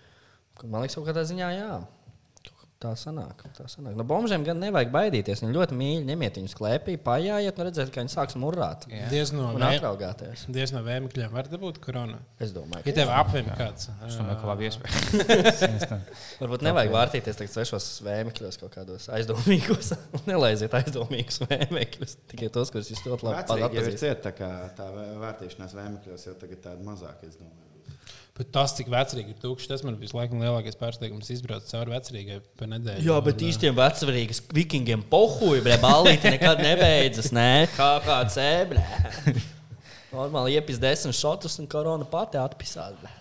Man 0.65 0.83
liekas, 0.87 0.97
kaut 0.97 1.11
kādā 1.11 1.27
ziņā 1.29 1.53
jā. 1.53 1.69
Tā 2.83 2.93
sanāk. 2.99 3.45
Tā 3.55 3.69
sanāk. 3.71 3.95
No 3.95 4.03
bombžiem 4.09 4.43
gan 4.47 4.59
nevajag 4.59 4.91
baidīties. 4.91 5.43
Viņi 5.45 5.55
ļoti 5.55 5.77
mīļi 5.79 6.07
ņemiet 6.09 6.39
viņus 6.41 6.57
klēpī, 6.59 6.97
paiet, 6.99 7.55
un 7.61 7.69
redzēt, 7.69 7.93
kā 7.95 8.03
viņi 8.03 8.11
sāks 8.11 8.35
murrāt 8.43 8.89
Diez 9.13 9.31
no, 9.37 9.53
atraugāties. 9.55 10.49
Diez 10.51 10.73
no 10.75 10.83
vēmekļiem 10.83 11.31
var 11.31 11.47
dabūt 11.53 11.79
koronu. 11.85 12.19
Es 12.43 12.51
domāju, 12.57 12.83
Ja 12.83 12.91
ka 12.91 12.97
tev 12.99 13.13
apvem 13.15 13.51
kāds. 13.55 13.87
Es 14.09 14.19
domāju, 14.19 14.41
ka 14.43 14.51
labi 14.51 14.67
iespēja. 14.67 15.99
varbūt 16.43 16.67
nevajag 16.67 16.95
vārtīties 16.97 17.39
tagad 17.39 17.55
svešos 17.55 17.89
vēmekļos, 18.07 18.59
kaut 18.65 18.75
kādos 18.75 19.07
aizdomīgos. 19.15 19.93
Nelaiziet 20.31 20.75
aizdomīgus 20.83 21.39
vēmekļus. 21.47 22.17
Tikai 22.35 22.51
tos, 22.55 22.75
kurus 22.75 22.91
jūs 22.91 23.05
ļoti 23.07 23.29
labi 23.29 23.43
Vecrīgi 23.43 23.79
jau 23.79 23.87
ir 23.87 23.93
pazīstat. 23.95 24.25
tā 24.27 24.35
kā 24.43 24.51
tā 24.79 24.89
vē- 24.97 25.11
vērtīšanās 25.23 25.77
vēmekļos 25.79 26.27
jau 26.31 26.35
tagad 26.43 26.67
tāda 26.67 26.87
mazāk, 26.87 27.23
es 27.29 27.39
domāju. 27.39 27.72
Bet 28.33 28.49
tas, 28.55 28.73
cik 28.79 28.89
vecrīgi 28.89 29.35
ir 29.35 29.41
tukšs, 29.43 29.69
tas 29.69 29.83
man 29.85 29.99
visu 30.01 30.17
laiku 30.17 30.39
lielākais 30.41 30.79
pārsteigums. 30.81 31.29
Izbraukt 31.35 31.69
cauri 31.69 31.93
vecrīgai 31.93 32.39
pa 32.57 32.69
nedēļu. 32.71 33.05
Jā, 33.05 33.19
bet 33.27 33.43
īstiem 33.45 33.77
vecvārīgiem 33.77 34.53
vikingiem 34.57 35.03
pohuļi, 35.13 35.61
bet 35.67 35.83
balīti 35.85 36.33
nekad 36.33 36.63
nebeidzas. 36.65 37.29
Nē, 37.37 37.49
kā 37.77 37.91
kāds 38.07 38.39
ebrē. 38.47 38.87
Normāli 40.13 40.57
iepis 40.57 40.81
desmit 40.81 41.17
šotus 41.17 41.59
un 41.61 41.69
korona 41.73 42.09
pati 42.09 42.41
atpisās. 42.41 42.97
bļē. 43.03 43.13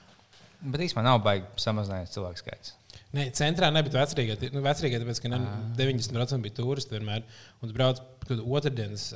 Bet 0.72 0.86
īstenībā 0.86 1.03
nav 1.09 1.20
baigi 1.26 1.47
samazinājies 1.59 2.16
cilvēku 2.16 2.43
skaits. 2.43 2.78
Nē, 3.12 3.26
centrā 3.36 3.68
nebija 3.76 3.99
vecrīgā. 4.05 4.38
Nu, 4.55 4.62
vecrīgā 4.64 5.01
tāpēc, 5.01 5.20
ka 5.20 5.32
ne, 5.34 5.41
90% 5.76 6.45
bija 6.45 6.55
turisti 6.62 6.95
vienmēr. 6.95 7.26
Un 7.59 7.68
tu 7.68 7.76
brauc 7.76 7.99
otrdienas 8.32 9.09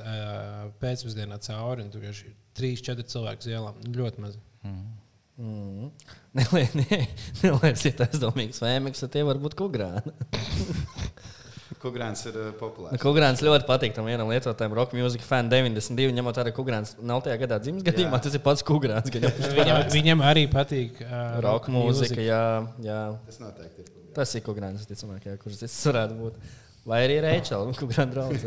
pēcpusdienā 0.82 1.40
cauri, 1.46 1.86
un 1.86 1.92
tur 1.94 2.04
ir 2.04 2.20
3-4 2.60 3.08
cilvēku 3.14 3.46
uz 3.46 3.52
ielām. 3.54 3.80
Ļoti 3.96 4.24
maz. 4.26 4.36
Mm. 4.66 4.84
Nelieciet 7.42 8.00
aizdomīgus 8.06 8.62
vēmekļus, 8.64 9.02
tad 9.04 9.16
tie 9.16 9.24
var 9.26 9.40
būt 9.42 9.58
kugrāni. 9.58 10.14
Kugrāns 11.82 12.22
ir 12.26 12.36
uh, 12.38 12.46
populārs. 12.56 12.96
Kugrāns 13.02 13.42
ļoti 13.44 13.66
patīk 13.68 13.94
tam 13.96 14.06
vienam 14.08 14.30
lietotājam, 14.30 14.74
rock 14.78 14.94
music 14.96 15.24
fan 15.26 15.50
92, 15.52 16.14
ņemot 16.16 16.38
vērā, 16.40 16.52
ka 16.52 16.56
Kugrāns 16.56 16.94
nav 17.04 17.20
tajā 17.26 17.36
gadā 17.42 17.58
dzimis 17.62 17.84
gadījumā, 17.86 18.16
Jā. 18.16 18.22
tas 18.26 18.36
ir 18.38 18.42
pats 18.44 18.64
jau 18.64 19.12
Viņam, 19.58 19.80
viņam 19.92 20.22
arī 20.26 20.46
patīk 20.50 21.02
uh, 21.04 21.36
Rock 21.44 21.68
mūzika, 21.74 22.18
jā, 22.22 22.42
jā. 22.86 23.00
Tas 23.28 23.42
noteikti 23.42 23.84
ir. 23.84 23.90
Kugrāns. 23.90 24.14
Tas 24.16 24.32
ir 24.38 24.44
Kugrāns, 24.46 24.86
ticamāk, 24.88 25.28
jā, 25.28 25.36
kurš 25.42 25.60
tas 25.66 25.76
varētu 25.90 26.18
būt. 26.22 26.40
Vai 26.86 27.02
arī 27.04 27.18
Kugrāna 27.76 28.12
draugs. 28.12 28.46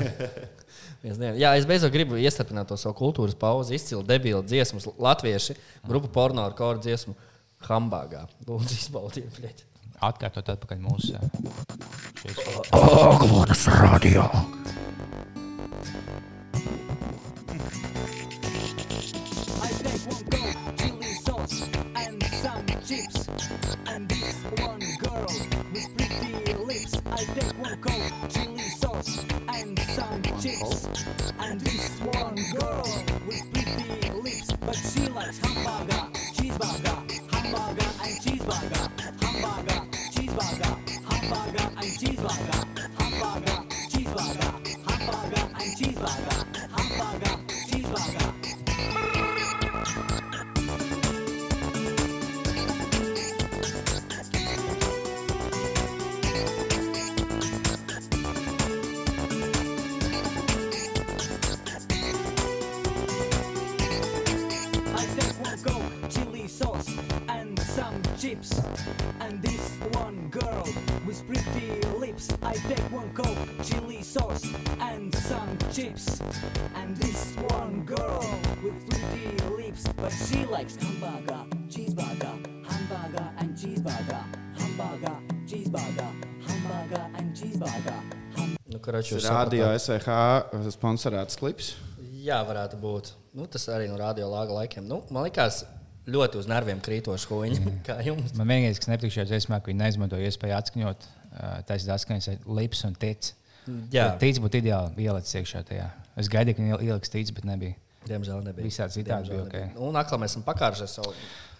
Viens 1.03 1.15
diena. 1.15 1.35
Jā, 1.39 1.53
es 1.55 1.65
beidzot 1.67 1.91
gribu 1.93 2.17
iestarpināt 2.19 2.67
to 2.67 2.75
savu 2.79 2.95
kultūras 2.99 3.35
pauzi, 3.39 3.77
izcilu 3.77 4.03
debilu 4.03 4.41
dziesmu, 4.43 4.81
latvieši, 4.99 5.55
grupu 5.87 6.11
porno 6.11 6.43
ar 6.43 6.55
koru 6.57 6.81
dziesmu 6.83 7.15
Hambāgā. 7.67 8.25
Lūdzu, 8.47 8.75
izbaudiet. 8.75 9.63
Atkārtot 10.03 10.51
atpakaļ 10.55 10.79
mūsu 10.83 11.15
šīs 12.19 12.39
Aglonas 12.75 13.65
radio. 13.79 14.23
I 19.59 19.71
take 19.83 20.03
one 20.07 20.25
coke, 20.31 20.55
chili 20.79 21.13
sauce, 21.23 21.61
and 21.95 22.23
some 22.41 22.67
chips. 22.87 23.27
And 23.87 24.07
this 24.07 24.35
one 24.59 24.83
girl 24.99 25.08
coke, 27.77 28.29
chili 28.29 28.69
sauce, 28.69 29.25
and 29.53 29.79
some 29.79 30.21
chips. 30.41 30.87
And 31.39 31.59
this 31.61 31.99
one 31.99 32.35
girl 32.53 33.08
Nu, 88.89 89.01
jūs 89.05 89.25
Radio. 89.29 89.67
SVH 89.77 90.71
sponsorēts 90.73 91.37
klips. 91.39 91.73
Jā, 92.19 92.39
varētu 92.47 92.79
būt. 92.81 93.11
Nu, 93.37 93.45
tas 93.51 93.67
arī 93.71 93.85
no 93.91 93.97
radio 93.99 94.27
lāga 94.31 94.55
laikiem. 94.55 94.87
Nu, 94.89 95.01
man 95.13 95.27
liekas, 95.27 95.61
ļoti 96.09 96.39
uz 96.41 96.47
nerviem 96.49 96.81
krītoši 96.83 97.29
huīņi. 97.29 97.73
Kā 97.87 97.99
jums? 98.05 98.33
Man 98.39 98.49
vienīgais, 98.49 98.81
kas 98.81 98.89
nepatīk 98.91 99.13
šajā 99.15 99.27
dziesmā, 99.29 99.59
ka 99.61 99.69
viņi 99.71 99.81
neizmanto 99.83 100.17
iespēju 100.19 100.55
atskaņot, 100.57 101.05
taisīt 101.69 101.91
atskaņas 101.95 102.29
ar 102.33 102.49
lips 102.59 102.81
un 102.89 102.97
tic. 102.99 103.29
Jā, 103.93 104.07
Tic 104.17 104.39
būtu 104.41 104.63
ideāli 104.63 105.05
ielikt 105.05 105.29
iekšā 105.37 105.61
tajā. 105.69 105.85
Es 106.17 106.31
gaidīju, 106.33 106.57
ka 106.57 106.63
viņi 106.65 106.89
ieliks 106.89 107.13
tic, 107.13 107.29
bet 107.37 107.45
nebija. 107.45 107.77
diemžēl 108.09 108.41
nebija. 108.47 108.65
Visādi 108.65 108.97
citādi 108.97 109.29
bija, 109.35 109.45
ok. 109.45 109.79
Un 109.85 109.99
atkal 110.01 110.17
mēs 110.23 110.33
esam 110.33 110.43
pakāršies 110.47 110.97
savu. 110.97 111.13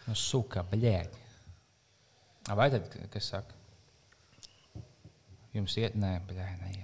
Nu, 0.07 0.15
suka, 0.17 0.63
blēdi. 0.71 1.21
Vai 2.57 2.71
tad, 2.73 2.89
kas 3.13 3.29
saka? 3.35 3.53
Jums 5.53 5.75
iet, 5.77 5.93
nē, 5.99 6.15
blēdi, 6.25 6.57
neiet. 6.63 6.78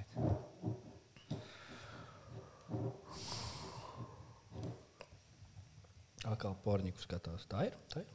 Atkal 6.26 6.56
porniku 6.64 7.04
skatās. 7.04 7.46
Tā 7.52 7.68
ir. 7.68 7.76
Tā 7.92 8.02
ir. 8.02 8.12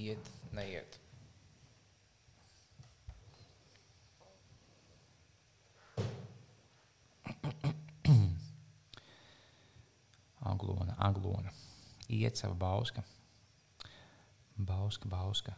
Iet, 0.00 0.30
neiet. 0.56 0.98
Aglona, 10.40 10.94
aglona. 10.96 11.52
Iet 12.08 12.40
sava 12.40 12.54
bauska. 12.54 13.04
Bauska, 14.66 15.08
bauska. 15.08 15.54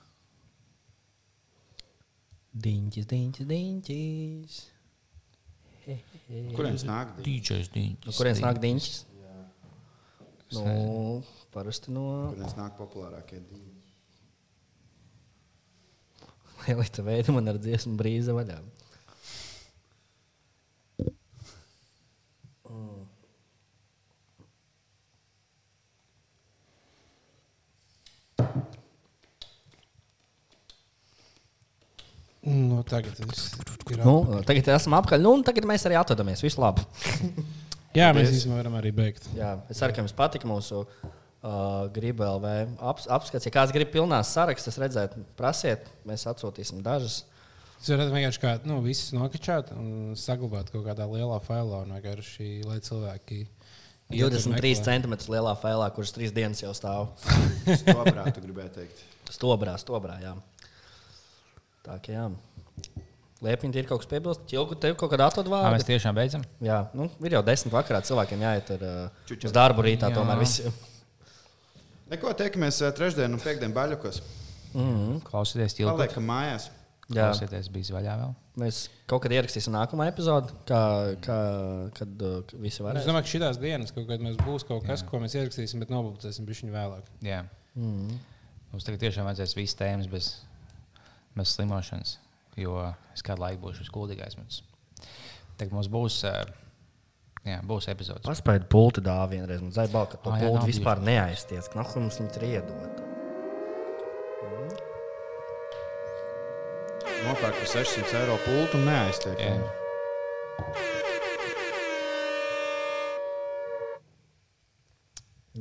Diņķis, 2.53 3.07
diņķis, 3.09 3.49
diņķis. 3.49 4.59
Kurienes 6.57 6.85
nāk? 6.87 7.17
Dīdžers, 7.25 7.73
dīdžers. 7.75 8.07
No 8.07 8.15
kurienes 8.19 8.43
nāk 8.45 8.61
diņķis? 8.63 8.99
Nu, 10.53 11.23
parasti 11.55 11.95
no 11.95 12.05
Kurienes 12.35 12.59
nāk 12.59 12.77
populārākie 12.77 13.41
divi? 13.49 13.73
Lielita 16.63 17.03
veida 17.03 17.35
man 17.35 17.51
ar 17.51 17.59
dziesmu 17.59 17.97
brīza 17.99 18.37
vaļā. 18.37 18.61
Nu, 32.53 32.83
tagad 32.85 33.17
viss 33.25 33.55
ir. 33.57 34.03
Nu, 34.05 34.19
tagad 34.47 34.69
esam 34.75 34.97
apkaļ, 34.99 35.23
nu, 35.25 35.33
un 35.39 35.45
tagad 35.47 35.67
mēs 35.69 35.87
arī 35.89 35.97
atvadamies. 36.01 36.43
Visu 36.45 36.61
labi. 36.63 36.85
Jā, 37.99 38.13
mēs 38.17 38.31
īstenībā 38.33 38.61
varam 38.63 38.79
arī 38.79 38.93
beigt. 38.97 39.27
Jā, 39.37 39.55
es 39.73 39.81
ceru, 39.81 39.93
ka 39.93 40.01
jums 40.01 40.15
patika 40.17 40.49
mūsu 40.49 40.83
uh, 40.83 41.89
griba 41.93 42.31
LV 42.39 42.53
aps, 42.93 43.09
apskats. 43.13 43.49
Ja 43.49 43.53
kāds 43.53 43.75
grib 43.75 43.91
pilnās 43.93 44.31
sarakstus 44.33 44.79
redzēt, 44.81 45.19
prasiet, 45.37 45.91
mēs 46.09 46.25
atsūtīsim 46.31 46.81
dažas. 46.85 47.23
Tas 47.83 47.91
var 47.99 48.13
vienkārši 48.15 48.41
kā 48.41 48.55
nu, 48.69 48.79
visus 48.85 49.11
nokačāt 49.17 49.73
un 49.75 50.15
saglabāt 50.19 50.71
kaut 50.73 50.87
kādā 50.87 51.09
lielā 51.11 51.41
failā. 51.45 51.83
Vienkārši, 51.91 52.63
lai 52.69 52.79
cilvēki. 52.85 53.43
iet 54.13 54.25
un 54.29 54.37
23 54.39 54.55
meklē. 54.55 54.87
centimetrus 54.87 55.33
lielā 55.33 55.57
failā, 55.59 55.91
kurš 55.93 56.15
trīs 56.17 56.33
dienas 56.37 56.63
jau 56.63 56.73
stāv. 56.79 57.11
Stobrā, 57.83 58.29
tu 58.33 58.45
gribēji 58.45 58.75
teikt. 58.79 59.05
Stobrā, 59.33 59.75
stobrā, 59.81 60.21
jā. 60.23 60.37
Tā 61.83 61.97
kā 62.03 62.15
jā. 62.15 62.27
Liepiņš 63.43 63.79
ir 63.81 63.89
kaut 63.91 64.05
kas 64.05 64.11
piebilst. 64.13 64.45
Čilku, 64.51 64.77
tev 64.79 64.95
kaut 65.01 65.11
kādā 65.11 65.27
Ā, 65.27 65.33
atvadvārdā. 65.33 65.73
Mēs 65.75 65.87
tiešām 65.89 66.15
beidzam. 66.15 66.45
Jā, 66.63 66.85
nu, 66.95 67.09
ir 67.27 67.35
jau 67.35 67.43
desmit 67.47 67.75
vakarā 67.75 67.99
cilvēkiem 68.07 68.45
jāiet 68.45 68.71
ar, 68.77 68.85
uh, 68.87 69.33
uz 69.35 69.55
darbu 69.57 69.83
rītā. 69.83 70.13
Jā. 70.13 70.19
Tomēr 70.21 70.39
visi. 70.39 70.71
Neko 72.13 72.31
tiekamies 72.39 72.79
ā, 72.87 72.93
trešdien 72.95 73.35
un 73.35 73.43
piekdien 73.43 73.75
baļķos. 73.75 74.21
Klausieties, 75.27 75.75
ķilpot. 75.81 75.99
Paliekam 75.99 76.29
mājās. 76.31 76.69
Jā. 77.13 77.27
Klausieties, 77.33 77.67
bija 77.75 77.97
vaļā 77.97 78.15
vēl. 78.21 78.31
Mēs 78.63 78.79
kaut 79.11 79.25
kad 79.25 79.35
ierakstījām 79.35 79.75
nākamo 79.75 80.05
epizodi, 80.07 80.55
kā, 80.69 80.81
kā, 81.25 81.39
kad 81.99 82.23
uh, 82.29 82.55
visi 82.63 82.79
Es 82.79 82.85
varēs. 82.85 83.09
domāju, 83.09 83.27
ka 83.27 83.33
šīs 83.33 83.61
dienas 83.61 83.93
kaut 83.97 84.07
kad 84.09 84.23
mēs 84.23 84.39
būs 84.45 84.65
kaut 84.69 84.87
kas, 84.87 85.03
ko 85.09 85.21
mēs 85.21 85.35
ierakstīsim, 85.37 85.83
bet 85.83 85.93
nopublicēsim 85.93 86.47
viņu 86.49 86.73
vēlāk. 86.77 87.11
Jā. 87.27 87.43
Mums 87.75 88.87
tagad 88.87 89.03
tiešām 89.03 89.27
vajadzēs 89.29 89.57
visas 89.59 89.77
tēmas 89.81 90.09
bez, 90.13 90.31
bez 91.37 91.55
slimošanas, 91.57 92.17
jo 92.61 92.77
es 93.15 93.25
kādu 93.25 93.45
laiku 93.45 93.67
būšu 93.67 93.87
skuldīgais. 93.89 94.37
Mums. 94.41 94.63
Tagad 95.61 95.77
mums 95.77 95.89
būs, 95.93 96.19
ā, 96.29 96.35
jā, 97.47 97.61
būs 97.69 97.89
epizodes. 97.93 98.27
Paspēju 98.27 98.69
pulti 98.73 99.05
dāvā 99.05 99.31
vienreiz. 99.35 99.63
Man 99.65 99.75
zaibā, 99.75 100.05
ka 100.11 100.21
to 100.23 100.35
jā, 100.35 100.47
pulti 100.47 100.73
vispār 100.73 101.03
neaizties. 101.05 101.71
Nahu 101.79 102.05
mums 102.05 102.21
viņi 102.21 102.35
tur 102.37 102.49
iedod. 102.49 103.03
Nopērk 107.23 107.55
par 107.55 107.69
600 107.71 108.19
eiro 108.19 108.35
pultu 108.43 108.81
un 108.81 108.89
neaiztiek. 108.89 109.39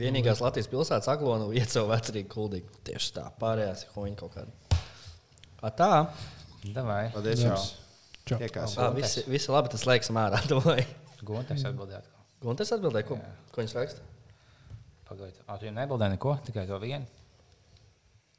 Vienīgās 0.02 0.42
Latvijas 0.42 0.72
pilsētas 0.72 1.12
aglonu 1.12 1.52
savu 1.70 1.92
vecrīgu 1.92 2.32
kuldīgu. 2.32 2.82
Tieši 2.88 3.14
tā, 3.20 3.30
pārējās 3.42 3.86
ir 3.86 3.96
hoņi 3.98 4.18
kaut 4.24 4.40
kāda. 4.40 4.71
A, 5.62 5.70
tā. 5.70 5.92
Davai. 6.74 7.12
Paldies 7.14 7.44
jums. 7.46 7.68
Čau. 8.26 8.40
Tiekās. 8.42 8.74
Ā, 8.82 8.88
visi, 8.96 9.22
visi 9.30 9.52
labi, 9.54 9.70
tas 9.74 9.86
laiks 9.86 10.10
mārā. 10.14 10.40
Vai? 10.66 10.82
Guntes 11.26 11.66
atbildēt. 11.70 12.08
Guntes 12.42 12.74
atbildēja, 12.74 13.06
ko, 13.06 13.18
ko 13.54 13.62
viņš 13.62 13.76
raksta? 13.78 14.06
Pagaidiet. 15.06 15.44
Ah, 15.46 15.60
tu 15.62 15.68
jau 15.68 15.74
nebildēji 15.76 16.16
neko, 16.16 16.34
tikai 16.48 16.66
to 16.70 16.80
vienu. 16.82 17.06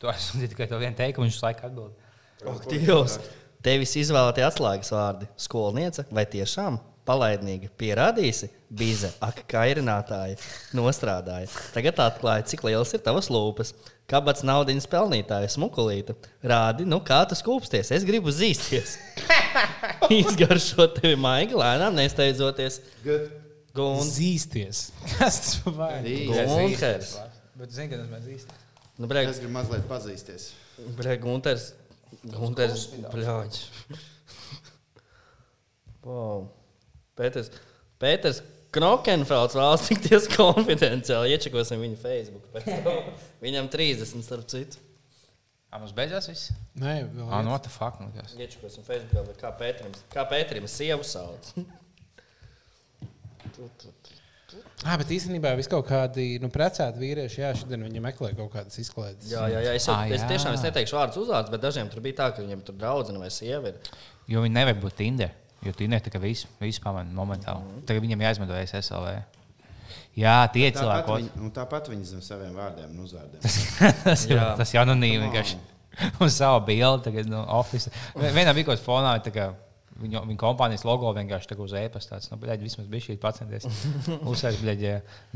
Tu 0.03 0.11
esmu 0.11 0.49
tikai 0.51 0.67
to 0.71 0.81
vienu 0.83 0.99
teikumu, 0.99 1.29
viņš 1.29 1.39
laiku 1.45 1.69
atbild. 1.69 2.09
Ak, 2.43 2.67
Dievs! 2.73 3.21
Tevis 3.63 3.95
izvēlētie 4.01 4.43
atslēgas 4.43 4.91
vārdi- 4.91 5.29
skolniece 5.47 6.03
vai 6.11 6.25
tiešām 6.27 6.81
palaidnīga 7.09 7.71
pierādīsi, 7.81 8.49
bize, 8.71 9.11
ak, 9.25 9.43
kairinātāja, 9.51 10.37
nostrādāja. 10.77 11.51
Tagad 11.75 11.99
atklāja, 12.05 12.47
cik 12.53 12.65
liels 12.69 12.95
ir 12.95 13.03
tavas 13.05 13.29
lūpas. 13.33 13.75
Kāpēc 14.13 14.43
naudas 14.45 14.87
pelnītāja, 14.91 15.49
smukulīte? 15.55 16.15
Rādi, 16.45 16.85
nu 16.89 16.99
kā 17.07 17.23
tu 17.31 17.39
skūpsties, 17.39 17.93
es 17.97 18.05
gribu 18.05 18.33
zīsties. 18.35 18.97
Izgaršo 20.21 20.89
tevi 20.99 21.17
maigi, 21.21 21.57
lēnām 21.57 21.97
nesteidzoties. 21.97 22.81
Gunts, 23.73 24.11
Zīsties. 24.19 24.81
Kas 25.17 25.39
tas 25.41 25.55
par 25.65 25.79
vārdu? 25.79 26.17
Gunters. 26.29 27.15
Bet 27.57 27.73
zini, 27.73 27.89
ka 27.95 28.03
tas 28.03 28.11
mēs 28.11 28.27
īsti. 28.35 28.59
Nu, 29.01 29.09
breg, 29.09 29.31
Es 29.31 29.39
gribu 29.41 29.55
mazliet 29.55 29.87
pazīsties. 29.89 30.51
breg, 30.99 31.23
Gunters. 31.25 31.71
Gunters, 32.35 32.91
bļāģis. 33.15 33.63
Wow. 36.05 36.51
Pēters, 37.19 37.51
Pēters 38.03 38.41
Knokenfelds 38.73 39.57
vēlas 39.59 39.85
tikties 39.91 40.31
konfidenciāli. 40.37 41.35
Iečakosim 41.35 41.83
viņu 41.85 41.99
Facebook. 42.01 42.47
pēc 42.55 42.71
tam. 42.87 43.13
Viņam 43.45 43.69
30, 43.75 44.23
starp 44.25 44.47
citu. 44.49 44.81
Ah, 45.73 45.79
mums 45.81 45.93
beidzās 45.97 46.27
viss? 46.29 46.51
Nē, 46.77 46.99
vēl 47.15 47.29
Ah, 47.29 47.39
viens. 47.41 47.47
no 47.49 47.59
tā 47.65 47.71
nu, 48.05 48.11
kas. 48.17 48.35
Iečakosim 48.37 48.85
Facebook, 48.85 49.29
vai 49.31 49.37
kā 49.41 49.53
Pēterim, 49.61 49.95
kā 50.13 50.25
Pēterim 50.29 50.69
sievu 50.69 51.05
sauc. 51.09 51.53
Ah, 54.85 54.97
bet 55.01 55.09
īstenībā 55.15 55.53
vis 55.57 55.69
kaut 55.71 55.87
kādi 55.89 56.35
nu, 56.43 56.49
precēti 56.53 57.01
vīrieši, 57.01 57.39
jā, 57.41 57.51
šodien 57.57 57.85
viņi 57.87 58.01
meklē 58.05 58.33
kaut 58.37 58.51
kādas 58.53 58.77
izklaides. 58.83 59.31
Jā, 59.31 59.45
jā, 59.49 59.61
jā. 59.65 59.75
Es, 59.79 59.87
jau, 59.89 59.95
Ah, 59.95 60.11
es 60.13 60.21
jā. 60.25 60.29
tiešām 60.33 60.57
es 60.59 60.65
neteikšu 60.67 60.97
vārdus 60.99 61.21
uzvārdus, 61.23 61.53
bet 61.55 61.63
dažiem 61.63 61.89
tur 61.93 62.03
bija 62.05 62.19
tā, 62.19 62.27
ka 62.35 62.43
viņiem 62.43 62.65
tur 62.67 62.77
draudzene 62.81 63.23
vai 63.23 63.31
sieva 63.33 63.71
ir. 63.71 63.79
Jo 64.29 64.43
viņi 64.45 64.57
nevajag 64.59 64.81
būt 64.83 64.97
Tinder. 64.99 65.31
Jo 65.63 65.73
Tinder 65.79 66.01
tikai 66.03 66.21
visu, 66.25 66.49
visu 66.61 66.83
pamana 66.83 67.13
momentāli. 67.15 67.83
Tagad 67.87 68.03
viņam 68.03 68.25
jāizmanto 68.27 68.57
SSLV. 68.59 69.13
Jā, 70.19 70.37
tie 70.53 70.67
Tāpat, 70.69 70.81
cilvēki. 70.83 71.19
viņi, 71.23 71.31
un 71.41 71.53
tāpat 71.57 71.87
viņi 71.89 72.09
zem 72.11 72.23
saviem 72.25 72.57
vārdiem 72.57 72.91
un 72.93 73.05
uzvārdiem. 73.07 73.41
tas 74.07 74.27
ir 74.29 74.37
Jā. 74.37 74.49
tas 74.59 74.75
ir 74.75 74.83
anonīmi. 74.83 75.29
vienkārši 75.29 75.61
Uz 76.25 76.39
savu 76.39 76.63
bildi, 76.67 77.05
tagad 77.05 77.29
no 77.29 77.43
oficiāla. 77.61 78.33
Vienā 78.39 78.55
bija 78.57 78.71
kaut 78.71 78.81
kāda 78.81 78.85
fonā, 78.85 79.13
viņa, 80.03 80.23
viņa 80.29 80.41
kompānijas 80.41 80.85
logo 80.89 81.11
vienkārši 81.17 81.51
tā 81.51 81.57
kā 81.59 81.65
uz 81.67 81.75
e-pasta. 81.77 82.17
tāds, 82.17 82.31
Nu, 82.33 82.39
bļaļ, 82.41 82.63
vismaz 82.65 82.89
bija 82.93 83.07
šī 83.07 83.17
pacienties. 83.21 83.67
Uzsvērt, 84.33 84.61
bļaļ, 84.65 84.85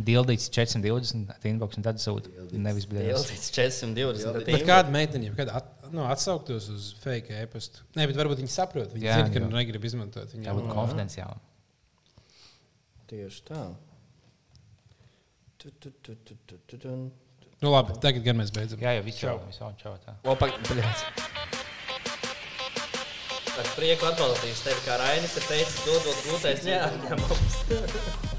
dildīts 0.08 0.48
420, 0.56 1.36
inbox 1.52 1.76
un 1.80 1.86
tad 1.86 2.00
sūta. 2.02 2.32
Nevis 2.52 2.88
bļaļ. 2.90 3.10
Ilgts 3.14 3.52
420. 3.52 4.32
tad 4.40 4.48
Bet 4.48 4.64
kāda 4.68 4.92
meitene, 4.96 5.32
kad 5.36 5.52
at, 5.60 5.68
nu, 5.94 6.04
atsauktos 6.10 6.68
uz 6.72 6.88
fake 7.02 7.34
e-pastu? 7.42 7.84
Nē, 7.98 8.06
bet 8.10 8.18
varbūt 8.18 8.40
viņi 8.42 8.52
saprot. 8.52 8.92
Viņi 8.94 9.06
Jā, 9.08 9.18
zina, 9.20 9.32
ka 9.34 9.42
jā. 9.42 9.50
negrib 9.52 9.84
izmantot 9.88 10.32
viņu. 10.34 10.46
Jābūt 10.48 10.70
konfidenciālam. 10.72 11.42
Tieši 13.10 13.44
tā. 13.46 13.62
Tu, 15.62 15.70
tu, 15.82 15.90
tu, 16.02 16.14
tu, 16.26 16.34
tu, 16.46 16.58
tu, 16.66 16.78
tu. 16.82 16.96
Nu, 17.62 17.70
labi, 17.72 17.96
tagad 18.02 18.22
gan 18.26 18.36
mēs 18.38 18.52
beidzam. 18.54 18.82
Jā, 18.82 18.96
jau 18.98 19.04
viss 19.06 19.22
jau 19.22 19.36
ir 19.40 19.76
čau. 19.80 19.94
tā. 20.04 20.16
Opa. 20.28 20.50
Ar 23.56 23.68
prieku 23.72 24.04
atbalstīšu 24.10 24.66
tevi, 24.66 24.82
kā 24.84 24.98
Rainis 25.00 25.36
ir 25.40 25.46
teicis, 25.48 25.78
dodot 25.88 26.24
gūtais 26.28 26.66
neatņemams. 26.68 28.35